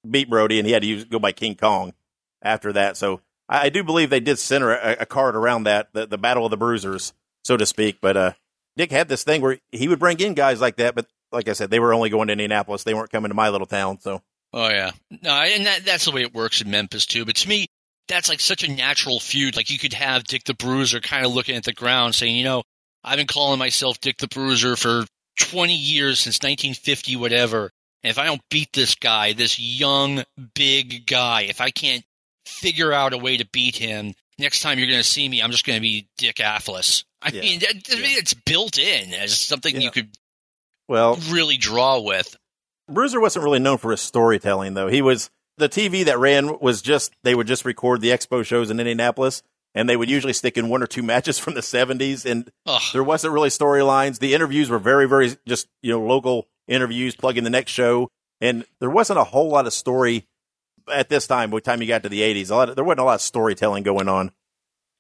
beat 0.10 0.30
Brody, 0.30 0.60
and 0.60 0.67
he 0.67 0.73
had 0.73 0.82
to 0.82 0.88
use, 0.88 1.04
go 1.06 1.19
by 1.19 1.32
King 1.32 1.56
Kong 1.56 1.93
after 2.41 2.73
that. 2.73 2.97
So 2.97 3.21
I, 3.49 3.69
do 3.69 3.83
believe 3.83 4.10
they 4.10 4.19
did 4.19 4.39
center 4.39 4.71
a, 4.71 4.97
a, 5.01 5.05
card 5.05 5.36
around 5.36 5.63
that, 5.63 5.93
the, 5.93 6.05
the 6.05 6.17
Battle 6.17 6.45
of 6.45 6.51
the 6.51 6.57
Bruisers, 6.57 7.13
so 7.45 7.57
to 7.57 7.65
speak. 7.65 7.99
But 8.01 8.17
uh, 8.17 8.31
Dick 8.75 8.91
had 8.91 9.07
this 9.07 9.23
thing 9.23 9.41
where 9.41 9.60
he 9.71 9.88
would 9.88 9.99
bring 9.99 10.19
in 10.19 10.33
guys 10.33 10.60
like 10.60 10.77
that, 10.77 10.95
but 10.95 11.07
like 11.31 11.47
I 11.47 11.53
said, 11.53 11.69
they 11.69 11.79
were 11.79 11.93
only 11.93 12.10
going 12.10 12.27
to 12.27 12.33
Indianapolis. 12.33 12.83
They 12.83 12.93
weren't 12.93 13.12
coming 13.12 13.29
to 13.29 13.36
my 13.36 13.49
little 13.49 13.67
town. 13.67 13.99
So. 14.01 14.21
Oh 14.53 14.69
yeah, 14.69 14.91
no, 15.21 15.31
and 15.31 15.65
that, 15.65 15.86
that's 15.86 16.05
the 16.05 16.12
way 16.12 16.21
it 16.21 16.33
works 16.33 16.62
in 16.62 16.71
Memphis 16.71 17.05
too. 17.05 17.25
But 17.25 17.36
to 17.38 17.49
me, 17.49 17.67
that's 18.07 18.29
like 18.29 18.39
such 18.39 18.63
a 18.63 18.71
natural 18.71 19.19
feud. 19.19 19.55
Like 19.55 19.69
you 19.69 19.77
could 19.77 19.93
have 19.93 20.23
Dick 20.23 20.45
the 20.45 20.53
Bruiser 20.53 21.01
kind 21.01 21.25
of 21.25 21.33
looking 21.33 21.55
at 21.55 21.63
the 21.63 21.73
ground, 21.73 22.15
saying, 22.15 22.36
you 22.36 22.45
know, 22.45 22.63
I've 23.03 23.17
been 23.17 23.27
calling 23.27 23.60
myself 23.60 23.99
Dick 23.99 24.17
the 24.17 24.27
Bruiser 24.27 24.75
for 24.75 25.05
20 25.39 25.75
years 25.75 26.19
since 26.19 26.38
1950, 26.38 27.15
whatever. 27.17 27.71
And 28.03 28.12
if 28.12 28.19
I 28.19 28.25
don't 28.25 28.41
beat 28.49 28.71
this 28.73 28.95
guy, 28.95 29.33
this 29.33 29.60
young, 29.60 30.23
big 30.53 31.05
guy, 31.05 31.43
if 31.43 31.62
I 31.62 31.71
can't 31.71 32.03
figure 32.47 32.91
out 32.91 33.13
a 33.13 33.17
way 33.17 33.38
to 33.38 33.45
beat 33.51 33.75
him. 33.75 34.13
Next 34.39 34.62
time 34.62 34.77
you're 34.77 34.88
going 34.88 34.99
to 34.99 35.07
see 35.07 35.27
me, 35.27 35.41
I'm 35.41 35.51
just 35.51 35.65
going 35.65 35.77
to 35.77 35.81
be 35.81 36.07
Dick 36.17 36.39
Atlas. 36.39 37.03
I 37.21 37.29
yeah. 37.29 37.41
mean, 37.41 37.60
that, 37.60 37.73
yeah. 37.89 38.17
it's 38.17 38.33
built 38.33 38.77
in 38.77 39.13
as 39.13 39.39
something 39.39 39.75
yeah. 39.75 39.81
you 39.81 39.91
could 39.91 40.10
well 40.88 41.17
really 41.29 41.57
draw 41.57 41.99
with. 41.99 42.36
Bruiser 42.89 43.19
wasn't 43.19 43.43
really 43.43 43.60
known 43.60 43.77
for 43.77 43.91
his 43.91 44.01
storytelling, 44.01 44.73
though. 44.73 44.88
He 44.88 45.01
was 45.01 45.29
the 45.57 45.67
TV 45.67 46.05
that 46.05 46.19
ran 46.19 46.60
was 46.60 46.81
just 46.81 47.13
they 47.23 47.36
would 47.36 47.47
just 47.47 47.65
record 47.65 48.01
the 48.01 48.10
expo 48.10 48.45
shows 48.45 48.69
in 48.69 48.79
Indianapolis, 48.79 49.43
and 49.75 49.89
they 49.89 49.97
would 49.97 50.10
usually 50.10 50.33
stick 50.33 50.57
in 50.57 50.69
one 50.69 50.83
or 50.83 50.88
two 50.88 51.03
matches 51.03 51.39
from 51.39 51.55
the 51.55 51.62
'70s, 51.62 52.25
and 52.25 52.49
Ugh. 52.65 52.81
there 52.93 53.03
wasn't 53.03 53.33
really 53.33 53.49
storylines. 53.49 54.19
The 54.19 54.33
interviews 54.33 54.69
were 54.69 54.79
very, 54.79 55.07
very 55.07 55.36
just 55.47 55.67
you 55.81 55.91
know 55.91 56.01
local 56.01 56.47
interviews, 56.67 57.15
plugging 57.15 57.43
the 57.43 57.49
next 57.49 57.71
show, 57.71 58.10
and 58.39 58.65
there 58.79 58.89
wasn't 58.89 59.19
a 59.19 59.25
whole 59.25 59.49
lot 59.49 59.67
of 59.67 59.73
story 59.73 60.25
at 60.91 61.10
this 61.10 61.28
time, 61.28 61.50
by 61.50 61.58
the 61.58 61.62
time 61.62 61.82
you 61.82 61.88
got 61.88 62.04
to 62.04 62.10
the 62.10 62.21
80s, 62.21 62.52
a 62.52 62.56
lot 62.56 62.69
of, 62.69 62.76
there 62.76 62.84
wasn't 62.84 63.02
a 63.02 63.04
lot 63.04 63.15
of 63.15 63.21
storytelling 63.21 63.84
going 63.84 64.08
on. 64.08 64.32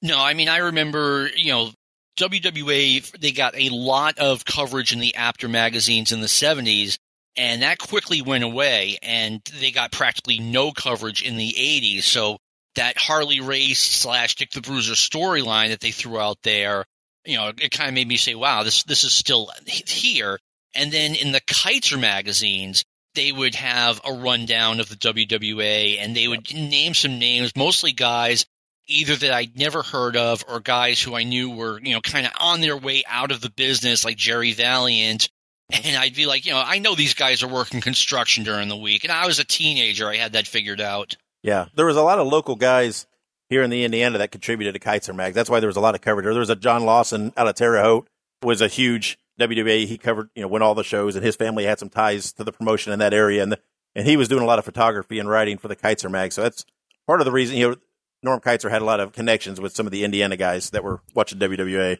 No, 0.01 0.19
I 0.19 0.33
mean, 0.33 0.49
I 0.49 0.57
remember, 0.57 1.29
you 1.35 1.51
know, 1.51 1.71
WWA, 2.17 3.11
they 3.19 3.31
got 3.31 3.55
a 3.55 3.69
lot 3.69 4.17
of 4.17 4.45
coverage 4.45 4.93
in 4.93 4.99
the 4.99 5.15
Apter 5.15 5.47
magazines 5.47 6.11
in 6.11 6.21
the 6.21 6.27
70s, 6.27 6.97
and 7.35 7.61
that 7.61 7.77
quickly 7.77 8.21
went 8.21 8.43
away, 8.43 8.97
and 9.01 9.41
they 9.59 9.71
got 9.71 9.91
practically 9.91 10.39
no 10.39 10.71
coverage 10.71 11.21
in 11.21 11.37
the 11.37 11.51
80s. 11.51 12.03
So 12.03 12.37
that 12.75 12.97
Harley 12.97 13.39
Race 13.39 13.79
slash 13.79 14.35
Dick 14.35 14.51
the 14.51 14.61
Bruiser 14.61 14.93
storyline 14.93 15.69
that 15.69 15.79
they 15.79 15.91
threw 15.91 16.19
out 16.19 16.37
there, 16.43 16.85
you 17.25 17.37
know, 17.37 17.49
it 17.49 17.71
kind 17.71 17.89
of 17.89 17.93
made 17.93 18.07
me 18.07 18.17
say, 18.17 18.35
wow, 18.35 18.63
this, 18.63 18.83
this 18.83 19.03
is 19.03 19.13
still 19.13 19.51
here. 19.65 20.39
And 20.73 20.91
then 20.91 21.15
in 21.15 21.31
the 21.31 21.41
Kaiser 21.47 21.97
magazines, 21.97 22.83
they 23.17 23.31
would 23.31 23.55
have 23.55 23.99
a 24.05 24.13
rundown 24.13 24.79
of 24.79 24.87
the 24.87 24.95
WWA 24.95 25.97
and 25.99 26.15
they 26.15 26.27
would 26.27 26.53
name 26.53 26.93
some 26.93 27.17
names, 27.19 27.51
mostly 27.55 27.91
guys 27.91 28.45
either 28.87 29.15
that 29.15 29.31
I'd 29.31 29.57
never 29.57 29.83
heard 29.83 30.15
of 30.15 30.45
or 30.47 30.59
guys 30.59 31.01
who 31.01 31.15
I 31.15 31.23
knew 31.23 31.49
were, 31.49 31.79
you 31.81 31.93
know, 31.93 32.01
kind 32.01 32.25
of 32.25 32.31
on 32.39 32.61
their 32.61 32.77
way 32.77 33.03
out 33.07 33.31
of 33.31 33.41
the 33.41 33.49
business, 33.49 34.05
like 34.05 34.17
Jerry 34.17 34.53
Valiant. 34.53 35.29
And 35.69 35.97
I'd 35.97 36.15
be 36.15 36.25
like, 36.25 36.45
you 36.45 36.53
know, 36.53 36.63
I 36.65 36.79
know 36.79 36.95
these 36.95 37.13
guys 37.13 37.43
are 37.43 37.49
working 37.49 37.81
construction 37.81 38.45
during 38.45 38.69
the 38.69 38.77
week. 38.77 39.03
And 39.03 39.11
I 39.11 39.27
was 39.27 39.39
a 39.39 39.43
teenager. 39.43 40.07
I 40.07 40.15
had 40.15 40.31
that 40.31 40.47
figured 40.47 40.79
out. 40.79 41.17
Yeah. 41.43 41.65
There 41.75 41.85
was 41.85 41.97
a 41.97 42.03
lot 42.03 42.19
of 42.19 42.27
local 42.27 42.55
guys 42.55 43.05
here 43.49 43.63
in 43.63 43.69
the 43.69 43.83
Indiana 43.83 44.19
that 44.19 44.31
contributed 44.31 44.75
to 44.75 44.79
Kaiser 44.79 45.13
Mag. 45.13 45.33
That's 45.33 45.49
why 45.49 45.59
there 45.59 45.67
was 45.67 45.75
a 45.75 45.81
lot 45.81 45.93
of 45.93 45.99
coverage. 45.99 46.23
There 46.23 46.39
was 46.39 46.49
a 46.49 46.55
John 46.55 46.85
Lawson 46.85 47.33
out 47.35 47.49
of 47.49 47.55
Terre 47.55 47.81
Haute 47.83 48.07
was 48.41 48.61
a 48.61 48.69
huge 48.69 49.17
WWA. 49.39 49.85
He 49.85 49.97
covered, 49.97 50.29
you 50.35 50.41
know, 50.41 50.47
went 50.47 50.63
all 50.63 50.75
the 50.75 50.83
shows, 50.83 51.15
and 51.15 51.25
his 51.25 51.35
family 51.35 51.65
had 51.65 51.79
some 51.79 51.89
ties 51.89 52.31
to 52.33 52.43
the 52.43 52.51
promotion 52.51 52.93
in 52.93 52.99
that 52.99 53.13
area, 53.13 53.43
and 53.43 53.51
the, 53.51 53.59
and 53.95 54.07
he 54.07 54.17
was 54.17 54.27
doing 54.27 54.43
a 54.43 54.45
lot 54.45 54.59
of 54.59 54.65
photography 54.65 55.19
and 55.19 55.29
writing 55.29 55.57
for 55.57 55.67
the 55.67 55.75
Kaiser 55.75 56.09
mag. 56.09 56.31
So 56.31 56.43
that's 56.43 56.65
part 57.05 57.21
of 57.21 57.25
the 57.25 57.31
reason. 57.31 57.57
You 57.57 57.69
know, 57.69 57.75
Norm 58.23 58.39
Kaiser 58.39 58.69
had 58.69 58.81
a 58.81 58.85
lot 58.85 58.99
of 58.99 59.13
connections 59.13 59.61
with 59.61 59.75
some 59.75 59.85
of 59.85 59.91
the 59.91 60.03
Indiana 60.03 60.37
guys 60.37 60.71
that 60.71 60.83
were 60.83 61.01
watching 61.13 61.39
WWA. 61.39 61.97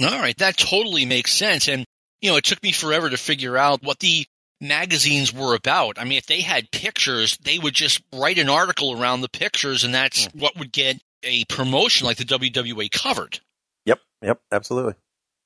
All 0.00 0.18
right, 0.18 0.36
that 0.38 0.56
totally 0.56 1.06
makes 1.06 1.32
sense, 1.32 1.68
and 1.68 1.84
you 2.20 2.30
know, 2.30 2.36
it 2.36 2.44
took 2.44 2.62
me 2.62 2.72
forever 2.72 3.10
to 3.10 3.16
figure 3.16 3.56
out 3.56 3.82
what 3.82 3.98
the 3.98 4.26
magazines 4.60 5.32
were 5.32 5.54
about. 5.54 5.98
I 5.98 6.04
mean, 6.04 6.18
if 6.18 6.26
they 6.26 6.40
had 6.40 6.70
pictures, 6.70 7.36
they 7.38 7.58
would 7.58 7.74
just 7.74 8.02
write 8.12 8.38
an 8.38 8.48
article 8.48 9.00
around 9.00 9.20
the 9.20 9.28
pictures, 9.28 9.84
and 9.84 9.94
that's 9.94 10.26
mm. 10.26 10.40
what 10.40 10.56
would 10.58 10.72
get 10.72 11.00
a 11.22 11.44
promotion 11.46 12.06
like 12.06 12.16
the 12.16 12.24
WWA 12.24 12.90
covered. 12.90 13.40
Yep, 13.86 14.00
yep, 14.22 14.40
absolutely. 14.52 14.94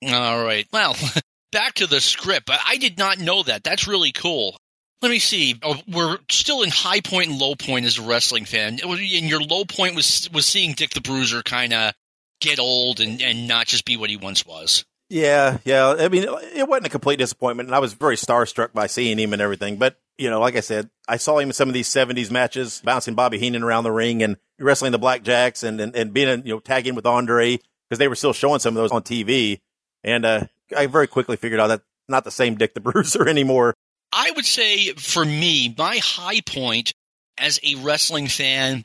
All 0.04 0.44
right. 0.44 0.66
Well, 0.72 0.96
back 1.52 1.74
to 1.74 1.86
the 1.86 2.00
script. 2.00 2.50
I 2.50 2.76
did 2.76 2.98
not 2.98 3.18
know 3.18 3.42
that. 3.42 3.62
That's 3.62 3.86
really 3.86 4.12
cool. 4.12 4.56
Let 5.00 5.10
me 5.10 5.18
see. 5.18 5.58
Oh, 5.62 5.80
we're 5.88 6.18
still 6.30 6.62
in 6.62 6.70
high 6.70 7.00
point 7.00 7.30
and 7.30 7.38
low 7.38 7.54
point 7.54 7.86
as 7.86 7.98
a 7.98 8.02
wrestling 8.02 8.44
fan. 8.44 8.78
And 8.82 9.28
your 9.28 9.40
low 9.40 9.64
point 9.64 9.96
was 9.96 10.28
was 10.32 10.46
seeing 10.46 10.74
Dick 10.74 10.90
the 10.90 11.00
Bruiser 11.00 11.42
kind 11.42 11.72
of 11.72 11.92
get 12.40 12.58
old 12.58 13.00
and, 13.00 13.20
and 13.20 13.48
not 13.48 13.66
just 13.66 13.84
be 13.84 13.96
what 13.96 14.10
he 14.10 14.16
once 14.16 14.46
was. 14.46 14.84
Yeah, 15.08 15.58
yeah. 15.64 15.94
I 15.98 16.08
mean, 16.08 16.22
it 16.22 16.66
wasn't 16.66 16.86
a 16.86 16.90
complete 16.90 17.18
disappointment, 17.18 17.68
and 17.68 17.76
I 17.76 17.80
was 17.80 17.92
very 17.92 18.16
starstruck 18.16 18.72
by 18.72 18.86
seeing 18.86 19.18
him 19.18 19.34
and 19.34 19.42
everything. 19.42 19.76
But 19.76 19.98
you 20.16 20.30
know, 20.30 20.40
like 20.40 20.56
I 20.56 20.60
said, 20.60 20.88
I 21.06 21.16
saw 21.16 21.38
him 21.38 21.50
in 21.50 21.52
some 21.52 21.68
of 21.68 21.74
these 21.74 21.88
'70s 21.88 22.30
matches, 22.30 22.80
bouncing 22.82 23.14
Bobby 23.14 23.38
Heenan 23.38 23.62
around 23.62 23.84
the 23.84 23.92
ring 23.92 24.22
and 24.22 24.36
wrestling 24.58 24.92
the 24.92 24.98
Blackjacks, 24.98 25.64
and 25.64 25.80
and, 25.80 25.94
and 25.94 26.14
being 26.14 26.46
you 26.46 26.54
know 26.54 26.60
tagging 26.60 26.94
with 26.94 27.06
Andre 27.06 27.58
because 27.88 27.98
they 27.98 28.08
were 28.08 28.14
still 28.14 28.32
showing 28.32 28.60
some 28.60 28.76
of 28.76 28.82
those 28.82 28.92
on 28.92 29.02
TV. 29.02 29.60
And 30.04 30.24
uh, 30.24 30.46
I 30.76 30.86
very 30.86 31.06
quickly 31.06 31.36
figured 31.36 31.60
out 31.60 31.68
that 31.68 31.82
not 32.08 32.24
the 32.24 32.30
same 32.30 32.56
Dick 32.56 32.74
the 32.74 32.80
Bruiser 32.82 33.28
anymore. 33.28 33.74
I 34.12 34.30
would 34.32 34.44
say 34.44 34.92
for 34.92 35.24
me, 35.24 35.74
my 35.76 35.98
high 35.98 36.40
point 36.40 36.92
as 37.38 37.58
a 37.62 37.76
wrestling 37.76 38.28
fan 38.28 38.84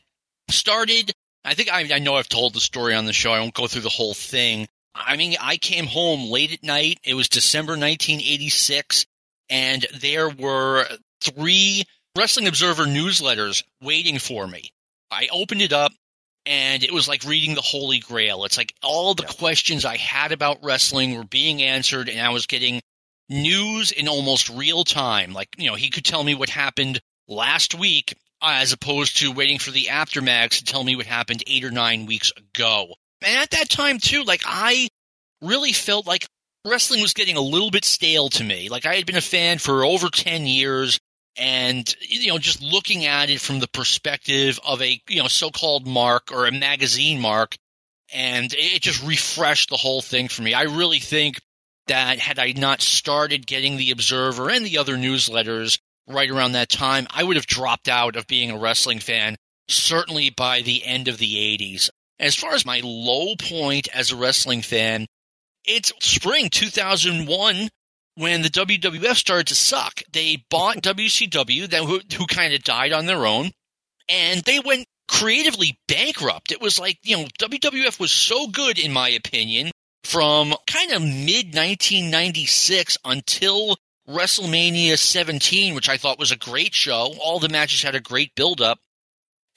started. 0.50 1.12
I 1.44 1.54
think 1.54 1.72
I, 1.72 1.96
I 1.96 2.00
know 2.00 2.16
I've 2.16 2.30
told 2.30 2.54
the 2.54 2.60
story 2.60 2.94
on 2.94 3.06
the 3.06 3.14
show. 3.14 3.32
I 3.32 3.40
won't 3.40 3.54
go 3.54 3.68
through 3.68 3.82
the 3.82 3.90
whole 3.90 4.14
thing. 4.14 4.68
I 4.96 5.16
mean, 5.16 5.36
I 5.40 5.58
came 5.58 5.86
home 5.86 6.30
late 6.32 6.54
at 6.54 6.64
night. 6.64 7.00
It 7.04 7.14
was 7.14 7.30
December 7.30 7.74
1986, 7.74 9.06
and 9.50 9.86
there 10.00 10.30
were 10.30 10.88
three 11.22 11.84
Wrestling 12.18 12.48
Observer 12.48 12.86
newsletters 12.86 13.64
waiting 13.82 14.18
for 14.18 14.48
me. 14.48 14.72
I 15.12 15.28
opened 15.32 15.62
it 15.62 15.72
up, 15.72 15.94
and 16.48 16.84
it 16.84 16.94
was 16.94 17.08
like 17.08 17.24
reading 17.26 17.56
the 17.56 17.62
Holy 17.62 18.00
Grail. 18.00 18.46
It's 18.46 18.58
like 18.58 18.74
all 18.82 19.14
the 19.14 19.24
yeah. 19.24 19.34
questions 19.34 19.84
I 19.84 19.98
had 19.98 20.32
about 20.32 20.64
wrestling 20.64 21.18
were 21.18 21.26
being 21.26 21.62
answered, 21.62 22.08
and 22.08 22.22
I 22.22 22.30
was 22.30 22.46
getting 22.46 22.82
news 23.30 23.92
in 23.92 24.08
almost 24.08 24.50
real 24.50 24.86
time. 24.86 25.34
Like, 25.34 25.50
you 25.58 25.70
know, 25.70 25.76
he 25.76 25.90
could 25.90 26.06
tell 26.06 26.24
me 26.24 26.36
what 26.36 26.50
happened 26.50 27.02
last 27.28 27.76
week 27.76 28.16
uh, 28.42 28.60
as 28.62 28.72
opposed 28.72 29.18
to 29.18 29.34
waiting 29.34 29.60
for 29.60 29.72
the 29.72 29.90
Apter 29.90 30.22
mags 30.22 30.60
to 30.60 30.64
tell 30.64 30.84
me 30.84 30.96
what 30.96 31.06
happened 31.06 31.44
eight 31.48 31.66
or 31.66 31.72
nine 31.72 32.06
weeks 32.06 32.32
ago. 32.38 32.94
And 33.22 33.38
at 33.38 33.52
that 33.52 33.70
time, 33.70 34.00
too, 34.00 34.24
like, 34.24 34.44
I 34.46 34.88
really 35.42 35.74
felt 35.74 36.08
like 36.08 36.28
wrestling 36.66 37.02
was 37.02 37.14
getting 37.14 37.36
a 37.36 37.42
little 37.42 37.72
bit 37.72 37.84
stale 37.84 38.30
to 38.30 38.44
me. 38.44 38.70
Like, 38.70 38.86
I 38.86 38.96
had 38.96 39.06
been 39.06 39.18
a 39.18 39.22
fan 39.22 39.58
for 39.58 39.84
over 39.84 40.08
10 40.08 40.46
years 40.46 40.98
and 41.38 41.96
you 42.02 42.28
know 42.28 42.38
just 42.38 42.62
looking 42.62 43.06
at 43.06 43.30
it 43.30 43.40
from 43.42 43.60
the 43.60 43.68
perspective 43.68 44.60
of 44.66 44.82
a 44.82 45.02
you 45.08 45.22
know 45.22 45.28
so-called 45.28 45.88
mark 45.88 46.32
or 46.32 46.46
a 46.46 46.52
magazine 46.52 47.20
mark 47.20 47.56
and 48.14 48.54
it 48.58 48.82
just 48.82 49.04
refreshed 49.04 49.70
the 49.70 49.76
whole 49.76 50.02
thing 50.02 50.30
for 50.30 50.42
me. 50.42 50.54
I 50.54 50.64
really 50.64 51.00
think 51.00 51.42
that 51.88 52.20
had 52.20 52.40
i 52.40 52.54
not 52.56 52.82
started 52.82 53.48
getting 53.48 53.78
the 53.78 53.92
observer 53.92 54.50
and 54.50 54.66
the 54.66 54.78
other 54.78 54.96
newsletters 54.96 55.80
right 56.08 56.30
around 56.30 56.52
that 56.52 56.70
time 56.70 57.08
i 57.10 57.24
would 57.24 57.36
have 57.36 57.48
dropped 57.48 57.88
out 57.88 58.16
of 58.16 58.28
being 58.28 58.52
a 58.52 58.58
wrestling 58.58 59.00
fan 59.00 59.36
certainly 59.68 60.30
by 60.30 60.62
the 60.62 60.86
end 60.86 61.08
of 61.08 61.18
the 61.18 61.58
80s 61.58 61.90
as 62.20 62.36
far 62.36 62.54
as 62.54 62.66
my 62.66 62.82
low 62.84 63.36
point 63.36 63.88
as 63.94 64.12
a 64.12 64.16
wrestling 64.16 64.62
fan 64.62 65.08
it's 65.66 65.92
spring 66.00 66.50
2001 66.50 67.70
when 68.18 68.42
the 68.42 68.50
WWF 68.50 69.16
started 69.16 69.48
to 69.48 69.56
suck. 69.56 70.02
They 70.12 70.44
bought 70.50 70.78
WCW, 70.78 71.70
that 71.70 71.84
who, 71.84 72.02
who 72.18 72.26
kind 72.26 72.54
of 72.54 72.64
died 72.64 72.92
on 72.92 73.06
their 73.06 73.28
own, 73.28 73.52
and 74.10 74.42
they 74.42 74.60
went 74.60 74.88
creatively 75.08 75.80
bankrupt. 75.88 76.52
It 76.52 76.60
was 76.60 76.80
like, 76.80 76.98
you 77.04 77.18
know, 77.18 77.28
WWF 77.40 78.00
was 78.00 78.12
so 78.12 78.48
good, 78.48 78.80
in 78.80 78.92
my 78.92 79.10
opinion, 79.10 79.72
from 80.04 80.56
kind 80.66 80.92
of 80.92 81.02
mid 81.02 81.54
1996 81.54 82.98
until 83.06 83.78
WrestleMania 84.10 84.98
17, 84.98 85.76
which 85.76 85.90
I 85.90 85.98
thought 85.98 86.20
was 86.20 86.32
a 86.32 86.38
great 86.38 86.74
show. 86.74 87.14
All 87.22 87.40
the 87.40 87.50
matches 87.50 87.84
had 87.84 87.96
a 87.96 88.00
great 88.00 88.34
build 88.36 88.62
up. 88.62 88.80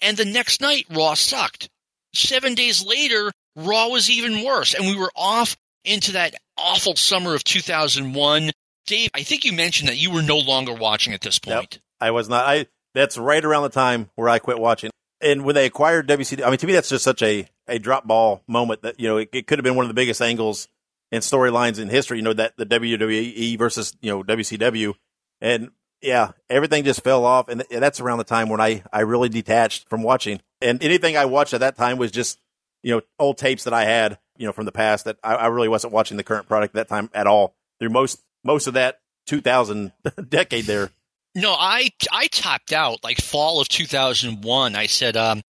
And 0.02 0.16
the 0.16 0.24
next 0.24 0.61
night, 0.61 0.84
Raw 0.90 1.14
sucked. 1.14 1.68
Seven 2.14 2.54
days 2.54 2.84
later, 2.84 3.32
Raw 3.56 3.88
was 3.88 4.11
even 4.11 4.44
worse. 4.44 4.74
And 4.74 4.86
we 4.86 4.96
were 4.96 5.12
off 5.16 5.56
into 5.85 6.12
that 6.12 6.35
awful 6.57 6.97
summer 6.97 7.35
of 7.35 7.45
2001. 7.45 8.51
Dave, 8.87 9.11
I 9.14 9.22
think 9.22 9.45
you 9.45 9.53
mentioned 9.53 9.89
that 9.89 9.97
you 9.97 10.11
were 10.11 10.22
no 10.22 10.39
longer 10.39 10.74
watching 10.74 11.12
at 11.12 11.20
this 11.20 11.39
point. 11.39 11.74
Yep, 11.74 11.83
I 12.01 12.11
was 12.11 12.28
not. 12.28 12.47
I 12.47 12.66
that's 12.95 13.16
right 13.16 13.45
around 13.45 13.62
the 13.62 13.68
time 13.68 14.11
where 14.16 14.28
I 14.28 14.39
quit 14.39 14.59
watching. 14.59 14.91
And 15.20 15.45
when 15.45 15.55
they 15.55 15.66
acquired 15.66 16.09
WCW, 16.09 16.45
I 16.45 16.49
mean, 16.49 16.59
to 16.59 16.66
me, 16.66 16.72
that's 16.72 16.89
just 16.89 17.05
such 17.05 17.22
a, 17.22 17.47
a 17.68 17.78
drop 17.78 18.07
ball 18.07 18.43
moment 18.49 18.83
that, 18.83 18.99
you 18.99 19.07
know, 19.07 19.18
it, 19.18 19.28
it 19.33 19.47
could 19.47 19.59
have 19.59 19.64
been 19.64 19.76
one 19.76 19.85
of 19.85 19.89
the 19.89 19.95
biggest 19.95 20.22
angles 20.22 20.66
and 21.12 21.22
storylines 21.22 21.78
in 21.78 21.89
history, 21.89 22.16
you 22.16 22.22
know, 22.22 22.33
that 22.33 22.57
the 22.57 22.64
WWE 22.64 23.59
versus, 23.59 23.95
you 24.01 24.11
know, 24.11 24.22
WCW. 24.22 24.95
And 25.41 25.70
yeah, 26.01 26.33
everything 26.49 26.85
just 26.85 27.05
fell 27.05 27.24
off. 27.24 27.49
And 27.49 27.64
that's 27.70 28.01
around 28.01 28.18
the 28.18 28.24
time 28.24 28.49
when 28.49 28.61
I, 28.61 28.83
I 28.93 29.01
really 29.01 29.28
detached 29.28 29.89
from 29.89 30.03
watching. 30.03 30.41
And 30.62 30.83
anything 30.83 31.16
I 31.16 31.26
watched 31.26 31.53
at 31.53 31.61
that 31.61 31.76
time 31.76 31.99
was 31.99 32.11
just, 32.11 32.41
you 32.83 32.95
know, 32.95 33.03
old 33.18 33.37
tapes 33.37 33.64
that 33.64 33.74
I 33.74 33.85
had 33.85 34.18
you 34.41 34.47
know, 34.47 34.53
from 34.53 34.64
the 34.64 34.72
past 34.72 35.05
that 35.05 35.18
I, 35.22 35.34
I 35.34 35.47
really 35.49 35.68
wasn't 35.68 35.93
watching 35.93 36.16
the 36.16 36.24
current 36.24 36.49
product 36.49 36.74
at 36.74 36.88
that 36.88 36.95
time 36.95 37.11
at 37.12 37.26
all 37.26 37.55
through 37.78 37.91
most, 37.91 38.22
most 38.43 38.66
of 38.66 38.74
that 38.74 39.01
2000 39.26 39.93
decade 40.28 40.64
there. 40.64 40.91
No, 41.34 41.53
I, 41.53 41.91
I 42.11 42.26
topped 42.28 42.72
out 42.72 43.05
like 43.05 43.20
fall 43.20 43.61
of 43.61 43.68
2001. 43.68 44.74
I 44.74 44.86
said, 44.86 45.18
um, 45.18 45.43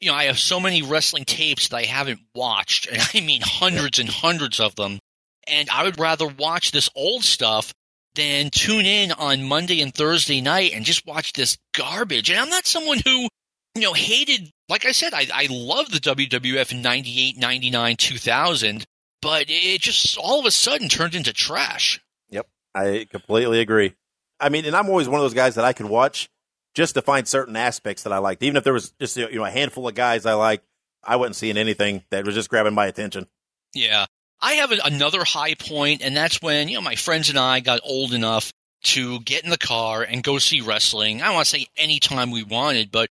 you 0.00 0.08
know, 0.08 0.16
I 0.16 0.24
have 0.24 0.38
so 0.38 0.60
many 0.60 0.82
wrestling 0.82 1.24
tapes 1.24 1.68
that 1.68 1.76
I 1.76 1.82
haven't 1.82 2.20
watched, 2.34 2.86
and 2.86 3.02
I 3.14 3.20
mean 3.20 3.42
hundreds 3.42 3.98
and 3.98 4.08
hundreds 4.08 4.60
of 4.60 4.76
them. 4.76 5.00
And 5.48 5.68
I 5.68 5.82
would 5.82 5.98
rather 5.98 6.26
watch 6.26 6.70
this 6.70 6.88
old 6.94 7.24
stuff 7.24 7.74
than 8.14 8.50
tune 8.50 8.86
in 8.86 9.10
on 9.10 9.44
Monday 9.44 9.80
and 9.82 9.92
Thursday 9.92 10.40
night 10.40 10.72
and 10.72 10.84
just 10.84 11.04
watch 11.04 11.32
this 11.32 11.58
garbage. 11.74 12.30
And 12.30 12.38
I'm 12.38 12.48
not 12.48 12.66
someone 12.66 13.00
who 13.04 13.28
you 13.76 13.82
know, 13.82 13.92
hated, 13.92 14.50
like 14.68 14.86
I 14.86 14.92
said, 14.92 15.12
I, 15.14 15.26
I 15.32 15.46
love 15.50 15.90
the 15.90 15.98
WWF 15.98 16.72
in 16.72 16.82
98, 16.82 17.36
99, 17.36 17.96
2000, 17.96 18.84
but 19.20 19.46
it 19.48 19.80
just 19.80 20.16
all 20.16 20.40
of 20.40 20.46
a 20.46 20.50
sudden 20.50 20.88
turned 20.88 21.14
into 21.14 21.32
trash. 21.32 22.00
Yep. 22.30 22.46
I 22.74 23.06
completely 23.10 23.60
agree. 23.60 23.94
I 24.40 24.48
mean, 24.48 24.64
and 24.64 24.74
I'm 24.74 24.88
always 24.88 25.08
one 25.08 25.20
of 25.20 25.24
those 25.24 25.34
guys 25.34 25.54
that 25.54 25.64
I 25.64 25.72
could 25.72 25.86
watch 25.86 26.28
just 26.74 26.94
to 26.94 27.02
find 27.02 27.28
certain 27.28 27.56
aspects 27.56 28.02
that 28.02 28.12
I 28.12 28.18
liked. 28.18 28.42
Even 28.42 28.56
if 28.56 28.64
there 28.64 28.72
was 28.72 28.92
just, 29.00 29.16
you 29.16 29.30
know, 29.30 29.44
a 29.44 29.50
handful 29.50 29.86
of 29.86 29.94
guys 29.94 30.26
I 30.26 30.34
like, 30.34 30.62
I 31.02 31.16
wasn't 31.16 31.36
seeing 31.36 31.56
anything 31.56 32.02
that 32.10 32.24
was 32.24 32.34
just 32.34 32.50
grabbing 32.50 32.74
my 32.74 32.86
attention. 32.86 33.26
Yeah. 33.74 34.06
I 34.40 34.54
have 34.54 34.72
a, 34.72 34.78
another 34.84 35.24
high 35.24 35.54
point, 35.54 36.02
and 36.02 36.16
that's 36.16 36.42
when, 36.42 36.68
you 36.68 36.74
know, 36.74 36.82
my 36.82 36.96
friends 36.96 37.30
and 37.30 37.38
I 37.38 37.60
got 37.60 37.80
old 37.84 38.12
enough 38.12 38.52
to 38.84 39.20
get 39.20 39.44
in 39.44 39.50
the 39.50 39.58
car 39.58 40.02
and 40.02 40.22
go 40.22 40.38
see 40.38 40.60
wrestling. 40.60 41.22
I 41.22 41.26
don't 41.26 41.34
want 41.34 41.46
to 41.46 41.50
say 41.50 41.66
anytime 41.76 42.30
we 42.30 42.42
wanted, 42.42 42.90
but 42.90 43.08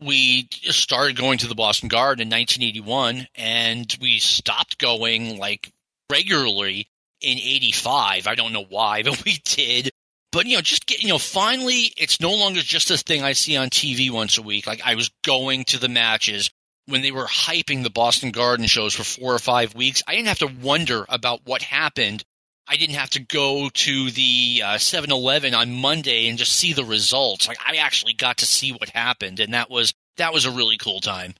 we 0.00 0.48
started 0.62 1.16
going 1.16 1.38
to 1.38 1.48
the 1.48 1.54
Boston 1.54 1.88
Garden 1.88 2.22
in 2.22 2.30
1981 2.30 3.28
and 3.34 3.96
we 4.00 4.18
stopped 4.18 4.78
going 4.78 5.38
like 5.38 5.70
regularly 6.10 6.88
in 7.20 7.38
85. 7.38 8.26
I 8.26 8.34
don't 8.34 8.52
know 8.52 8.66
why, 8.68 9.02
but 9.04 9.22
we 9.24 9.38
did. 9.44 9.90
But, 10.30 10.46
you 10.46 10.56
know, 10.56 10.62
just 10.62 10.86
get, 10.86 11.02
you 11.02 11.08
know, 11.08 11.18
finally, 11.18 11.92
it's 11.96 12.20
no 12.20 12.34
longer 12.34 12.60
just 12.60 12.88
this 12.88 13.02
thing 13.02 13.22
I 13.22 13.32
see 13.32 13.56
on 13.56 13.70
TV 13.70 14.10
once 14.10 14.36
a 14.36 14.42
week. 14.42 14.66
Like 14.66 14.82
I 14.84 14.94
was 14.94 15.10
going 15.24 15.64
to 15.66 15.78
the 15.78 15.88
matches 15.88 16.50
when 16.86 17.02
they 17.02 17.10
were 17.10 17.26
hyping 17.26 17.82
the 17.82 17.90
Boston 17.90 18.30
Garden 18.30 18.66
shows 18.66 18.94
for 18.94 19.04
four 19.04 19.34
or 19.34 19.38
five 19.38 19.74
weeks. 19.74 20.02
I 20.06 20.14
didn't 20.14 20.28
have 20.28 20.38
to 20.40 20.46
wonder 20.62 21.04
about 21.08 21.40
what 21.44 21.62
happened. 21.62 22.24
I 22.68 22.76
didn't 22.76 22.96
have 22.96 23.10
to 23.10 23.20
go 23.20 23.70
to 23.72 24.10
the 24.10 24.62
uh, 24.64 24.78
7 24.78 25.10
Eleven 25.10 25.54
on 25.54 25.72
Monday 25.72 26.28
and 26.28 26.38
just 26.38 26.52
see 26.52 26.74
the 26.74 26.84
results. 26.84 27.48
Like 27.48 27.58
I 27.66 27.76
actually 27.76 28.12
got 28.12 28.38
to 28.38 28.46
see 28.46 28.72
what 28.72 28.90
happened, 28.90 29.40
and 29.40 29.54
that 29.54 29.70
was 29.70 29.94
that 30.18 30.34
was 30.34 30.44
a 30.44 30.50
really 30.50 30.76
cool 30.76 31.00
time. 31.00 31.34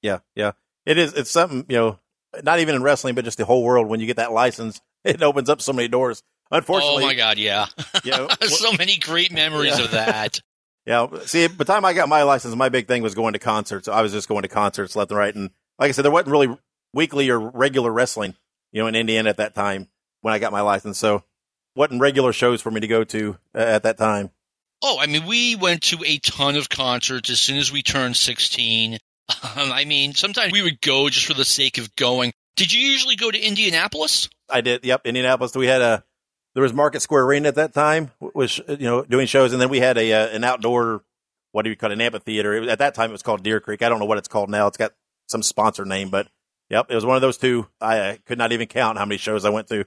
Yeah, 0.00 0.20
yeah, 0.36 0.52
it 0.86 0.96
is. 0.96 1.12
It's 1.14 1.30
something 1.30 1.66
you 1.68 1.76
know, 1.76 1.98
not 2.44 2.60
even 2.60 2.76
in 2.76 2.82
wrestling, 2.82 3.16
but 3.16 3.24
just 3.24 3.38
the 3.38 3.44
whole 3.44 3.64
world. 3.64 3.88
When 3.88 3.98
you 3.98 4.06
get 4.06 4.16
that 4.16 4.32
license, 4.32 4.80
it 5.04 5.22
opens 5.22 5.48
up 5.48 5.60
so 5.60 5.72
many 5.72 5.88
doors. 5.88 6.22
Unfortunately, 6.52 7.04
oh 7.04 7.06
my 7.06 7.14
god, 7.14 7.38
yeah, 7.38 7.66
yeah, 8.04 8.28
so 8.42 8.72
many 8.72 8.96
great 8.96 9.32
memories 9.32 9.78
yeah. 9.78 9.84
of 9.84 9.90
that. 9.90 10.40
Yeah, 10.86 11.06
see, 11.24 11.46
by 11.48 11.54
the 11.54 11.64
time 11.64 11.84
I 11.84 11.92
got 11.92 12.08
my 12.08 12.22
license, 12.22 12.54
my 12.54 12.68
big 12.68 12.86
thing 12.86 13.02
was 13.02 13.14
going 13.14 13.32
to 13.32 13.38
concerts. 13.38 13.88
I 13.88 14.02
was 14.02 14.12
just 14.12 14.28
going 14.28 14.42
to 14.42 14.48
concerts 14.48 14.96
left 14.96 15.10
and 15.10 15.18
right, 15.18 15.34
and 15.34 15.50
like 15.78 15.88
I 15.88 15.92
said, 15.92 16.04
there 16.04 16.12
wasn't 16.12 16.30
really 16.30 16.56
weekly 16.94 17.28
or 17.28 17.38
regular 17.38 17.92
wrestling, 17.92 18.34
you 18.72 18.80
know, 18.80 18.86
in 18.86 18.94
Indiana 18.94 19.30
at 19.30 19.36
that 19.36 19.54
time 19.54 19.88
when 20.20 20.34
I 20.34 20.38
got 20.38 20.52
my 20.52 20.60
license. 20.60 20.98
So, 20.98 21.24
wasn't 21.74 22.00
regular 22.00 22.32
shows 22.32 22.60
for 22.60 22.70
me 22.70 22.80
to 22.80 22.86
go 22.86 23.04
to 23.04 23.36
uh, 23.54 23.58
at 23.58 23.82
that 23.84 23.98
time. 23.98 24.30
Oh, 24.82 24.98
I 24.98 25.06
mean, 25.06 25.26
we 25.26 25.56
went 25.56 25.82
to 25.84 25.98
a 26.04 26.18
ton 26.18 26.56
of 26.56 26.68
concerts 26.68 27.28
as 27.30 27.38
soon 27.38 27.58
as 27.58 27.70
we 27.70 27.82
turned 27.82 28.16
16. 28.16 28.94
Um, 28.94 29.72
I 29.72 29.84
mean, 29.84 30.14
sometimes 30.14 30.52
we 30.52 30.62
would 30.62 30.80
go 30.80 31.08
just 31.08 31.26
for 31.26 31.34
the 31.34 31.44
sake 31.44 31.78
of 31.78 31.94
going. 31.96 32.32
Did 32.56 32.72
you 32.72 32.80
usually 32.80 33.16
go 33.16 33.30
to 33.30 33.38
Indianapolis? 33.38 34.28
I 34.48 34.60
did. 34.60 34.84
Yep, 34.84 35.02
Indianapolis. 35.06 35.54
We 35.54 35.66
had 35.66 35.82
a 35.82 36.04
there 36.54 36.62
was 36.62 36.72
Market 36.72 37.00
Square 37.00 37.24
Arena 37.24 37.48
at 37.48 37.54
that 37.54 37.72
time, 37.72 38.10
was 38.20 38.58
you 38.68 38.78
know 38.78 39.04
doing 39.04 39.26
shows, 39.26 39.52
and 39.52 39.60
then 39.60 39.68
we 39.68 39.78
had 39.80 39.96
a 39.98 40.12
uh, 40.12 40.28
an 40.28 40.44
outdoor 40.44 41.04
what 41.52 41.62
do 41.62 41.70
you 41.70 41.76
call 41.76 41.90
it, 41.90 41.94
an 41.94 42.00
amphitheater. 42.00 42.60
Was, 42.60 42.68
at 42.68 42.78
that 42.78 42.94
time, 42.94 43.10
it 43.10 43.12
was 43.12 43.22
called 43.22 43.42
Deer 43.42 43.60
Creek. 43.60 43.82
I 43.82 43.88
don't 43.88 43.98
know 43.98 44.04
what 44.04 44.18
it's 44.18 44.28
called 44.28 44.50
now. 44.50 44.66
It's 44.66 44.76
got 44.76 44.92
some 45.28 45.42
sponsor 45.42 45.84
name, 45.84 46.10
but 46.10 46.28
yep, 46.68 46.86
it 46.88 46.94
was 46.94 47.06
one 47.06 47.16
of 47.16 47.22
those 47.22 47.38
two. 47.38 47.66
I 47.80 47.98
uh, 47.98 48.16
could 48.26 48.38
not 48.38 48.52
even 48.52 48.66
count 48.66 48.98
how 48.98 49.04
many 49.04 49.18
shows 49.18 49.44
I 49.44 49.50
went 49.50 49.68
to. 49.68 49.84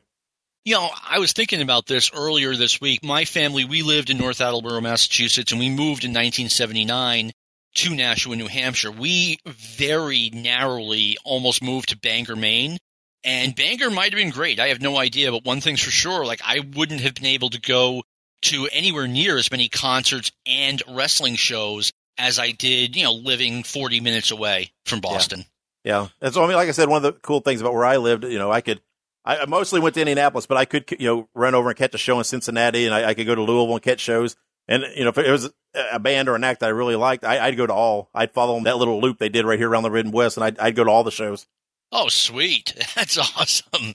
You 0.66 0.76
know, 0.76 0.90
I 1.10 1.20
was 1.20 1.34
thinking 1.34 1.62
about 1.62 1.88
this 1.88 2.12
earlier 2.14 2.56
this 2.56 2.80
week. 2.80 3.04
My 3.04 3.26
family, 3.26 3.66
we 3.66 3.82
lived 3.82 4.10
in 4.10 4.18
North 4.18 4.40
Attleboro, 4.40 4.80
Massachusetts, 4.80 5.52
and 5.52 5.60
we 5.60 5.70
moved 5.70 6.06
in 6.06 6.12
1979 6.12 7.34
to 7.76 7.96
Nashua, 7.96 8.38
New 8.38 8.48
Hampshire. 8.48 8.92
We 8.92 9.40
very 9.46 10.30
narrowly 10.32 11.18
almost 11.26 11.62
moved 11.62 11.90
to 11.90 11.98
Bangor, 11.98 12.38
Maine. 12.38 12.78
And 13.26 13.54
Bangor 13.54 13.90
might 13.90 14.14
have 14.14 14.18
been 14.18 14.30
great. 14.30 14.62
I 14.62 14.70
have 14.70 14.82
no 14.82 14.98
idea, 14.98 15.32
but 15.32 15.44
one 15.44 15.60
thing's 15.60 15.82
for 15.82 15.92
sure, 15.92 16.26
like 16.26 16.42
I 16.46 16.62
wouldn't 16.76 17.02
have 17.02 17.16
been 17.16 17.26
able 17.26 17.50
to 17.50 17.60
go 17.60 18.04
to 18.44 18.70
anywhere 18.72 19.08
near 19.08 19.38
as 19.38 19.52
many 19.52 19.68
concerts 19.68 20.32
and 20.46 20.82
wrestling 20.90 21.36
shows 21.36 21.92
as 22.18 22.40
I 22.40 22.52
did, 22.52 22.96
you 22.96 23.04
know, 23.04 23.14
living 23.14 23.64
40 23.64 24.00
minutes 24.00 24.32
away 24.32 24.72
from 24.86 25.02
Boston. 25.02 25.46
Yeah. 25.84 26.04
yeah. 26.04 26.08
And 26.22 26.34
so, 26.34 26.42
I 26.42 26.48
mean, 26.48 26.56
like 26.56 26.70
I 26.70 26.72
said, 26.72 26.88
one 26.88 27.04
of 27.04 27.14
the 27.14 27.20
cool 27.20 27.42
things 27.42 27.60
about 27.60 27.74
where 27.74 27.86
I 27.86 27.98
lived, 27.98 28.24
you 28.24 28.40
know, 28.40 28.52
I 28.52 28.62
could 28.62 28.80
I 29.26 29.46
mostly 29.46 29.80
went 29.80 29.96
to 29.96 30.02
Indianapolis, 30.02 30.46
but 30.46 30.58
I 30.58 30.66
could, 30.66 30.92
you 31.00 31.08
know, 31.08 31.30
run 31.34 31.56
over 31.56 31.70
and 31.70 31.78
catch 31.78 31.94
a 31.94 31.98
show 31.98 32.18
in 32.18 32.26
Cincinnati, 32.26 32.86
and 32.86 32.94
I, 32.94 33.10
I 33.10 33.14
could 33.14 33.26
go 33.26 33.36
to 33.36 33.42
Louisville 33.42 33.76
and 33.76 33.82
catch 33.82 34.02
shows. 34.02 34.36
And 34.68 34.84
you 34.96 35.04
know, 35.04 35.10
if 35.10 35.18
it 35.18 35.32
was 35.32 35.50
a 35.92 36.00
band 36.00 36.30
or 36.30 36.36
an 36.36 36.44
act 36.44 36.60
that 36.62 36.68
I 36.68 36.70
really 36.70 36.96
liked, 36.96 37.24
I, 37.24 37.50
would 37.50 37.58
go 37.58 37.68
to 37.68 37.74
all. 37.74 38.10
I'd 38.14 38.34
follow 38.34 38.56
them 38.56 38.64
that 38.64 38.78
little 38.78 39.00
loop 39.02 39.18
they 39.20 39.30
did 39.30 39.46
right 39.46 39.60
here 39.60 39.70
around 39.70 39.84
the 39.84 39.90
Midwest, 39.90 40.38
and 40.38 40.44
I'd, 40.44 40.60
I'd 40.60 40.76
go 40.76 40.84
to 40.84 40.90
all 40.90 41.04
the 41.04 41.12
shows. 41.12 41.46
Oh, 41.92 42.08
sweet! 42.10 42.74
That's 42.96 43.18
awesome. 43.18 43.94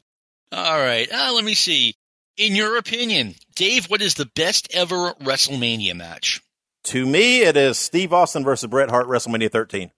All 0.53 0.79
right, 0.79 1.09
uh, 1.13 1.33
let 1.35 1.45
me 1.45 1.55
see. 1.55 1.95
In 2.37 2.55
your 2.55 2.77
opinion, 2.77 3.35
Dave, 3.57 3.87
what 3.87 4.01
is 4.01 4.15
the 4.15 4.31
best 4.35 4.69
ever 4.73 5.13
WrestleMania 5.21 5.95
match? 5.95 6.41
To 6.85 7.05
me, 7.05 7.43
it 7.43 7.57
is 7.57 7.77
Steve 7.77 8.13
Austin 8.13 8.45
versus 8.45 8.69
Bret 8.71 8.91
Hart 8.91 9.09
WrestleMania 9.09 9.51
13. 9.51 9.91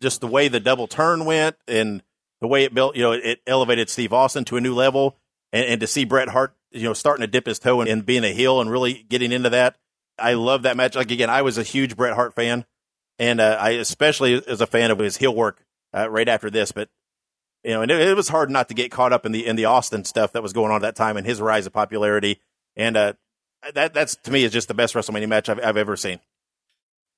just 0.00 0.20
the 0.20 0.26
way 0.26 0.48
the 0.48 0.60
double 0.60 0.86
turn 0.86 1.24
went 1.24 1.56
and 1.66 2.02
the 2.46 2.52
way 2.52 2.62
it 2.62 2.72
built, 2.72 2.94
you 2.94 3.02
know, 3.02 3.12
it 3.12 3.40
elevated 3.46 3.90
Steve 3.90 4.12
Austin 4.12 4.44
to 4.44 4.56
a 4.56 4.60
new 4.60 4.74
level. 4.74 5.16
And, 5.52 5.64
and 5.66 5.80
to 5.80 5.86
see 5.86 6.04
Bret 6.04 6.28
Hart, 6.28 6.54
you 6.70 6.84
know, 6.84 6.92
starting 6.92 7.22
to 7.22 7.26
dip 7.26 7.46
his 7.46 7.58
toe 7.58 7.80
and, 7.80 7.90
and 7.90 8.06
being 8.06 8.24
a 8.24 8.32
heel 8.32 8.60
and 8.60 8.70
really 8.70 9.04
getting 9.08 9.32
into 9.32 9.50
that. 9.50 9.76
I 10.18 10.34
love 10.34 10.62
that 10.62 10.76
match. 10.76 10.94
Like 10.94 11.10
again, 11.10 11.28
I 11.28 11.42
was 11.42 11.58
a 11.58 11.62
huge 11.62 11.96
Bret 11.96 12.14
Hart 12.14 12.34
fan, 12.34 12.64
and 13.18 13.40
uh, 13.40 13.58
I 13.60 13.70
especially 13.70 14.40
was 14.40 14.60
a 14.60 14.66
fan 14.66 14.90
of 14.90 14.98
his 14.98 15.16
heel 15.16 15.34
work 15.34 15.64
uh, 15.94 16.08
right 16.08 16.28
after 16.28 16.50
this. 16.50 16.72
But 16.72 16.88
you 17.64 17.72
know, 17.72 17.82
and 17.82 17.90
it, 17.90 18.00
it, 18.00 18.16
was 18.16 18.28
hard 18.28 18.50
not 18.50 18.68
to 18.68 18.74
get 18.74 18.90
caught 18.90 19.12
up 19.12 19.26
in 19.26 19.32
the 19.32 19.46
in 19.46 19.56
the 19.56 19.66
Austin 19.66 20.04
stuff 20.04 20.32
that 20.32 20.42
was 20.42 20.54
going 20.54 20.70
on 20.70 20.76
at 20.76 20.82
that 20.82 20.96
time 20.96 21.16
and 21.16 21.26
his 21.26 21.40
rise 21.40 21.66
of 21.66 21.74
popularity. 21.74 22.40
And 22.76 22.96
uh, 22.96 23.12
that 23.74 23.92
that's 23.92 24.16
to 24.16 24.30
me 24.30 24.44
is 24.44 24.52
just 24.52 24.68
the 24.68 24.74
best 24.74 24.94
WrestleMania 24.94 25.28
match 25.28 25.48
I've, 25.48 25.62
I've 25.62 25.76
ever 25.76 25.96
seen. 25.96 26.20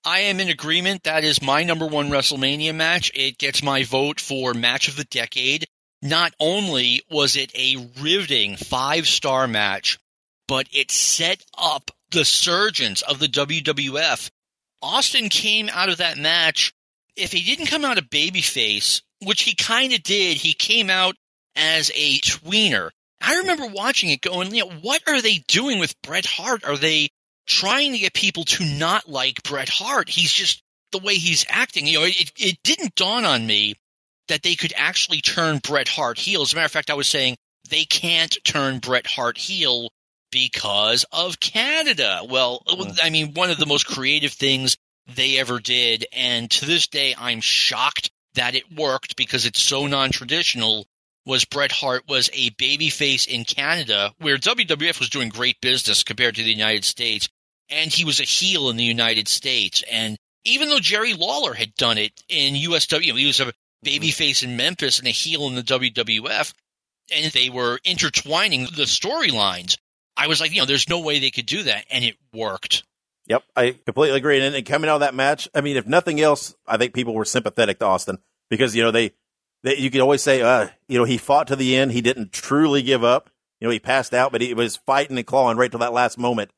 I 0.08 0.20
am 0.20 0.40
in 0.40 0.48
agreement. 0.48 1.02
That 1.02 1.22
is 1.22 1.42
my 1.42 1.64
number 1.64 1.86
one 1.86 2.08
WrestleMania 2.08 2.74
match. 2.74 3.12
It 3.14 3.36
gets 3.36 3.62
my 3.62 3.84
vote 3.84 4.20
for 4.20 4.54
match 4.54 4.88
of 4.88 4.96
the 4.96 5.04
decade. 5.04 5.66
Not 6.00 6.32
only 6.40 7.02
was 7.10 7.36
it 7.36 7.54
a 7.54 7.90
riveting 8.00 8.56
five 8.56 9.06
star 9.06 9.46
match, 9.46 9.98
but 10.46 10.66
it 10.72 10.90
set 10.90 11.44
up 11.58 11.90
the 12.10 12.24
surgeons 12.24 13.02
of 13.02 13.18
the 13.18 13.26
WWF. 13.26 14.30
Austin 14.80 15.28
came 15.28 15.68
out 15.68 15.90
of 15.90 15.98
that 15.98 16.16
match. 16.16 16.72
If 17.14 17.32
he 17.32 17.42
didn't 17.42 17.66
come 17.66 17.84
out 17.84 17.98
a 17.98 18.02
babyface, 18.02 19.02
which 19.22 19.42
he 19.42 19.54
kind 19.54 19.92
of 19.92 20.02
did, 20.02 20.38
he 20.38 20.54
came 20.54 20.88
out 20.88 21.16
as 21.54 21.90
a 21.94 22.18
tweener. 22.20 22.88
I 23.20 23.36
remember 23.40 23.66
watching 23.66 24.08
it 24.08 24.22
going, 24.22 24.54
you 24.54 24.64
know, 24.64 24.72
what 24.80 25.02
are 25.06 25.20
they 25.20 25.44
doing 25.48 25.78
with 25.78 26.00
Bret 26.00 26.24
Hart? 26.24 26.64
Are 26.64 26.78
they 26.78 27.10
trying 27.48 27.92
to 27.92 27.98
get 27.98 28.12
people 28.12 28.44
to 28.44 28.64
not 28.64 29.08
like 29.08 29.42
Bret 29.42 29.68
Hart. 29.68 30.08
He's 30.08 30.32
just 30.32 30.62
the 30.92 30.98
way 30.98 31.14
he's 31.14 31.44
acting. 31.48 31.86
You 31.86 32.00
know, 32.00 32.04
it, 32.04 32.32
it 32.36 32.58
didn't 32.62 32.94
dawn 32.94 33.24
on 33.24 33.46
me 33.46 33.74
that 34.28 34.42
they 34.42 34.54
could 34.54 34.74
actually 34.76 35.20
turn 35.20 35.58
Bret 35.58 35.88
Hart 35.88 36.18
heel. 36.18 36.42
As 36.42 36.52
a 36.52 36.56
matter 36.56 36.66
of 36.66 36.72
fact, 36.72 36.90
I 36.90 36.94
was 36.94 37.08
saying 37.08 37.36
they 37.70 37.84
can't 37.84 38.36
turn 38.44 38.78
Bret 38.78 39.06
Hart 39.06 39.38
heel 39.38 39.90
because 40.30 41.04
of 41.10 41.40
Canada. 41.40 42.20
Well, 42.28 42.62
hmm. 42.68 42.90
I 43.02 43.10
mean, 43.10 43.34
one 43.34 43.50
of 43.50 43.58
the 43.58 43.66
most 43.66 43.86
creative 43.86 44.32
things 44.32 44.76
they 45.14 45.38
ever 45.38 45.58
did. 45.58 46.06
And 46.12 46.50
to 46.50 46.66
this 46.66 46.86
day, 46.86 47.14
I'm 47.18 47.40
shocked 47.40 48.10
that 48.34 48.54
it 48.54 48.76
worked 48.76 49.16
because 49.16 49.46
it's 49.46 49.62
so 49.62 49.86
non 49.86 50.10
traditional. 50.10 50.86
Was 51.24 51.44
Bret 51.44 51.72
Hart 51.72 52.04
was 52.08 52.30
a 52.32 52.50
babyface 52.52 53.28
in 53.28 53.44
Canada 53.44 54.14
where 54.18 54.38
WWF 54.38 54.98
was 54.98 55.10
doing 55.10 55.28
great 55.28 55.60
business 55.60 56.02
compared 56.02 56.36
to 56.36 56.42
the 56.42 56.50
United 56.50 56.86
States 56.86 57.28
and 57.70 57.92
he 57.92 58.04
was 58.04 58.20
a 58.20 58.24
heel 58.24 58.70
in 58.70 58.76
the 58.76 58.84
United 58.84 59.28
States. 59.28 59.82
And 59.90 60.16
even 60.44 60.68
though 60.68 60.80
Jerry 60.80 61.14
Lawler 61.14 61.54
had 61.54 61.74
done 61.74 61.98
it 61.98 62.12
in 62.28 62.54
USW, 62.54 63.18
he 63.18 63.26
was 63.26 63.40
a 63.40 63.52
babyface 63.84 64.42
in 64.42 64.56
Memphis 64.56 64.98
and 64.98 65.08
a 65.08 65.12
heel 65.12 65.46
in 65.48 65.54
the 65.54 65.62
WWF, 65.62 66.52
and 67.14 67.32
they 67.32 67.50
were 67.50 67.78
intertwining 67.84 68.64
the 68.64 68.84
storylines. 68.84 69.78
I 70.16 70.26
was 70.26 70.40
like, 70.40 70.52
you 70.52 70.60
know, 70.60 70.66
there's 70.66 70.88
no 70.88 71.00
way 71.00 71.18
they 71.18 71.30
could 71.30 71.46
do 71.46 71.64
that, 71.64 71.84
and 71.90 72.04
it 72.04 72.16
worked. 72.32 72.82
Yep, 73.26 73.44
I 73.54 73.76
completely 73.84 74.16
agree. 74.16 74.40
And, 74.44 74.54
and 74.54 74.66
coming 74.66 74.88
out 74.88 74.96
of 74.96 75.00
that 75.00 75.14
match, 75.14 75.48
I 75.54 75.60
mean, 75.60 75.76
if 75.76 75.86
nothing 75.86 76.20
else, 76.20 76.54
I 76.66 76.78
think 76.78 76.94
people 76.94 77.14
were 77.14 77.26
sympathetic 77.26 77.78
to 77.78 77.84
Austin 77.84 78.18
because 78.48 78.74
you 78.74 78.82
know 78.82 78.90
they, 78.90 79.12
they 79.62 79.76
you 79.76 79.90
could 79.90 80.00
always 80.00 80.22
say, 80.22 80.40
uh, 80.40 80.68
you 80.88 80.98
know, 80.98 81.04
he 81.04 81.18
fought 81.18 81.48
to 81.48 81.56
the 81.56 81.76
end. 81.76 81.92
He 81.92 82.00
didn't 82.00 82.32
truly 82.32 82.82
give 82.82 83.04
up. 83.04 83.30
You 83.60 83.66
know, 83.66 83.72
he 83.72 83.80
passed 83.80 84.14
out, 84.14 84.32
but 84.32 84.40
he 84.40 84.54
was 84.54 84.76
fighting 84.76 85.18
and 85.18 85.26
clawing 85.26 85.58
right 85.58 85.70
till 85.70 85.80
that 85.80 85.92
last 85.92 86.16
moment. 86.16 86.50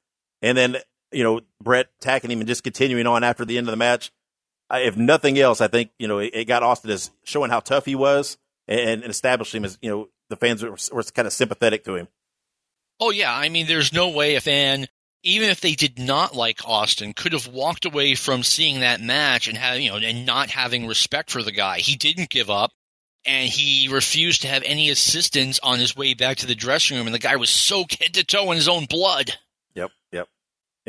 And 0.43 0.57
then 0.57 0.77
you 1.13 1.25
know, 1.25 1.41
Bret 1.63 1.89
attacking 2.01 2.31
him 2.31 2.41
and 2.41 2.49
just 2.49 2.65
continuing 2.65 3.07
on 3.07 3.25
after 3.25 3.45
the 3.45 3.59
end 3.59 3.67
of 3.67 3.73
the 3.73 3.77
match. 3.77 4.13
I, 4.69 4.81
if 4.81 4.97
nothing 4.97 5.39
else, 5.39 5.61
I 5.61 5.69
think, 5.69 5.91
you 5.99 6.09
know, 6.09 6.19
it, 6.19 6.31
it, 6.33 6.45
got 6.47 6.63
Austin 6.63 6.91
as 6.91 7.11
showing 7.25 7.51
how 7.51 7.61
tough 7.61 7.87
he 7.87 7.95
was 7.95 8.39
and, 8.69 9.03
and 9.03 9.11
establishing 9.11 9.59
him 9.59 9.65
as, 9.65 9.79
you 9.83 9.91
know, 9.91 10.09
the 10.29 10.37
fans 10.37 10.63
were, 10.63 10.77
were 10.93 11.03
kind 11.03 11.27
of 11.27 11.33
sympathetic 11.33 11.85
to 11.85 11.97
him. 11.97 12.09
Oh, 13.01 13.11
yeah. 13.11 13.35
I 13.35 13.49
mean, 13.49 13.67
there's 13.67 13.93
no 13.93 14.11
way 14.11 14.37
a 14.37 14.41
fan, 14.41 14.87
even 15.25 15.49
if 15.51 15.61
they 15.61 15.75
did 15.75 15.99
not 15.99 16.37
like 16.37 16.61
Austin, 16.65 17.15
could 17.15 17.33
have 17.33 17.49
walked 17.49 17.85
away 17.85 18.15
from 18.15 18.43
seeing 18.43 18.81
that 18.81 19.01
match 19.01 19.49
and 19.49 19.57
have, 19.59 19.81
you 19.81 19.91
know, 19.91 19.97
and 19.97 20.25
not 20.25 20.51
having 20.51 20.87
respect 20.87 21.31
for 21.31 21.43
the 21.43 21.53
guy. 21.53 21.79
He 21.79 21.97
didn't 21.97 22.31
give 22.31 22.51
up 22.51 22.71
and 23.25 23.49
he 23.49 23.89
refused 23.89 24.43
to 24.43 24.49
have 24.49 24.63
any 24.65 24.91
assistance 24.91 25.59
on 25.63 25.79
his 25.79 25.97
way 25.97 26.15
back 26.15 26.39
to 26.39 26.47
the 26.47 26.55
dressing 26.55 26.97
room. 26.97 27.07
And 27.07 27.15
the 27.15 27.19
guy 27.19 27.37
was 27.37 27.51
soaked 27.51 28.03
head 28.03 28.15
to 28.15 28.25
toe 28.25 28.51
in 28.51 28.57
his 28.57 28.69
own 28.69 28.87
blood. 28.87 29.33
Yep. 29.75 29.91
Yep. 30.13 30.29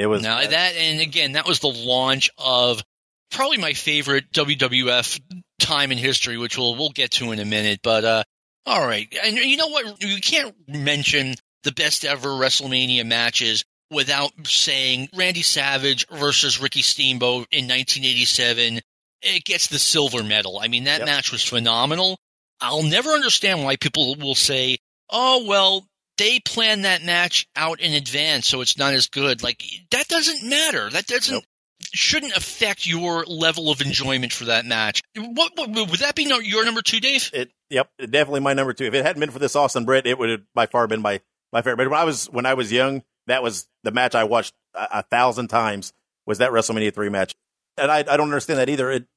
It 0.02 0.08
was 0.08 0.24
now 0.24 0.42
that, 0.42 0.76
and 0.76 1.00
again, 1.00 1.34
that 1.34 1.46
was 1.46 1.60
the 1.60 1.68
launch 1.68 2.32
of 2.36 2.82
probably 3.30 3.60
my 3.60 3.74
favorite 3.74 4.32
WWF 4.32 5.22
time 5.60 5.92
in 5.92 6.00
history, 6.00 6.38
which 6.38 6.58
we'll 6.58 6.76
we'll 6.76 6.90
get 6.90 7.12
to 7.12 7.32
in 7.32 7.38
a 7.38 7.46
minute. 7.46 7.82
But 7.84 8.04
uh, 8.04 8.24
all 8.66 8.84
right, 8.84 9.08
and 9.24 9.38
you 9.38 9.58
know 9.58 9.68
what? 9.68 10.02
You 10.02 10.20
can't 10.20 10.56
mention 10.68 11.36
the 11.62 11.72
best 11.72 12.04
ever 12.04 12.30
WrestleMania 12.30 13.06
matches 13.06 13.64
without 13.92 14.32
saying 14.48 15.10
Randy 15.16 15.44
Savage 15.44 16.08
versus 16.10 16.60
Ricky 16.60 16.82
Steamboat 16.82 17.48
in 17.52 17.66
1987. 17.66 18.80
It 19.22 19.44
gets 19.44 19.68
the 19.68 19.78
silver 19.78 20.24
medal. 20.24 20.58
I 20.60 20.68
mean, 20.68 20.86
that 20.86 21.02
yep. 21.02 21.06
match 21.06 21.32
was 21.32 21.48
phenomenal. 21.48 22.18
I'll 22.60 22.82
never 22.82 23.12
understand 23.12 23.64
why 23.64 23.76
people 23.76 24.16
will 24.16 24.34
say, 24.34 24.80
"Oh, 25.12 25.46
well, 25.46 25.86
they 26.22 26.40
plan 26.40 26.84
that 26.84 27.04
match 27.04 27.48
out 27.56 27.80
in 27.80 27.94
advance, 27.94 28.48
so 28.48 28.62
it's 28.62 28.78
not 28.78 28.94
as 28.94 29.08
good. 29.08 29.42
Like 29.42 29.64
that 29.90 30.08
doesn't 30.08 30.48
matter. 30.48 30.88
That 30.88 31.08
doesn't 31.08 31.34
nope. 31.34 31.44
shouldn't 31.82 32.38
affect 32.38 32.86
your 32.86 33.26
level 33.26 33.72
of 33.72 33.82
enjoyment 33.82 34.32
for 34.32 34.46
that 34.46 34.64
match. 34.66 35.02
What, 35.18 35.54
what 35.56 35.70
would 35.90 36.00
that 36.00 36.14
be? 36.14 36.26
No, 36.26 36.38
your 36.38 36.64
number 36.64 36.84
two, 36.84 37.00
Dave? 37.00 37.32
It, 37.34 37.52
yep, 37.72 37.90
definitely 37.98 38.42
my 38.42 38.54
number 38.54 38.72
two. 38.74 38.86
If 38.86 38.94
it 38.94 39.04
hadn't 39.04 39.20
been 39.20 39.32
for 39.32 39.40
this 39.40 39.56
Austin 39.56 39.84
Bret, 39.84 40.06
it 40.06 40.20
would 40.20 40.30
have 40.30 40.42
by 40.54 40.68
far 40.68 40.86
been 40.88 41.02
my 41.02 41.22
my 41.52 41.64
favorite. 41.64 41.78
But 41.78 41.90
when 41.90 42.00
I 42.00 42.04
was 42.04 42.28
when 42.28 42.46
I 42.46 42.54
was 42.54 42.72
young, 42.72 43.02
that 43.26 43.42
was 43.42 43.68
the 43.84 43.92
match 43.92 44.14
I 44.14 44.24
watched 44.26 44.54
a, 44.76 45.00
a 45.00 45.02
thousand 45.02 45.48
times. 45.48 45.92
Was 46.28 46.38
that 46.38 46.52
WrestleMania 46.52 46.94
three 46.94 47.10
match? 47.10 47.34
And 47.78 47.90
I, 47.90 48.00
I 48.00 48.04
don't 48.04 48.22
understand 48.22 48.60
that 48.60 48.70
either. 48.70 48.92
It, 48.92 49.08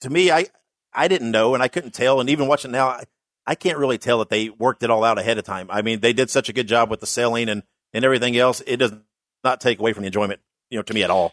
to 0.00 0.10
me, 0.10 0.32
I 0.32 0.46
I 0.92 1.06
didn't 1.06 1.30
know 1.30 1.54
and 1.54 1.62
I 1.62 1.68
couldn't 1.68 1.94
tell. 1.94 2.18
And 2.18 2.28
even 2.28 2.48
watching 2.48 2.72
now, 2.72 2.88
I, 2.88 3.04
I 3.48 3.54
can't 3.54 3.78
really 3.78 3.96
tell 3.96 4.18
that 4.18 4.28
they 4.28 4.50
worked 4.50 4.82
it 4.82 4.90
all 4.90 5.02
out 5.02 5.18
ahead 5.18 5.38
of 5.38 5.44
time. 5.46 5.68
I 5.70 5.80
mean, 5.80 6.00
they 6.00 6.12
did 6.12 6.28
such 6.28 6.50
a 6.50 6.52
good 6.52 6.68
job 6.68 6.90
with 6.90 7.00
the 7.00 7.06
selling 7.06 7.48
and, 7.48 7.62
and 7.94 8.04
everything 8.04 8.36
else. 8.36 8.62
It 8.66 8.76
does 8.76 8.92
not 9.42 9.62
take 9.62 9.78
away 9.78 9.94
from 9.94 10.02
the 10.02 10.08
enjoyment, 10.08 10.40
you 10.68 10.78
know, 10.78 10.82
to 10.82 10.92
me 10.92 11.02
at 11.02 11.08
all. 11.08 11.32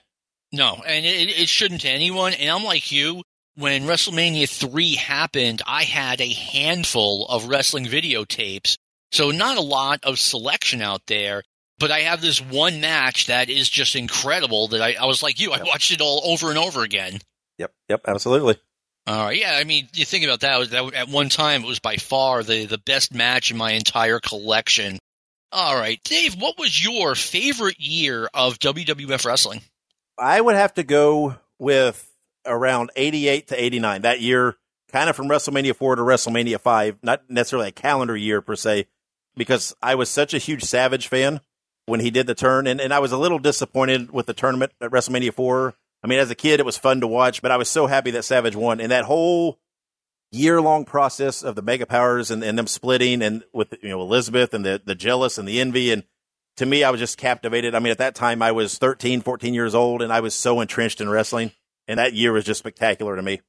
No, 0.54 0.82
and 0.88 1.06
it, 1.06 1.38
it 1.38 1.50
shouldn't 1.50 1.82
to 1.82 1.90
anyone. 1.90 2.32
And 2.34 2.50
I'm 2.50 2.64
like 2.64 2.90
you. 2.90 3.22
When 3.58 3.84
WrestleMania 3.84 4.50
3 4.50 4.96
happened, 4.96 5.62
I 5.68 5.84
had 5.84 6.22
a 6.22 6.32
handful 6.32 7.26
of 7.28 7.50
wrestling 7.50 7.86
videotapes. 7.86 8.78
So 9.12 9.32
not 9.32 9.58
a 9.58 9.62
lot 9.62 10.00
of 10.04 10.18
selection 10.18 10.82
out 10.82 11.02
there, 11.08 11.44
but 11.80 11.92
I 11.92 12.02
have 12.02 12.22
this 12.22 12.40
one 12.40 12.80
match 12.80 13.28
that 13.28 13.50
is 13.50 13.70
just 13.70 13.94
incredible 13.94 14.70
that 14.70 14.82
I, 14.82 14.96
I 15.02 15.06
was 15.06 15.22
like 15.22 15.40
you, 15.40 15.52
I 15.52 15.64
watched 15.64 15.92
it 15.92 16.00
all 16.00 16.22
over 16.26 16.50
and 16.50 16.58
over 16.58 16.84
again. 16.84 17.20
Yep, 17.58 17.74
yep, 17.90 18.02
absolutely. 18.08 18.58
All 19.08 19.26
right, 19.26 19.40
yeah. 19.40 19.56
I 19.56 19.66
mean, 19.66 19.88
you 19.94 20.04
think 20.04 20.26
about 20.26 20.40
that, 20.40 20.72
that. 20.72 20.94
At 20.94 21.10
one 21.10 21.30
time, 21.30 21.64
it 21.64 21.68
was 21.68 21.80
by 21.80 21.98
far 21.98 22.44
the 22.44 22.66
the 22.66 22.80
best 22.80 23.14
match 23.14 23.52
in 23.52 23.58
my 23.58 23.72
entire 23.72 24.20
collection. 24.20 24.98
All 25.52 25.76
right, 25.76 26.00
Dave, 26.04 26.36
what 26.42 26.58
was 26.58 26.84
your 26.84 27.16
favorite 27.16 27.80
year 27.80 28.28
of 28.34 28.60
WWF 28.60 29.26
wrestling? 29.26 29.62
I 30.18 30.42
would 30.42 30.56
have 30.56 30.74
to 30.76 30.84
go 30.84 31.36
with 31.60 32.12
around 32.46 32.92
88 32.96 33.48
to 33.50 33.64
89. 33.64 34.02
That 34.02 34.22
year, 34.22 34.58
kind 34.92 35.10
of 35.10 35.16
from 35.16 35.28
WrestleMania 35.28 35.76
4 35.76 35.98
to 35.98 36.02
WrestleMania 36.02 36.60
5, 36.60 37.00
not 37.04 37.30
necessarily 37.30 37.70
a 37.70 37.74
calendar 37.74 38.16
year 38.16 38.42
per 38.42 38.56
se, 38.56 38.88
because 39.36 39.76
I 39.82 39.96
was 39.96 40.10
such 40.10 40.34
a 40.34 40.40
huge 40.40 40.64
Savage 40.64 41.08
fan 41.08 41.42
when 41.86 42.00
he 42.00 42.12
did 42.12 42.28
the 42.28 42.36
turn. 42.36 42.68
And, 42.68 42.82
and 42.82 42.94
I 42.94 43.00
was 43.00 43.12
a 43.12 43.18
little 43.18 43.40
disappointed 43.40 44.12
with 44.12 44.26
the 44.26 44.34
tournament 44.34 44.72
at 44.82 44.92
WrestleMania 44.92 45.34
4 45.34 45.74
I 46.06 46.08
mean, 46.08 46.20
as 46.20 46.30
a 46.30 46.36
kid, 46.36 46.60
it 46.60 46.68
was 46.68 46.78
fun 46.78 47.02
to 47.02 47.08
watch, 47.08 47.42
but 47.42 47.50
I 47.50 47.58
was 47.58 47.68
so 47.68 47.88
happy 47.88 48.12
that 48.12 48.22
Savage 48.22 48.56
won. 48.56 48.80
And 48.80 48.92
that 48.92 49.06
whole 49.06 49.58
year 50.32 50.62
long 50.62 50.86
process 50.86 51.42
of 51.42 51.56
the 51.56 51.64
mega 51.64 51.88
powers 51.88 52.30
and, 52.30 52.44
and 52.44 52.60
them 52.60 52.68
splitting 52.68 53.24
and 53.24 53.44
with, 53.54 53.74
you 53.82 53.90
know, 53.90 54.00
Elizabeth 54.02 54.54
and 54.54 54.64
the, 54.64 54.80
the 54.86 54.94
jealous 54.94 55.40
and 55.40 55.48
the 55.48 55.60
envy. 55.60 55.92
And 55.92 56.04
to 56.58 56.66
me, 56.68 56.84
I 56.84 56.92
was 56.92 57.00
just 57.00 57.18
captivated. 57.18 57.74
I 57.74 57.80
mean, 57.80 57.90
at 57.90 57.98
that 57.98 58.14
time, 58.14 58.44
I 58.44 58.52
was 58.52 58.78
13, 58.78 59.22
14 59.22 59.56
years 59.56 59.74
old 59.74 60.04
and 60.04 60.14
I 60.14 60.20
was 60.20 60.36
so 60.36 60.62
entrenched 60.62 61.02
in 61.02 61.10
wrestling. 61.10 61.54
And 61.88 61.98
that 61.98 62.14
year 62.14 62.34
was 62.34 62.46
just 62.46 62.60
spectacular 62.60 63.16
to 63.16 63.24
me. 63.24 63.42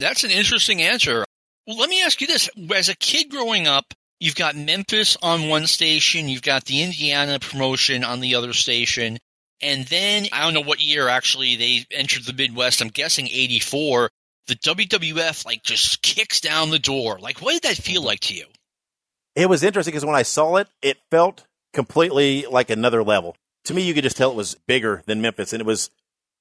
That's 0.00 0.24
an 0.24 0.32
interesting 0.32 0.82
answer. 0.82 1.24
Well, 1.64 1.76
let 1.76 1.88
me 1.88 2.02
ask 2.02 2.20
you 2.20 2.26
this. 2.26 2.50
As 2.74 2.88
a 2.88 2.96
kid 2.96 3.30
growing 3.30 3.68
up, 3.68 3.94
you've 4.18 4.34
got 4.34 4.56
Memphis 4.56 5.16
on 5.22 5.48
one 5.48 5.68
station, 5.68 6.28
you've 6.28 6.42
got 6.42 6.64
the 6.64 6.82
Indiana 6.82 7.38
promotion 7.38 8.02
on 8.02 8.18
the 8.18 8.34
other 8.34 8.52
station. 8.52 9.20
And 9.62 9.84
then 9.86 10.26
I 10.32 10.42
don't 10.42 10.54
know 10.54 10.62
what 10.62 10.80
year 10.80 11.08
actually 11.08 11.56
they 11.56 11.86
entered 11.90 12.24
the 12.24 12.32
Midwest. 12.32 12.80
I'm 12.80 12.88
guessing 12.88 13.26
84. 13.26 14.10
The 14.46 14.54
WWF 14.56 15.44
like 15.44 15.62
just 15.62 16.02
kicks 16.02 16.40
down 16.40 16.70
the 16.70 16.78
door. 16.78 17.18
Like, 17.18 17.40
what 17.40 17.52
did 17.52 17.62
that 17.62 17.82
feel 17.82 18.02
like 18.02 18.20
to 18.20 18.34
you? 18.34 18.46
It 19.36 19.48
was 19.48 19.62
interesting 19.62 19.92
because 19.92 20.04
when 20.04 20.16
I 20.16 20.22
saw 20.22 20.56
it, 20.56 20.68
it 20.82 20.98
felt 21.10 21.46
completely 21.72 22.46
like 22.50 22.70
another 22.70 23.02
level. 23.02 23.36
To 23.66 23.74
me, 23.74 23.82
you 23.82 23.94
could 23.94 24.04
just 24.04 24.16
tell 24.16 24.30
it 24.30 24.36
was 24.36 24.56
bigger 24.66 25.02
than 25.06 25.20
Memphis 25.20 25.52
and 25.52 25.60
it 25.60 25.66
was 25.66 25.90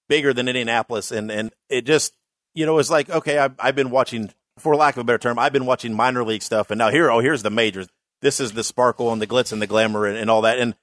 bigger 0.08 0.34
than 0.34 0.48
Indianapolis. 0.48 1.12
And, 1.12 1.30
and 1.30 1.52
it 1.70 1.86
just, 1.86 2.14
you 2.56 2.66
know, 2.66 2.74
it 2.74 2.78
was 2.78 2.90
like 2.90 3.10
okay, 3.10 3.38
I've, 3.38 3.54
I've 3.60 3.76
been 3.76 3.92
watching, 3.92 4.32
for 4.58 4.76
lack 4.76 4.96
of 4.96 5.02
a 5.02 5.04
better 5.04 5.18
term, 5.18 5.38
I've 5.38 5.54
been 5.54 5.66
watching 5.66 5.94
minor 5.94 6.24
league 6.24 6.42
stuff, 6.42 6.72
and 6.72 6.80
now 6.80 6.90
here, 6.90 7.12
oh, 7.12 7.20
here's 7.20 7.44
the 7.44 7.50
majors. 7.50 7.88
This 8.22 8.40
is 8.40 8.54
the 8.54 8.64
sparkle 8.64 9.14
and 9.14 9.22
the 9.22 9.28
glitz 9.28 9.54
and 9.54 9.62
the 9.62 9.68
glamour 9.68 10.06
and, 10.06 10.18
and 10.18 10.30
all 10.30 10.42
that. 10.42 10.60
And 10.60 10.76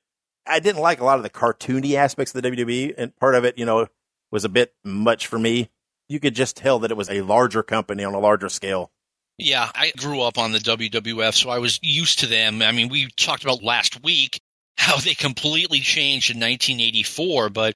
I 0.46 0.60
didn't 0.60 0.80
like 0.80 1.00
a 1.00 1.04
lot 1.04 1.18
of 1.18 1.22
the 1.22 1.30
cartoony 1.30 1.94
aspects 1.94 2.34
of 2.34 2.42
the 2.42 2.50
WWE, 2.50 2.94
and 2.96 3.16
part 3.16 3.34
of 3.34 3.44
it, 3.44 3.58
you 3.58 3.64
know, 3.64 3.88
was 4.30 4.44
a 4.44 4.48
bit 4.48 4.74
much 4.84 5.26
for 5.26 5.38
me. 5.38 5.70
You 6.08 6.20
could 6.20 6.34
just 6.34 6.56
tell 6.56 6.78
that 6.80 6.90
it 6.90 6.96
was 6.96 7.10
a 7.10 7.22
larger 7.22 7.62
company 7.62 8.04
on 8.04 8.14
a 8.14 8.20
larger 8.20 8.48
scale. 8.48 8.92
Yeah, 9.38 9.70
I 9.74 9.92
grew 9.96 10.22
up 10.22 10.38
on 10.38 10.52
the 10.52 10.58
WWF, 10.58 11.34
so 11.34 11.50
I 11.50 11.58
was 11.58 11.78
used 11.82 12.20
to 12.20 12.26
them. 12.26 12.62
I 12.62 12.72
mean, 12.72 12.88
we 12.88 13.08
talked 13.16 13.42
about 13.42 13.62
last 13.62 14.02
week 14.02 14.40
how 14.78 14.96
they 14.98 15.14
completely 15.14 15.80
changed 15.80 16.30
in 16.30 16.36
1984, 16.36 17.50
but 17.50 17.74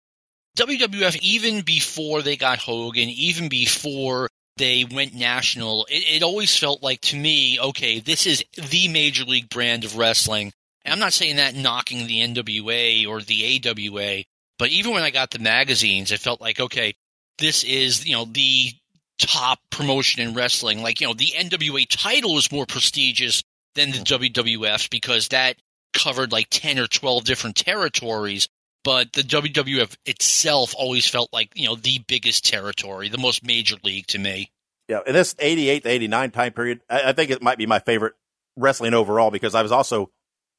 WWF, 0.57 1.19
even 1.23 1.63
before 1.63 2.23
they 2.23 2.37
got 2.37 2.59
Hogan, 2.59 3.09
even 3.09 3.49
before 3.49 4.29
they 4.57 4.85
went 4.85 5.15
national, 5.15 5.87
it, 5.87 6.17
it, 6.17 6.23
always 6.23 6.57
felt 6.57 6.83
like 6.83 7.01
to 7.01 7.17
me, 7.17 7.59
okay, 7.59 8.01
this 8.01 8.27
is 8.27 8.45
the 8.71 8.89
major 8.89 9.25
league 9.25 9.49
brand 9.49 9.85
of 9.85 9.97
wrestling. 9.97 10.53
And 10.85 10.93
I'm 10.93 10.99
not 10.99 11.13
saying 11.13 11.37
that 11.37 11.55
knocking 11.55 12.07
the 12.07 12.21
NWA 12.21 13.07
or 13.07 13.21
the 13.21 13.61
AWA, 13.65 14.25
but 14.59 14.71
even 14.71 14.93
when 14.93 15.03
I 15.03 15.11
got 15.11 15.31
the 15.31 15.39
magazines, 15.39 16.13
it 16.13 16.21
felt 16.21 16.41
like, 16.41 16.61
okay, 16.61 16.95
this 17.39 17.65
is, 17.65 18.07
you 18.07 18.15
know, 18.15 18.25
the 18.25 18.73
top 19.19 19.59
promotion 19.71 20.23
in 20.23 20.35
wrestling. 20.35 20.83
Like, 20.83 21.01
you 21.01 21.07
know, 21.07 21.15
the 21.15 21.33
NWA 21.37 21.87
title 21.89 22.39
is 22.39 22.53
more 22.53 22.67
prestigious 22.67 23.43
than 23.75 23.91
the 23.91 23.99
hmm. 23.99 24.25
WWF 24.25 24.91
because 24.91 25.29
that 25.29 25.57
covered 25.93 26.33
like 26.33 26.49
10 26.51 26.79
or 26.79 26.87
12 26.87 27.25
different 27.25 27.57
territories 27.57 28.49
but 28.85 29.13
the 29.13 29.23
WWF 29.23 29.97
itself 30.07 30.75
always 30.77 31.09
felt 31.09 31.33
like 31.33 31.51
you 31.55 31.69
know 31.69 31.77
the 31.77 31.99
biggest 32.07 32.47
territory, 32.47 33.09
the 33.09 33.19
most 33.19 33.45
major 33.45 33.77
league 33.83 34.07
to 34.09 34.19
me. 34.19 34.51
Yeah, 34.89 35.01
in 35.07 35.13
this 35.13 35.35
'88 35.39 35.83
to 35.85 35.89
'89 35.89 36.31
time 36.31 36.53
period, 36.53 36.81
I, 36.89 37.11
I, 37.11 37.13
think 37.13 37.31
it 37.31 37.43
might 37.43 37.59
be 37.59 37.67
my 37.67 37.79
favorite 37.79 38.15
wrestling 38.57 38.95
overall 38.95 39.31
because 39.31 39.55
I 39.55 39.63
was 39.63 39.73
also 39.73 40.11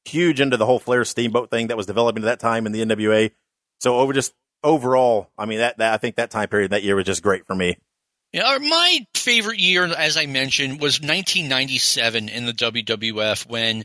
huge 0.05 0.41
into 0.41 0.57
the 0.57 0.65
whole 0.65 0.79
Flair 0.79 1.05
Steamboat 1.05 1.49
thing 1.49 1.67
that 1.67 1.77
was 1.77 1.85
developing 1.85 2.23
at 2.23 2.25
that 2.25 2.39
time 2.39 2.65
in 2.65 2.71
the 2.71 2.83
NWA. 2.83 3.31
So 3.79 3.97
over 3.97 4.13
just 4.13 4.33
overall, 4.63 5.29
I 5.37 5.45
mean 5.45 5.59
that, 5.59 5.77
that 5.77 5.93
I 5.93 5.97
think 5.97 6.15
that 6.15 6.31
time 6.31 6.49
period 6.49 6.71
that 6.71 6.83
year 6.83 6.95
was 6.95 7.05
just 7.05 7.23
great 7.23 7.45
for 7.45 7.55
me. 7.55 7.77
Yeah, 8.33 8.57
my 8.59 8.99
favorite 9.13 9.59
year, 9.59 9.83
as 9.85 10.15
I 10.15 10.25
mentioned, 10.25 10.79
was 10.79 11.01
1997 11.01 12.29
in 12.29 12.45
the 12.45 12.53
WWF 12.53 13.45
when 13.45 13.83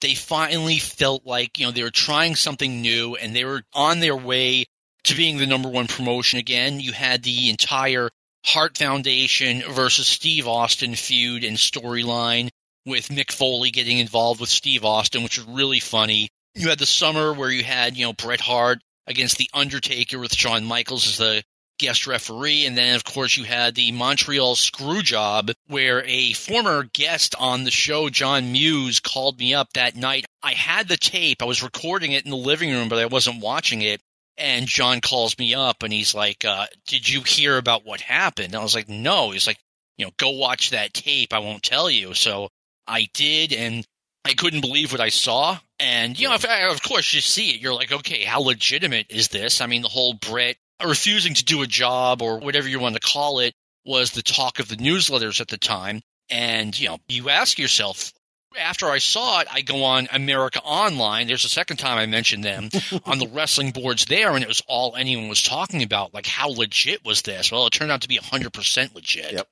they 0.00 0.14
finally 0.14 0.78
felt 0.78 1.26
like, 1.26 1.58
you 1.58 1.66
know, 1.66 1.72
they 1.72 1.82
were 1.82 1.90
trying 1.90 2.36
something 2.36 2.80
new 2.80 3.16
and 3.16 3.34
they 3.34 3.44
were 3.44 3.62
on 3.74 3.98
their 3.98 4.16
way 4.16 4.66
to 5.04 5.16
being 5.16 5.38
the 5.38 5.46
number 5.46 5.68
one 5.68 5.88
promotion 5.88 6.38
again. 6.38 6.78
You 6.78 6.92
had 6.92 7.24
the 7.24 7.50
entire 7.50 8.10
Hart 8.44 8.78
Foundation 8.78 9.62
versus 9.68 10.06
Steve 10.06 10.46
Austin 10.46 10.94
feud 10.94 11.42
and 11.42 11.56
storyline 11.56 12.50
with 12.88 13.08
Mick 13.08 13.30
Foley 13.30 13.70
getting 13.70 13.98
involved 13.98 14.40
with 14.40 14.48
Steve 14.48 14.84
Austin, 14.84 15.22
which 15.22 15.38
was 15.38 15.46
really 15.46 15.80
funny. 15.80 16.30
You 16.54 16.70
had 16.70 16.78
the 16.78 16.86
summer 16.86 17.32
where 17.32 17.50
you 17.50 17.62
had, 17.62 17.96
you 17.96 18.06
know, 18.06 18.12
Bret 18.12 18.40
Hart 18.40 18.80
against 19.06 19.36
The 19.36 19.50
Undertaker 19.54 20.18
with 20.18 20.34
Shawn 20.34 20.64
Michaels 20.64 21.06
as 21.06 21.18
the 21.18 21.42
guest 21.78 22.06
referee. 22.06 22.66
And 22.66 22.76
then, 22.76 22.96
of 22.96 23.04
course, 23.04 23.36
you 23.36 23.44
had 23.44 23.74
the 23.74 23.92
Montreal 23.92 24.56
screw 24.56 25.02
job 25.02 25.50
where 25.68 26.02
a 26.04 26.32
former 26.32 26.84
guest 26.92 27.34
on 27.38 27.64
the 27.64 27.70
show, 27.70 28.08
John 28.10 28.52
Muse, 28.52 29.00
called 29.00 29.38
me 29.38 29.54
up 29.54 29.72
that 29.74 29.96
night. 29.96 30.26
I 30.42 30.52
had 30.52 30.88
the 30.88 30.96
tape. 30.96 31.42
I 31.42 31.46
was 31.46 31.62
recording 31.62 32.12
it 32.12 32.24
in 32.24 32.30
the 32.30 32.36
living 32.36 32.70
room, 32.70 32.88
but 32.88 32.98
I 32.98 33.06
wasn't 33.06 33.40
watching 33.40 33.82
it. 33.82 34.00
And 34.36 34.66
John 34.66 35.00
calls 35.00 35.36
me 35.38 35.54
up 35.54 35.82
and 35.82 35.92
he's 35.92 36.14
like, 36.14 36.44
uh, 36.44 36.66
Did 36.86 37.08
you 37.08 37.22
hear 37.22 37.56
about 37.56 37.84
what 37.84 38.00
happened? 38.00 38.48
And 38.48 38.56
I 38.56 38.62
was 38.62 38.74
like, 38.74 38.88
No. 38.88 39.30
He's 39.30 39.46
like, 39.46 39.58
You 39.96 40.06
know, 40.06 40.12
go 40.16 40.30
watch 40.30 40.70
that 40.70 40.94
tape. 40.94 41.32
I 41.32 41.40
won't 41.40 41.62
tell 41.62 41.90
you. 41.90 42.14
So 42.14 42.48
I 42.88 43.08
did. 43.14 43.52
And 43.52 43.86
I 44.24 44.34
couldn't 44.34 44.60
believe 44.60 44.92
what 44.92 45.00
I 45.00 45.10
saw. 45.10 45.58
And, 45.78 46.18
you 46.18 46.28
know, 46.28 46.34
if, 46.34 46.44
of 46.44 46.82
course 46.82 47.14
you 47.14 47.20
see 47.20 47.50
it, 47.50 47.60
you're 47.60 47.74
like, 47.74 47.92
okay, 47.92 48.24
how 48.24 48.40
legitimate 48.40 49.06
is 49.10 49.28
this? 49.28 49.60
I 49.60 49.66
mean, 49.66 49.82
the 49.82 49.88
whole 49.88 50.14
Bret 50.14 50.56
refusing 50.84 51.34
to 51.34 51.44
do 51.44 51.62
a 51.62 51.66
job 51.66 52.22
or 52.22 52.38
whatever 52.38 52.68
you 52.68 52.80
want 52.80 52.94
to 52.94 53.00
call 53.00 53.40
it 53.40 53.54
was 53.84 54.10
the 54.10 54.22
talk 54.22 54.58
of 54.58 54.68
the 54.68 54.76
newsletters 54.76 55.40
at 55.40 55.48
the 55.48 55.56
time. 55.56 56.02
And, 56.30 56.78
you 56.78 56.88
know, 56.88 56.98
you 57.08 57.30
ask 57.30 57.58
yourself, 57.58 58.12
after 58.58 58.86
I 58.86 58.98
saw 58.98 59.40
it, 59.40 59.48
I 59.50 59.62
go 59.62 59.84
on 59.84 60.08
America 60.12 60.60
Online. 60.62 61.26
There's 61.26 61.44
a 61.44 61.50
second 61.50 61.78
time 61.78 61.98
I 61.98 62.06
mentioned 62.06 62.44
them 62.44 62.68
on 63.04 63.18
the 63.18 63.28
wrestling 63.28 63.70
boards 63.70 64.06
there, 64.06 64.32
and 64.32 64.42
it 64.42 64.48
was 64.48 64.62
all 64.66 64.94
anyone 64.96 65.28
was 65.28 65.42
talking 65.42 65.82
about. 65.82 66.12
Like, 66.12 66.26
how 66.26 66.48
legit 66.48 67.04
was 67.04 67.22
this? 67.22 67.50
Well, 67.52 67.66
it 67.66 67.70
turned 67.72 67.90
out 67.90 68.02
to 68.02 68.08
be 68.08 68.18
100% 68.18 68.94
legit. 68.94 69.32
Yep. 69.32 69.48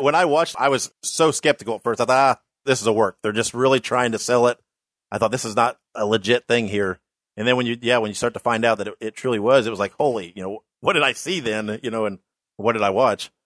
When 0.00 0.14
I 0.14 0.26
watched, 0.26 0.56
I 0.58 0.68
was 0.68 0.92
so 1.02 1.30
skeptical 1.30 1.76
at 1.76 1.82
first. 1.82 2.00
I 2.00 2.04
thought, 2.04 2.38
ah, 2.38 2.40
this 2.68 2.80
is 2.80 2.86
a 2.86 2.92
work. 2.92 3.16
They're 3.22 3.32
just 3.32 3.54
really 3.54 3.80
trying 3.80 4.12
to 4.12 4.18
sell 4.18 4.46
it. 4.46 4.58
I 5.10 5.18
thought 5.18 5.32
this 5.32 5.44
is 5.44 5.56
not 5.56 5.78
a 5.94 6.06
legit 6.06 6.46
thing 6.46 6.68
here. 6.68 7.00
And 7.36 7.48
then 7.48 7.56
when 7.56 7.66
you, 7.66 7.78
yeah, 7.80 7.98
when 7.98 8.10
you 8.10 8.14
start 8.14 8.34
to 8.34 8.40
find 8.40 8.64
out 8.64 8.78
that 8.78 8.88
it, 8.88 8.94
it 9.00 9.14
truly 9.14 9.38
was, 9.38 9.66
it 9.66 9.70
was 9.70 9.78
like, 9.78 9.92
holy, 9.92 10.32
you 10.36 10.42
know, 10.42 10.60
what 10.80 10.92
did 10.92 11.02
I 11.02 11.12
see 11.12 11.40
then? 11.40 11.80
You 11.82 11.90
know, 11.90 12.04
and 12.04 12.18
what 12.56 12.74
did 12.74 12.82
I 12.82 12.90
watch? 12.90 13.30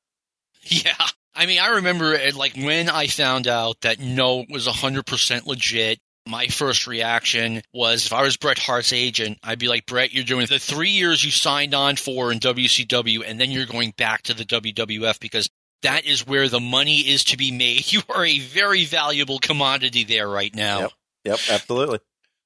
Yeah. 0.64 0.94
I 1.34 1.46
mean, 1.46 1.58
I 1.58 1.68
remember 1.76 2.12
it, 2.12 2.36
like 2.36 2.54
when 2.54 2.88
I 2.88 3.08
found 3.08 3.48
out 3.48 3.80
that 3.80 3.98
no 3.98 4.44
was 4.48 4.68
100% 4.68 5.46
legit. 5.46 5.98
My 6.24 6.46
first 6.46 6.86
reaction 6.86 7.62
was 7.74 8.06
if 8.06 8.12
I 8.12 8.22
was 8.22 8.36
Bret 8.36 8.58
Hart's 8.58 8.92
agent, 8.92 9.38
I'd 9.42 9.58
be 9.58 9.66
like, 9.66 9.86
Bret, 9.86 10.14
you're 10.14 10.22
doing 10.22 10.46
the 10.46 10.60
three 10.60 10.90
years 10.90 11.24
you 11.24 11.32
signed 11.32 11.74
on 11.74 11.96
for 11.96 12.30
in 12.30 12.38
WCW, 12.38 13.24
and 13.26 13.40
then 13.40 13.50
you're 13.50 13.66
going 13.66 13.92
back 13.96 14.22
to 14.24 14.34
the 14.34 14.44
WWF 14.44 15.18
because 15.18 15.50
that 15.83 16.07
is 16.07 16.26
where 16.26 16.49
the 16.49 16.61
money 16.61 16.99
is 16.99 17.24
to 17.24 17.37
be 17.37 17.51
made. 17.53 17.85
You 17.93 18.01
are 18.09 18.24
a 18.24 18.39
very 18.39 18.85
valuable 18.85 19.39
commodity 19.39 20.05
there 20.05 20.28
right 20.28 20.55
now. 20.55 20.80
Yep, 20.80 20.91
yep 21.24 21.39
absolutely. 21.51 21.99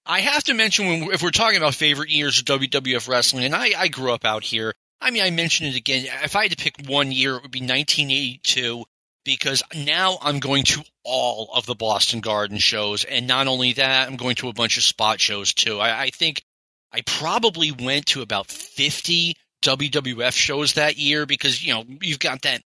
I 0.04 0.20
have 0.20 0.44
to 0.44 0.54
mention 0.54 0.86
when 0.86 1.02
if 1.12 1.22
we're 1.22 1.30
talking 1.30 1.56
about 1.56 1.74
favorite 1.74 2.10
years 2.10 2.38
of 2.38 2.44
WWF 2.46 3.08
wrestling, 3.08 3.44
and 3.44 3.54
I, 3.54 3.72
I 3.76 3.88
grew 3.88 4.12
up 4.12 4.24
out 4.24 4.44
here. 4.44 4.72
I 5.00 5.10
mean, 5.10 5.22
I 5.22 5.30
mentioned 5.30 5.70
it 5.70 5.76
again. 5.76 6.06
If 6.24 6.36
I 6.36 6.42
had 6.42 6.52
to 6.52 6.56
pick 6.56 6.86
one 6.88 7.12
year, 7.12 7.36
it 7.36 7.42
would 7.42 7.50
be 7.50 7.60
1982 7.60 8.84
because 9.24 9.62
now 9.74 10.18
I'm 10.22 10.38
going 10.38 10.62
to 10.64 10.84
all 11.04 11.50
of 11.54 11.66
the 11.66 11.74
Boston 11.74 12.20
Garden 12.20 12.58
shows, 12.58 13.04
and 13.04 13.26
not 13.26 13.48
only 13.48 13.74
that, 13.74 14.08
I'm 14.08 14.16
going 14.16 14.36
to 14.36 14.48
a 14.48 14.52
bunch 14.52 14.76
of 14.76 14.84
spot 14.84 15.20
shows 15.20 15.52
too. 15.52 15.78
I, 15.80 16.02
I 16.04 16.10
think 16.10 16.44
I 16.92 17.02
probably 17.02 17.72
went 17.72 18.06
to 18.06 18.22
about 18.22 18.46
50 18.46 19.34
WWF 19.62 20.32
shows 20.32 20.74
that 20.74 20.96
year 20.96 21.26
because 21.26 21.62
you 21.62 21.74
know 21.74 21.84
you've 22.00 22.20
got 22.20 22.42
that 22.42 22.62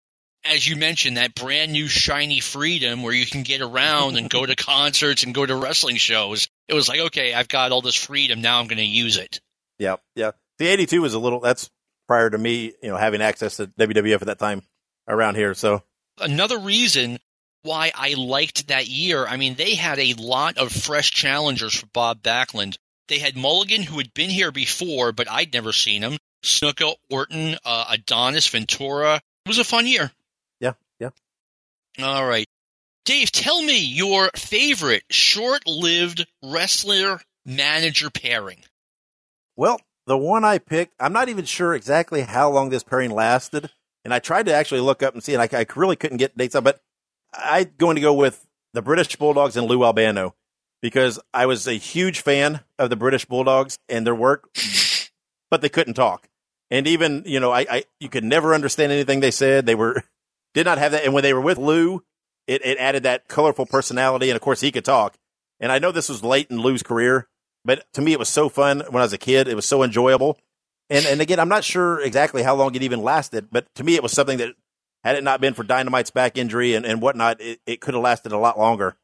as 0.44 0.66
you 0.66 0.76
mentioned, 0.76 1.16
that 1.16 1.34
brand 1.34 1.72
new 1.72 1.88
shiny 1.88 2.40
freedom 2.40 3.02
where 3.02 3.12
you 3.12 3.26
can 3.26 3.42
get 3.42 3.60
around 3.60 4.16
and 4.16 4.30
go 4.30 4.44
to 4.44 4.56
concerts 4.56 5.24
and 5.24 5.34
go 5.34 5.44
to 5.44 5.56
wrestling 5.56 5.96
shows. 5.96 6.48
It 6.68 6.74
was 6.74 6.88
like, 6.88 7.00
okay, 7.00 7.34
I've 7.34 7.48
got 7.48 7.72
all 7.72 7.82
this 7.82 7.94
freedom. 7.94 8.40
Now 8.40 8.60
I'm 8.60 8.66
going 8.66 8.78
to 8.78 8.84
use 8.84 9.16
it. 9.16 9.40
Yeah. 9.78 9.96
Yeah. 10.14 10.32
The 10.58 10.66
82 10.66 11.02
was 11.02 11.14
a 11.14 11.18
little, 11.18 11.40
that's 11.40 11.70
prior 12.06 12.30
to 12.30 12.38
me, 12.38 12.72
you 12.82 12.88
know, 12.88 12.96
having 12.96 13.22
access 13.22 13.56
to 13.56 13.66
WWF 13.66 14.20
at 14.20 14.26
that 14.26 14.38
time 14.38 14.62
around 15.06 15.36
here. 15.36 15.54
So 15.54 15.82
another 16.20 16.58
reason 16.58 17.18
why 17.62 17.92
I 17.94 18.14
liked 18.14 18.68
that 18.68 18.88
year, 18.88 19.26
I 19.26 19.36
mean, 19.36 19.54
they 19.54 19.74
had 19.74 19.98
a 19.98 20.14
lot 20.14 20.58
of 20.58 20.72
fresh 20.72 21.10
challengers 21.10 21.74
for 21.74 21.86
Bob 21.86 22.22
Backlund. 22.22 22.78
They 23.08 23.18
had 23.18 23.36
Mulligan, 23.36 23.82
who 23.82 23.98
had 23.98 24.12
been 24.14 24.30
here 24.30 24.52
before, 24.52 25.12
but 25.12 25.30
I'd 25.30 25.52
never 25.52 25.72
seen 25.72 26.02
him. 26.02 26.18
Snuka, 26.44 26.94
Orton, 27.10 27.56
uh, 27.64 27.86
Adonis, 27.90 28.46
Ventura. 28.48 29.16
It 29.16 29.48
was 29.48 29.58
a 29.58 29.64
fun 29.64 29.86
year. 29.86 30.12
All 32.00 32.26
right. 32.26 32.46
Dave, 33.04 33.32
tell 33.32 33.60
me 33.62 33.78
your 33.78 34.30
favorite 34.36 35.02
short 35.10 35.66
lived 35.66 36.26
wrestler 36.42 37.20
manager 37.44 38.10
pairing. 38.10 38.62
Well, 39.56 39.80
the 40.06 40.16
one 40.16 40.44
I 40.44 40.58
picked, 40.58 40.94
I'm 41.00 41.12
not 41.12 41.28
even 41.28 41.44
sure 41.44 41.74
exactly 41.74 42.20
how 42.20 42.50
long 42.50 42.70
this 42.70 42.84
pairing 42.84 43.10
lasted. 43.10 43.70
And 44.04 44.14
I 44.14 44.20
tried 44.20 44.46
to 44.46 44.54
actually 44.54 44.80
look 44.80 45.02
up 45.02 45.14
and 45.14 45.22
see, 45.22 45.34
and 45.34 45.42
I, 45.42 45.48
I 45.52 45.66
really 45.74 45.96
couldn't 45.96 46.18
get 46.18 46.36
dates 46.36 46.54
up, 46.54 46.64
but 46.64 46.80
I'm 47.34 47.72
going 47.78 47.96
to 47.96 48.00
go 48.02 48.14
with 48.14 48.46
the 48.74 48.82
British 48.82 49.16
Bulldogs 49.16 49.56
and 49.56 49.66
Lou 49.66 49.82
Albano 49.84 50.34
because 50.80 51.18
I 51.34 51.46
was 51.46 51.66
a 51.66 51.74
huge 51.74 52.20
fan 52.20 52.60
of 52.78 52.90
the 52.90 52.96
British 52.96 53.24
Bulldogs 53.24 53.78
and 53.88 54.06
their 54.06 54.14
work, 54.14 54.48
but 55.50 55.62
they 55.62 55.68
couldn't 55.68 55.94
talk. 55.94 56.28
And 56.70 56.86
even, 56.86 57.24
you 57.26 57.40
know, 57.40 57.50
I, 57.50 57.66
I 57.70 57.84
you 57.98 58.08
could 58.08 58.24
never 58.24 58.54
understand 58.54 58.92
anything 58.92 59.20
they 59.20 59.30
said. 59.30 59.66
They 59.66 59.74
were 59.74 60.04
did 60.58 60.66
not 60.66 60.78
have 60.78 60.92
that. 60.92 61.04
And 61.04 61.14
when 61.14 61.22
they 61.22 61.32
were 61.32 61.40
with 61.40 61.56
Lou, 61.56 62.02
it, 62.48 62.64
it 62.64 62.78
added 62.78 63.04
that 63.04 63.28
colorful 63.28 63.64
personality. 63.64 64.28
And 64.28 64.36
of 64.36 64.42
course, 64.42 64.60
he 64.60 64.72
could 64.72 64.84
talk. 64.84 65.16
And 65.60 65.70
I 65.70 65.78
know 65.78 65.92
this 65.92 66.08
was 66.08 66.24
late 66.24 66.50
in 66.50 66.58
Lou's 66.60 66.82
career, 66.82 67.28
but 67.64 67.84
to 67.92 68.02
me, 68.02 68.12
it 68.12 68.18
was 68.18 68.28
so 68.28 68.48
fun 68.48 68.80
when 68.90 69.00
I 69.00 69.04
was 69.04 69.12
a 69.12 69.18
kid. 69.18 69.46
It 69.46 69.54
was 69.54 69.66
so 69.66 69.84
enjoyable. 69.84 70.36
And, 70.90 71.06
and 71.06 71.20
again, 71.20 71.38
I'm 71.38 71.48
not 71.48 71.62
sure 71.62 72.00
exactly 72.00 72.42
how 72.42 72.56
long 72.56 72.74
it 72.74 72.82
even 72.82 73.02
lasted, 73.02 73.48
but 73.52 73.72
to 73.76 73.84
me, 73.84 73.94
it 73.94 74.02
was 74.02 74.12
something 74.12 74.38
that 74.38 74.54
had 75.04 75.16
it 75.16 75.22
not 75.22 75.40
been 75.40 75.54
for 75.54 75.62
Dynamite's 75.62 76.10
back 76.10 76.36
injury 76.36 76.74
and, 76.74 76.84
and 76.84 77.00
whatnot, 77.00 77.40
it, 77.40 77.60
it 77.66 77.80
could 77.80 77.94
have 77.94 78.02
lasted 78.02 78.32
a 78.32 78.38
lot 78.38 78.58
longer. 78.58 78.96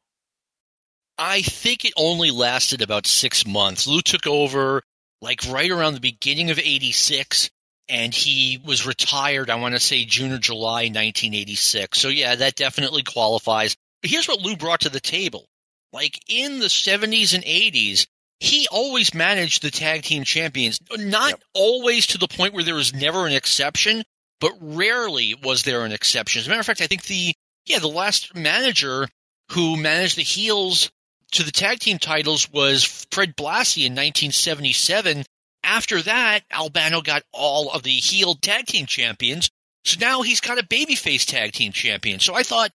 I 1.17 1.43
think 1.43 1.85
it 1.85 1.93
only 1.97 2.33
lasted 2.33 2.83
about 2.83 3.07
six 3.07 3.47
months. 3.47 3.87
Lou 3.87 4.01
took 4.01 4.27
over 4.27 4.83
like 5.21 5.41
right 5.49 5.71
around 5.71 5.95
the 5.95 6.01
beginning 6.01 6.51
of 6.51 6.59
86 6.59 7.51
and 7.89 8.15
he 8.15 8.61
was 8.65 8.87
retired, 8.87 9.51
I 9.51 9.57
want 9.57 9.75
to 9.75 9.81
say 9.81 10.05
June 10.05 10.33
or 10.33 10.39
July 10.39 10.85
1986. 10.85 11.99
So, 11.99 12.09
yeah, 12.09 12.35
that 12.35 12.57
definitely 12.57 13.03
qualifies. 13.03 13.77
But 14.03 14.11
here's 14.11 14.29
what 14.29 14.41
Lou 14.41 14.57
brought 14.57 14.81
to 14.81 14.89
the 14.89 15.01
table. 15.01 15.47
Like 15.93 16.21
in 16.29 16.59
the 16.59 16.67
70s 16.67 17.35
and 17.35 17.45
80s, 17.45 18.07
he 18.41 18.67
always 18.71 19.15
managed 19.15 19.63
the 19.63 19.71
tag 19.71 20.03
team 20.03 20.25
champions, 20.25 20.81
not 20.97 21.31
yep. 21.31 21.43
always 21.55 22.07
to 22.09 22.19
the 22.19 22.29
point 22.29 22.53
where 22.53 22.65
there 22.65 22.75
was 22.75 22.95
never 22.95 23.27
an 23.27 23.33
exception, 23.33 24.03
but 24.41 24.53
rarely 24.61 25.35
was 25.43 25.63
there 25.63 25.85
an 25.85 25.93
exception. 25.93 26.41
As 26.41 26.47
a 26.47 26.51
matter 26.51 26.61
of 26.61 26.67
fact, 26.67 26.81
I 26.81 26.87
think 26.87 27.05
the, 27.05 27.35
yeah, 27.67 27.79
the 27.79 27.89
last 27.89 28.35
manager 28.35 29.09
who 29.53 29.77
managed 29.77 30.17
the 30.17 30.23
heels 30.23 30.91
to 31.33 31.43
the 31.43 31.53
tag 31.53 31.79
team 31.79 31.99
titles 31.99 32.51
was 32.51 33.07
Fred 33.11 33.37
Blassie 33.37 33.87
in 33.87 33.93
1977. 33.93 35.25
After 35.65 36.01
that, 36.03 36.41
Albano 36.53 37.01
got 37.01 37.23
all 37.33 37.71
of 37.71 37.83
the 37.83 37.91
heel 37.91 38.35
tag 38.35 38.67
team 38.67 38.87
champions. 38.87 39.51
So 39.85 39.99
now 40.01 40.23
he's 40.23 40.41
got 40.41 40.59
a 40.59 40.67
babyface 40.67 41.27
tag 41.27 41.53
team 41.53 41.73
champion. 41.73 42.21
So 42.21 42.35
I 42.35 42.43
thought 42.43 42.71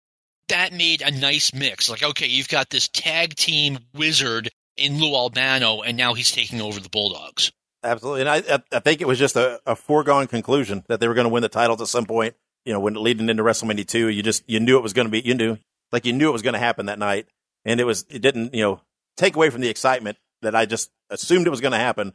that 0.49 0.73
made 0.73 1.01
a 1.01 1.11
nice 1.11 1.53
mix. 1.53 1.89
Like, 1.89 2.03
okay, 2.03 2.27
you've 2.27 2.49
got 2.49 2.69
this 2.69 2.87
tag 2.87 3.35
team 3.35 3.79
wizard 3.93 4.49
in 4.75 4.99
Lou 4.99 5.15
Albano, 5.15 5.81
and 5.81 5.97
now 5.97 6.13
he's 6.13 6.31
taking 6.31 6.61
over 6.61 6.79
the 6.79 6.89
Bulldogs. 6.89 7.51
Absolutely, 7.83 8.21
and 8.21 8.29
I 8.29 8.61
I 8.71 8.79
think 8.79 9.01
it 9.01 9.07
was 9.07 9.19
just 9.19 9.35
a, 9.35 9.59
a 9.65 9.75
foregone 9.75 10.27
conclusion 10.27 10.83
that 10.87 10.99
they 10.99 11.07
were 11.07 11.13
going 11.13 11.25
to 11.25 11.33
win 11.33 11.43
the 11.43 11.49
titles 11.49 11.81
at 11.81 11.87
some 11.87 12.05
point. 12.05 12.35
You 12.65 12.73
know, 12.73 12.79
when 12.79 12.95
leading 12.95 13.29
into 13.29 13.43
WrestleMania 13.43 13.87
two, 13.87 14.09
you 14.09 14.23
just 14.23 14.43
you 14.47 14.59
knew 14.59 14.77
it 14.77 14.83
was 14.83 14.93
going 14.93 15.07
to 15.07 15.11
be 15.11 15.21
you 15.21 15.35
knew 15.35 15.57
like 15.91 16.05
you 16.05 16.13
knew 16.13 16.29
it 16.29 16.33
was 16.33 16.41
going 16.41 16.53
to 16.53 16.59
happen 16.59 16.87
that 16.87 16.99
night, 16.99 17.27
and 17.65 17.79
it 17.79 17.85
was 17.85 18.05
it 18.09 18.21
didn't 18.21 18.53
you 18.53 18.61
know 18.61 18.81
take 19.15 19.35
away 19.35 19.49
from 19.49 19.61
the 19.61 19.69
excitement 19.69 20.17
that 20.41 20.55
I 20.55 20.65
just 20.65 20.89
assumed 21.09 21.47
it 21.47 21.51
was 21.51 21.61
going 21.61 21.71
to 21.71 21.77
happen. 21.77 22.13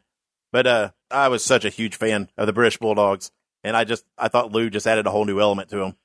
But 0.52 0.66
uh, 0.66 0.90
I 1.10 1.28
was 1.28 1.44
such 1.44 1.64
a 1.64 1.70
huge 1.70 1.96
fan 1.96 2.28
of 2.36 2.46
the 2.46 2.52
British 2.52 2.78
Bulldogs, 2.78 3.30
and 3.64 3.76
I 3.76 3.84
just 3.84 4.04
I 4.18 4.28
thought 4.28 4.52
Lou 4.52 4.70
just 4.70 4.86
added 4.86 5.06
a 5.06 5.10
whole 5.10 5.24
new 5.24 5.40
element 5.40 5.70
to 5.70 5.82
him. 5.82 5.96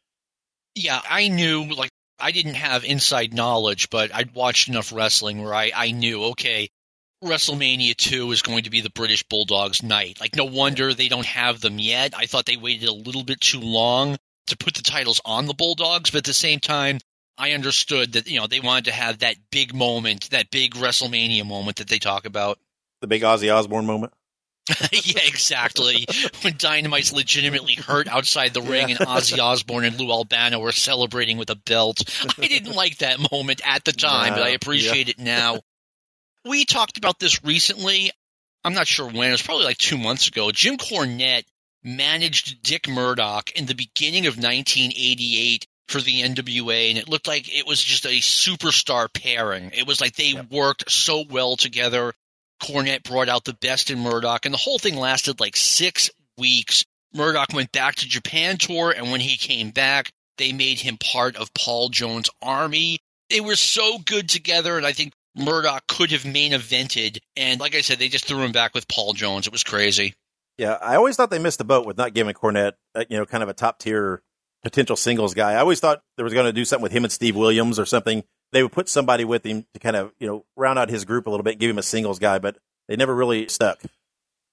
Yeah, 0.76 1.02
I 1.08 1.28
knew 1.28 1.66
like 1.66 1.90
I 2.20 2.32
didn't 2.32 2.56
have 2.56 2.84
inside 2.84 3.34
knowledge, 3.34 3.90
but 3.90 4.14
I'd 4.14 4.34
watched 4.34 4.70
enough 4.70 4.92
wrestling 4.92 5.44
where 5.44 5.54
I, 5.54 5.72
I 5.76 5.92
knew, 5.92 6.26
okay, 6.26 6.70
WrestleMania 7.24 7.96
2 7.96 8.32
is 8.32 8.42
going 8.42 8.64
to 8.64 8.70
be 8.70 8.82
the 8.82 8.90
British 8.90 9.24
Bulldogs 9.24 9.84
night. 9.84 10.20
Like, 10.20 10.36
no 10.36 10.46
wonder 10.46 10.94
they 10.94 11.10
don't 11.10 11.26
have 11.26 11.62
them 11.62 11.80
yet. 11.80 12.14
I 12.16 12.26
thought 12.26 12.46
they 12.46 12.58
waited 12.58 12.90
a 12.90 12.94
little 12.94 13.24
bit 13.24 13.42
too 13.42 13.60
long 13.60 14.18
to 14.48 14.58
put 14.58 14.76
the 14.76 14.82
titles 14.82 15.22
on 15.26 15.46
the 15.46 15.54
Bulldogs, 15.54 16.10
but 16.10 16.20
at 16.20 16.24
the 16.26 16.34
same 16.34 16.60
time, 16.60 17.00
I 17.38 17.52
understood 17.52 18.14
that, 18.14 18.28
you 18.28 18.40
know, 18.40 18.48
they 18.48 18.62
wanted 18.62 18.86
to 18.86 18.94
have 18.94 19.20
that 19.20 19.36
big 19.52 19.76
moment, 19.76 20.30
that 20.32 20.50
big 20.50 20.74
WrestleMania 20.74 21.46
moment 21.46 21.78
that 21.78 21.88
they 21.88 22.00
talk 22.00 22.26
about. 22.26 22.58
The 23.02 23.08
big 23.08 23.22
Ozzy 23.22 23.54
Osbourne 23.54 23.86
moment? 23.86 24.14
yeah, 24.92 25.22
exactly. 25.26 26.06
when 26.42 26.54
Dynamite's 26.54 27.14
legitimately 27.14 27.76
hurt 27.76 28.08
outside 28.08 28.54
the 28.54 28.62
ring 28.62 28.92
and 28.92 29.00
Ozzy 29.00 29.40
Osbourne 29.40 29.86
and 29.86 30.00
Lou 30.00 30.12
Albano 30.12 30.60
were 30.60 30.72
celebrating 30.72 31.38
with 31.38 31.50
a 31.50 31.56
belt. 31.56 32.02
I 32.38 32.48
didn't 32.48 32.76
like 32.76 32.98
that 32.98 33.32
moment 33.32 33.62
at 33.66 33.84
the 33.86 33.94
time, 33.94 34.32
no, 34.32 34.36
but 34.38 34.44
I 34.44 34.50
appreciate 34.50 35.08
yeah. 35.08 35.14
it 35.18 35.20
now. 35.20 35.60
We 36.46 36.66
talked 36.66 36.98
about 36.98 37.20
this 37.20 37.44
recently. 37.44 38.12
I'm 38.64 38.74
not 38.74 38.88
sure 38.88 39.08
when. 39.08 39.30
It 39.30 39.32
was 39.32 39.42
probably 39.42 39.66
like 39.66 39.78
two 39.78 39.98
months 39.98 40.28
ago. 40.28 40.52
Jim 40.52 40.78
Cornette 40.78 41.46
managed 41.84 42.62
Dick 42.64 42.88
Murdoch 42.88 43.52
in 43.52 43.66
the 43.66 43.76
beginning 43.76 44.28
of 44.28 44.36
1988 44.36 45.68
for 45.88 46.02
the 46.02 46.22
NWA, 46.22 46.90
and 46.90 46.98
it 46.98 47.08
looked 47.08 47.28
like 47.28 47.54
it 47.54 47.66
was 47.66 47.82
just 47.82 48.06
a 48.06 48.20
superstar 48.20 49.12
pairing. 49.12 49.72
It 49.74 49.88
was 49.88 50.02
like 50.02 50.16
they 50.16 50.32
yep. 50.32 50.52
worked 50.52 50.92
so 50.92 51.24
well 51.30 51.56
together. 51.56 52.14
Cornette 52.62 53.04
brought 53.04 53.30
out 53.30 53.46
the 53.46 53.54
best 53.54 53.90
in 53.92 54.00
Murdoch, 54.00 54.46
and 54.46 54.54
the 54.54 54.60
whole 54.60 54.80
thing 54.80 54.96
lasted 54.96 55.40
like 55.40 55.56
six 55.56 56.10
weeks. 56.38 56.86
Murdoch 57.14 57.54
went 57.54 57.72
back 57.72 57.96
to 57.96 58.08
Japan 58.08 58.58
tour, 58.58 58.92
and 58.92 59.12
when 59.12 59.22
he 59.22 59.38
came 59.38 59.72
back, 59.72 60.12
they 60.38 60.54
made 60.54 60.80
him 60.80 60.98
part 60.98 61.36
of 61.36 61.54
Paul 61.54 61.90
Jones' 61.90 62.30
army. 62.42 63.00
They 63.30 63.42
were 63.42 63.56
so 63.56 63.98
good 64.00 64.30
together, 64.30 64.78
and 64.78 64.86
I 64.86 64.94
think 64.94 65.14
Murdoch 65.36 65.86
could 65.88 66.12
have 66.12 66.26
main 66.26 66.52
evented. 66.52 67.20
And 67.36 67.60
like 67.60 67.76
I 67.76 67.82
said, 67.82 68.00
they 68.00 68.08
just 68.08 68.26
threw 68.26 68.42
him 68.42 68.52
back 68.52 68.74
with 68.74 68.88
Paul 68.88 69.14
Jones. 69.14 69.48
It 69.48 69.54
was 69.54 69.64
crazy. 69.64 70.14
Yeah, 70.58 70.78
I 70.82 70.96
always 70.96 71.16
thought 71.16 71.30
they 71.30 71.40
missed 71.40 71.60
the 71.60 71.66
boat 71.66 71.86
with 71.86 71.98
not 71.98 72.14
giving 72.14 72.34
Cornette, 72.34 72.74
uh, 72.96 73.06
you 73.10 73.18
know, 73.18 73.26
kind 73.26 73.44
of 73.44 73.50
a 73.50 73.54
top 73.54 73.80
tier 73.80 74.24
potential 74.64 74.96
singles 74.96 75.34
guy. 75.34 75.52
I 75.52 75.60
always 75.60 75.80
thought 75.80 76.02
they 76.18 76.24
was 76.24 76.34
going 76.34 76.48
to 76.48 76.54
do 76.54 76.66
something 76.66 76.84
with 76.84 76.92
him 76.92 77.04
and 77.04 77.12
Steve 77.12 77.36
Williams 77.36 77.78
or 77.78 77.86
something 77.86 78.24
they 78.52 78.64
would 78.64 78.72
put 78.72 78.90
somebody 78.90 79.26
with 79.26 79.46
him 79.46 79.66
to 79.74 79.80
kind 79.80 79.96
of 79.96 80.12
you 80.20 80.28
know 80.28 80.46
round 80.56 80.80
out 80.80 80.90
his 80.90 81.06
group 81.06 81.28
a 81.28 81.30
little 81.30 81.44
bit, 81.44 81.60
give 81.60 81.70
him 81.70 81.78
a 81.78 81.84
singles 81.84 82.20
guy, 82.20 82.40
but 82.40 82.58
they 82.88 82.96
never 82.96 83.16
really 83.16 83.48
stuck. 83.48 83.82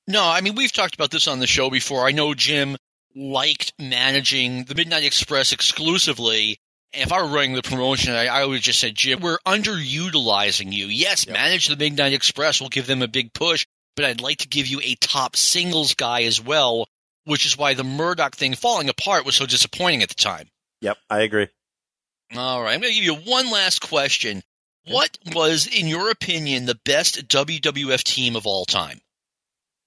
No, 0.07 0.23
I 0.25 0.41
mean 0.41 0.55
we've 0.55 0.73
talked 0.73 0.95
about 0.95 1.11
this 1.11 1.29
on 1.29 1.39
the 1.39 1.47
show 1.47 1.71
before. 1.71 2.07
I 2.07 2.13
know 2.13 2.35
Jim 2.35 2.77
liked 3.15 3.73
managing 3.79 4.65
the 4.65 4.75
Midnight 4.75 5.05
Express 5.05 5.53
exclusively. 5.53 6.59
If 6.93 7.13
I 7.13 7.23
were 7.23 7.29
running 7.29 7.55
the 7.55 7.63
promotion, 7.63 8.15
I, 8.15 8.27
I 8.27 8.45
would 8.45 8.63
just 8.63 8.79
say, 8.79 8.93
Jim, 8.93 9.21
we're 9.21 9.39
underutilizing 9.47 10.73
you. 10.73 10.87
Yes, 10.87 11.27
yep. 11.27 11.35
manage 11.35 11.67
the 11.67 11.77
Midnight 11.77 12.13
Express. 12.13 12.61
We'll 12.61 12.71
give 12.71 12.87
them 12.87 13.03
a 13.03 13.09
big 13.09 13.33
push, 13.33 13.67
but 13.97 14.05
I'd 14.05 14.21
like 14.21 14.39
to 14.39 14.49
give 14.49 14.69
you 14.69 14.81
a 14.83 14.95
top 14.97 15.37
singles 15.37 15.95
guy 15.95 16.23
as 16.23 16.41
well, 16.41 16.87
which 17.25 17.47
is 17.47 17.59
why 17.59 17.75
the 17.75 17.85
Murdoch 17.85 18.37
thing 18.37 18.55
falling 18.55 18.89
apart 18.89 19.27
was 19.27 19.35
so 19.35 19.47
disappointing 19.47 20.03
at 20.03 20.09
the 20.09 20.15
time. 20.15 20.49
Yep, 20.83 20.99
I 21.11 21.23
agree. 21.23 21.49
All 22.37 22.63
right, 22.63 22.75
I'm 22.75 22.81
going 22.81 22.93
to 22.93 23.01
give 23.01 23.05
you 23.05 23.31
one 23.31 23.51
last 23.51 23.81
question. 23.81 24.43
What 24.87 25.19
was, 25.35 25.67
in 25.67 25.87
your 25.87 26.11
opinion, 26.11 26.67
the 26.67 26.79
best 26.85 27.29
WWF 27.29 28.03
team 28.03 28.37
of 28.37 28.47
all 28.47 28.65
time? 28.65 29.01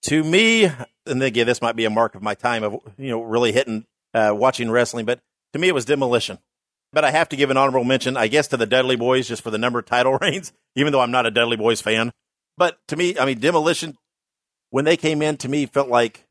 To 0.04 0.24
me, 0.24 0.72
and 1.06 1.22
again, 1.22 1.46
this 1.46 1.62
might 1.62 1.76
be 1.76 1.86
a 1.86 1.90
mark 1.90 2.16
of 2.16 2.22
my 2.22 2.36
time 2.36 2.64
of 2.64 2.80
you 2.98 3.10
know 3.10 3.22
really 3.22 3.52
hitting 3.52 3.86
uh, 4.14 4.34
watching 4.34 4.72
wrestling, 4.72 5.06
but 5.06 5.20
to 5.54 5.60
me, 5.60 5.68
it 5.68 5.74
was 5.74 5.86
Demolition. 5.86 6.40
But 6.94 7.04
I 7.04 7.12
have 7.12 7.30
to 7.30 7.36
give 7.36 7.50
an 7.50 7.58
honorable 7.58 7.84
mention, 7.84 8.16
I 8.16 8.28
guess, 8.28 8.48
to 8.48 8.58
the 8.58 8.66
Dudley 8.66 8.96
Boys 8.96 9.28
just 9.28 9.42
for 9.42 9.52
the 9.52 9.58
number 9.58 9.80
of 9.80 9.86
title 9.86 10.18
reigns, 10.22 10.54
even 10.76 10.94
though 10.94 11.02
I'm 11.02 11.12
not 11.12 11.26
a 11.26 11.32
Dudley 11.32 11.58
Boys 11.58 11.82
fan. 11.82 12.12
But 12.58 12.80
to 12.88 12.96
me, 12.96 13.20
I 13.20 13.26
mean, 13.26 13.40
Demolition, 13.40 13.98
when 14.70 14.86
they 14.86 14.98
came 14.98 15.22
in, 15.22 15.38
to 15.38 15.50
me, 15.50 15.66
felt 15.66 15.90
like 15.90 16.26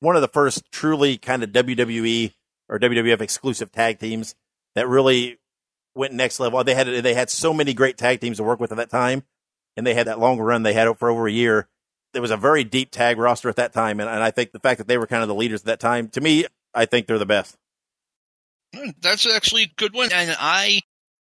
one 0.00 0.16
of 0.16 0.22
the 0.22 0.28
first 0.28 0.70
truly 0.72 1.18
kind 1.18 1.42
of 1.42 1.50
WWE 1.50 2.32
or 2.68 2.78
WWF 2.78 3.20
exclusive 3.20 3.70
tag 3.70 3.98
teams 3.98 4.34
that 4.74 4.88
really 4.88 5.38
went 5.98 6.14
next 6.14 6.40
level. 6.40 6.62
They 6.64 6.74
had 6.74 6.86
they 6.86 7.14
had 7.14 7.28
so 7.28 7.52
many 7.52 7.74
great 7.74 7.98
tag 7.98 8.20
teams 8.20 8.38
to 8.38 8.44
work 8.44 8.60
with 8.60 8.70
at 8.70 8.78
that 8.78 8.90
time, 8.90 9.24
and 9.76 9.86
they 9.86 9.94
had 9.94 10.06
that 10.06 10.18
long 10.18 10.38
run 10.38 10.62
they 10.62 10.72
had 10.72 10.96
for 10.98 11.10
over 11.10 11.26
a 11.26 11.32
year. 11.32 11.68
There 12.14 12.22
was 12.22 12.30
a 12.30 12.36
very 12.36 12.64
deep 12.64 12.90
tag 12.90 13.18
roster 13.18 13.50
at 13.50 13.56
that 13.56 13.74
time, 13.74 14.00
and, 14.00 14.08
and 14.08 14.22
I 14.22 14.30
think 14.30 14.52
the 14.52 14.60
fact 14.60 14.78
that 14.78 14.88
they 14.88 14.96
were 14.96 15.06
kind 15.06 15.22
of 15.22 15.28
the 15.28 15.34
leaders 15.34 15.60
at 15.60 15.66
that 15.66 15.80
time, 15.80 16.08
to 16.10 16.20
me, 16.22 16.46
I 16.72 16.86
think 16.86 17.06
they're 17.06 17.18
the 17.18 17.26
best. 17.26 17.56
Hmm, 18.74 18.90
that's 19.00 19.26
actually 19.26 19.64
a 19.64 19.72
good 19.76 19.92
one, 19.92 20.10
and 20.12 20.34
I 20.38 20.80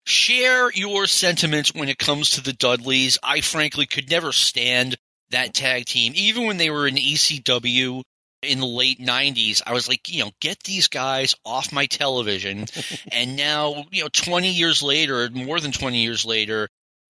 share 0.06 0.70
your 0.74 1.06
sentiments 1.06 1.74
when 1.74 1.88
it 1.88 1.98
comes 1.98 2.32
to 2.32 2.42
the 2.42 2.52
Dudleys. 2.52 3.18
I 3.24 3.40
frankly 3.40 3.86
could 3.86 4.10
never 4.10 4.34
stand 4.34 4.98
that 5.30 5.54
tag 5.54 5.86
team, 5.86 6.14
even 6.16 6.46
when 6.46 6.58
they 6.58 6.70
were 6.70 6.88
in 6.88 6.96
ECW 6.96 8.02
in 8.44 8.60
the 8.60 8.66
late 8.66 9.00
90s, 9.00 9.62
I 9.66 9.74
was 9.74 9.88
like, 9.88 10.12
you 10.12 10.24
know, 10.24 10.32
get 10.40 10.64
these 10.64 10.88
guys 10.88 11.36
off 11.46 11.74
my 11.74 11.86
television. 11.86 12.66
and 13.12 13.36
now, 13.36 13.86
you 13.92 14.04
know, 14.04 14.10
20 14.12 14.50
years 14.50 14.84
later, 14.84 15.30
more 15.32 15.60
than 15.60 15.72
20 15.72 15.98
years 15.98 16.26
later, 16.26 16.70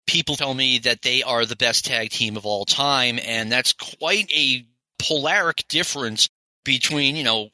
people 0.07 0.37
tell 0.37 0.55
me 0.55 0.78
that 0.81 1.03
they 1.03 1.22
are 1.22 1.47
the 1.47 1.57
best 1.57 1.85
tag 1.85 2.11
team 2.11 2.37
of 2.37 2.47
all 2.47 2.64
time. 2.64 3.18
And 3.24 3.51
that's 3.51 3.72
quite 3.72 4.31
a 4.33 4.66
polaric 5.01 5.66
difference 5.68 6.28
between, 6.64 7.16
you 7.16 7.24
know, 7.24 7.51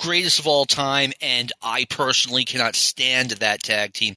greatest 0.00 0.38
of 0.38 0.46
all 0.46 0.64
time 0.64 1.12
and 1.20 1.52
I 1.62 1.84
personally 1.84 2.44
cannot 2.44 2.74
stand 2.74 3.30
that 3.30 3.62
tag 3.62 3.92
team. 3.92 4.14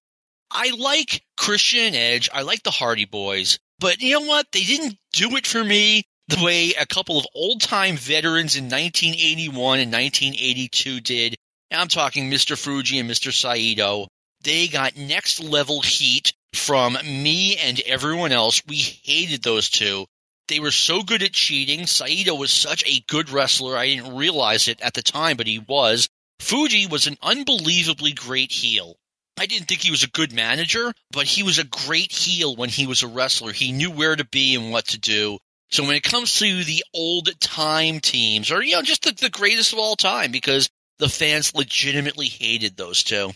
I 0.49 0.71
like 0.77 1.23
Christian 1.35 1.95
Edge. 1.95 2.29
I 2.31 2.43
like 2.43 2.63
the 2.63 2.71
Hardy 2.71 3.05
Boys. 3.05 3.59
But 3.79 4.01
you 4.01 4.19
know 4.19 4.27
what? 4.27 4.47
They 4.51 4.61
didn't 4.61 4.97
do 5.11 5.35
it 5.35 5.47
for 5.47 5.63
me 5.63 6.03
the 6.27 6.43
way 6.43 6.73
a 6.73 6.85
couple 6.85 7.19
of 7.19 7.27
old 7.35 7.61
time 7.61 7.97
veterans 7.97 8.55
in 8.55 8.65
1981 8.65 9.79
and 9.79 9.91
1982 9.91 11.01
did. 11.01 11.35
I'm 11.71 11.87
talking 11.87 12.29
Mr. 12.29 12.57
Fuji 12.57 12.99
and 12.99 13.09
Mr. 13.09 13.33
Saito. 13.33 14.07
They 14.41 14.67
got 14.67 14.95
next 14.95 15.41
level 15.41 15.81
heat 15.81 16.33
from 16.53 16.97
me 17.03 17.57
and 17.57 17.79
everyone 17.81 18.31
else. 18.31 18.61
We 18.67 18.77
hated 18.77 19.41
those 19.41 19.69
two. 19.69 20.05
They 20.47 20.59
were 20.59 20.71
so 20.71 21.03
good 21.03 21.23
at 21.23 21.33
cheating. 21.33 21.87
Saito 21.87 22.35
was 22.35 22.51
such 22.51 22.83
a 22.85 23.03
good 23.07 23.29
wrestler. 23.29 23.77
I 23.77 23.87
didn't 23.87 24.15
realize 24.15 24.67
it 24.67 24.81
at 24.81 24.93
the 24.93 25.01
time, 25.01 25.37
but 25.37 25.47
he 25.47 25.59
was. 25.59 26.09
Fuji 26.39 26.85
was 26.85 27.07
an 27.07 27.17
unbelievably 27.21 28.13
great 28.13 28.51
heel. 28.51 28.97
I 29.37 29.45
didn't 29.45 29.67
think 29.67 29.81
he 29.81 29.91
was 29.91 30.03
a 30.03 30.09
good 30.09 30.31
manager, 30.31 30.93
but 31.11 31.25
he 31.25 31.43
was 31.43 31.57
a 31.57 31.63
great 31.63 32.11
heel 32.11 32.55
when 32.55 32.69
he 32.69 32.85
was 32.85 33.01
a 33.01 33.07
wrestler. 33.07 33.51
He 33.51 33.71
knew 33.71 33.89
where 33.89 34.15
to 34.15 34.25
be 34.25 34.55
and 34.55 34.71
what 34.71 34.87
to 34.89 34.99
do. 34.99 35.39
So 35.73 35.83
when 35.83 35.95
it 35.95 36.03
comes 36.03 36.35
to 36.37 36.63
the 36.63 36.83
old 36.93 37.39
time 37.39 37.99
teams, 37.99 38.51
or 38.51 38.61
you 38.61 38.73
know, 38.75 38.83
just 38.83 39.03
the, 39.03 39.11
the 39.11 39.31
greatest 39.31 39.73
of 39.73 39.79
all 39.79 39.95
time, 39.95 40.31
because 40.31 40.69
the 40.99 41.09
fans 41.09 41.55
legitimately 41.55 42.27
hated 42.27 42.77
those 42.77 43.01
two. 43.03 43.31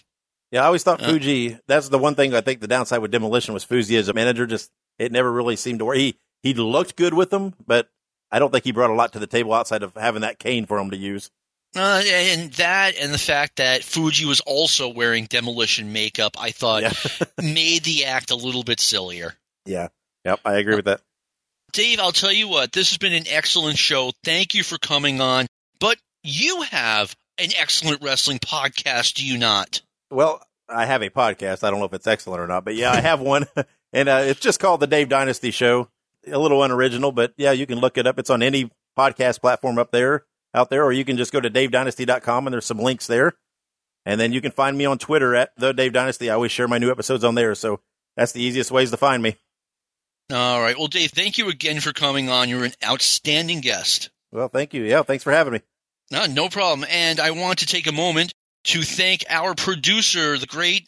Yeah, 0.52 0.62
I 0.62 0.68
always 0.68 0.84
thought 0.84 1.02
uh, 1.02 1.10
Fuji. 1.10 1.58
That's 1.68 1.90
the 1.90 1.98
one 1.98 2.14
thing 2.14 2.36
I 2.36 2.42
think 2.42 2.62
the 2.62 2.68
downside 2.68 3.00
with 3.00 3.12
Demolition 3.12 3.56
was 3.56 3.64
Fuji 3.64 3.98
as 3.98 4.08
a 4.08 4.14
manager. 4.14 4.46
Just 4.46 4.70
it 5.00 5.12
never 5.12 5.32
really 5.32 5.56
seemed 5.56 5.80
to 5.80 5.86
work. 5.86 5.98
He 5.98 6.16
he 6.44 6.54
looked 6.54 6.96
good 6.96 7.16
with 7.16 7.32
them, 7.32 7.56
but 7.66 7.90
I 8.32 8.38
don't 8.38 8.52
think 8.52 8.66
he 8.66 8.72
brought 8.72 8.92
a 8.92 8.94
lot 8.94 9.14
to 9.14 9.20
the 9.20 9.28
table 9.28 9.54
outside 9.54 9.82
of 9.82 9.96
having 9.96 10.22
that 10.22 10.38
cane 10.38 10.68
for 10.68 10.78
him 10.78 10.92
to 10.92 10.98
use. 10.98 11.32
Uh, 11.76 12.02
and 12.08 12.54
that, 12.54 12.96
and 12.98 13.14
the 13.14 13.18
fact 13.18 13.58
that 13.58 13.84
Fuji 13.84 14.26
was 14.26 14.40
also 14.42 14.90
wearing 14.90 15.26
demolition 15.26 15.92
makeup, 15.92 16.38
I 16.40 16.52
thought 16.52 16.84
Yeah. 16.84 16.94
made 17.42 17.84
the 17.84 18.06
act 18.06 18.32
a 18.32 18.36
little 18.36 18.64
bit 18.64 18.80
sillier. 18.80 19.34
Yeah. 19.66 19.90
Yep. 20.24 20.40
I 20.46 20.56
agree 20.56 20.76
with 20.76 20.86
that. 20.86 21.02
Dave, 21.74 22.00
I'll 22.00 22.12
tell 22.12 22.32
you 22.32 22.48
what, 22.48 22.72
this 22.72 22.90
has 22.90 22.98
been 22.98 23.14
an 23.14 23.26
excellent 23.30 23.78
show. 23.78 24.12
Thank 24.24 24.54
you 24.54 24.64
for 24.64 24.78
coming 24.78 25.22
on. 25.22 25.48
But 25.80 25.98
you 26.24 26.62
have 26.64 27.16
an 27.38 27.50
excellent 27.58 28.02
wrestling 28.02 28.40
podcast, 28.40 29.16
do 29.16 29.26
you 29.26 29.38
not? 29.38 29.82
Well, 30.10 30.42
I 30.70 30.86
have 30.86 31.02
a 31.02 31.10
podcast. 31.10 31.64
I 31.64 31.70
don't 31.70 31.80
know 31.80 31.86
if 31.86 31.94
it's 31.94 32.08
excellent 32.08 32.42
or 32.42 32.48
not, 32.48 32.66
but 32.66 32.76
yeah, 32.76 32.92
I 32.92 33.02
have 33.02 33.20
one, 33.20 33.46
and 33.94 34.10
uh, 34.10 34.22
it's 34.24 34.40
just 34.40 34.60
called 34.60 34.80
the 34.80 34.88
Dave 34.88 35.10
Dynasty 35.10 35.52
Show. 35.52 35.90
A 36.26 36.38
little 36.38 36.62
unoriginal, 36.62 37.12
but 37.14 37.34
yeah, 37.38 37.52
you 37.52 37.66
can 37.66 37.80
look 37.80 37.98
it 37.98 38.06
up. 38.06 38.20
It's 38.20 38.30
on 38.30 38.44
any 38.44 38.70
podcast 38.98 39.40
platform 39.40 39.78
up 39.78 39.92
there, 39.92 40.26
out 40.54 40.70
there, 40.70 40.84
or 40.84 40.92
you 40.92 41.06
can 41.06 41.16
just 41.16 41.32
go 41.32 41.40
to 41.40 41.50
davedynasty.com 41.50 42.48
and 42.48 42.54
there's 42.54 42.66
some 42.66 42.80
links 42.80 43.08
there. 43.08 43.34
And 44.06 44.20
then 44.20 44.34
you 44.34 44.42
can 44.42 44.52
find 44.52 44.78
me 44.78 44.86
on 44.86 44.98
Twitter 44.98 45.36
at 45.36 45.52
the 45.58 45.74
Dave 45.74 45.94
Dynasty. 45.94 46.30
I 46.30 46.34
always 46.34 46.52
share 46.52 46.68
my 46.68 46.80
new 46.80 46.92
episodes 46.92 47.24
on 47.24 47.36
there, 47.36 47.56
so 47.56 47.80
that's 48.18 48.34
the 48.34 48.42
easiest 48.42 48.72
ways 48.72 48.92
to 48.92 48.98
find 48.98 49.24
me. 49.24 49.38
All 50.32 50.62
right. 50.62 50.78
Well, 50.78 50.88
Dave, 50.88 51.12
thank 51.12 51.38
you 51.38 51.50
again 51.50 51.80
for 51.80 51.94
coming 51.94 52.30
on. 52.30 52.50
You're 52.50 52.66
an 52.66 52.74
outstanding 52.84 53.62
guest. 53.62 54.10
Well, 54.32 54.50
thank 54.50 54.74
you. 54.74 54.84
Yeah, 54.84 55.04
thanks 55.04 55.24
for 55.24 55.32
having 55.32 55.54
me. 55.54 55.62
No, 56.12 56.26
no 56.26 56.50
problem. 56.50 56.88
And 56.90 57.20
I 57.20 57.32
want 57.32 57.60
to 57.60 57.66
take 57.66 57.88
a 57.88 57.92
moment 57.92 58.34
to 58.66 58.82
thank 58.82 59.24
our 59.30 59.56
producer, 59.56 60.38
the 60.38 60.46
great 60.46 60.88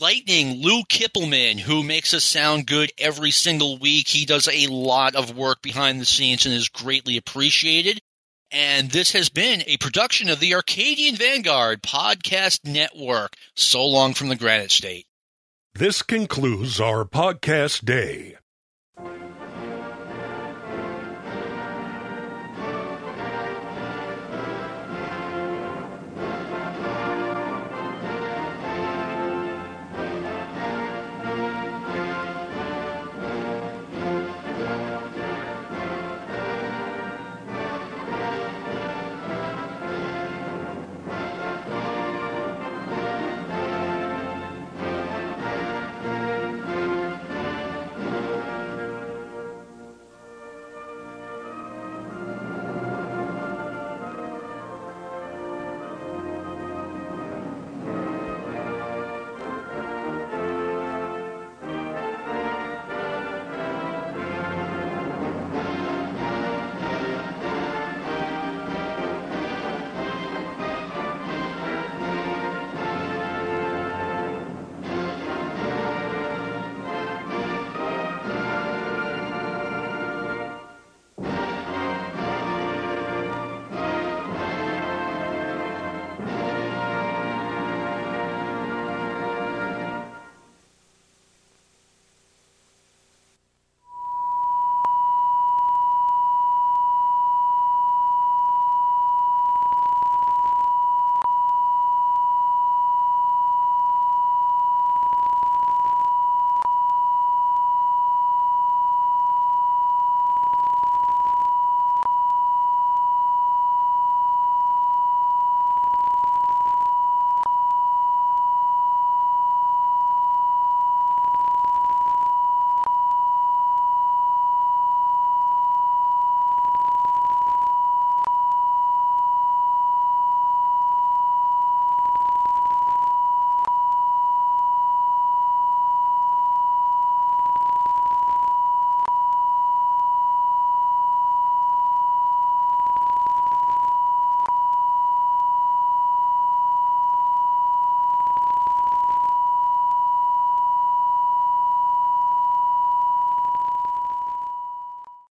Lightning 0.00 0.62
Lou 0.62 0.82
Kippelman, 0.84 1.60
who 1.60 1.84
makes 1.84 2.14
us 2.14 2.24
sound 2.24 2.66
good 2.66 2.90
every 2.98 3.30
single 3.30 3.78
week. 3.78 4.08
He 4.08 4.24
does 4.24 4.48
a 4.48 4.66
lot 4.66 5.14
of 5.14 5.36
work 5.36 5.62
behind 5.62 6.00
the 6.00 6.06
scenes 6.06 6.46
and 6.46 6.54
is 6.54 6.68
greatly 6.68 7.16
appreciated. 7.16 8.00
And 8.50 8.90
this 8.90 9.12
has 9.12 9.28
been 9.28 9.62
a 9.66 9.76
production 9.76 10.28
of 10.28 10.40
the 10.40 10.54
Arcadian 10.54 11.14
Vanguard 11.14 11.82
Podcast 11.82 12.64
Network. 12.64 13.36
So 13.54 13.86
long 13.86 14.14
from 14.14 14.28
the 14.28 14.36
Granite 14.36 14.72
State. 14.72 15.06
This 15.74 16.02
concludes 16.02 16.80
our 16.80 17.04
podcast 17.04 17.84
day. 17.84 18.36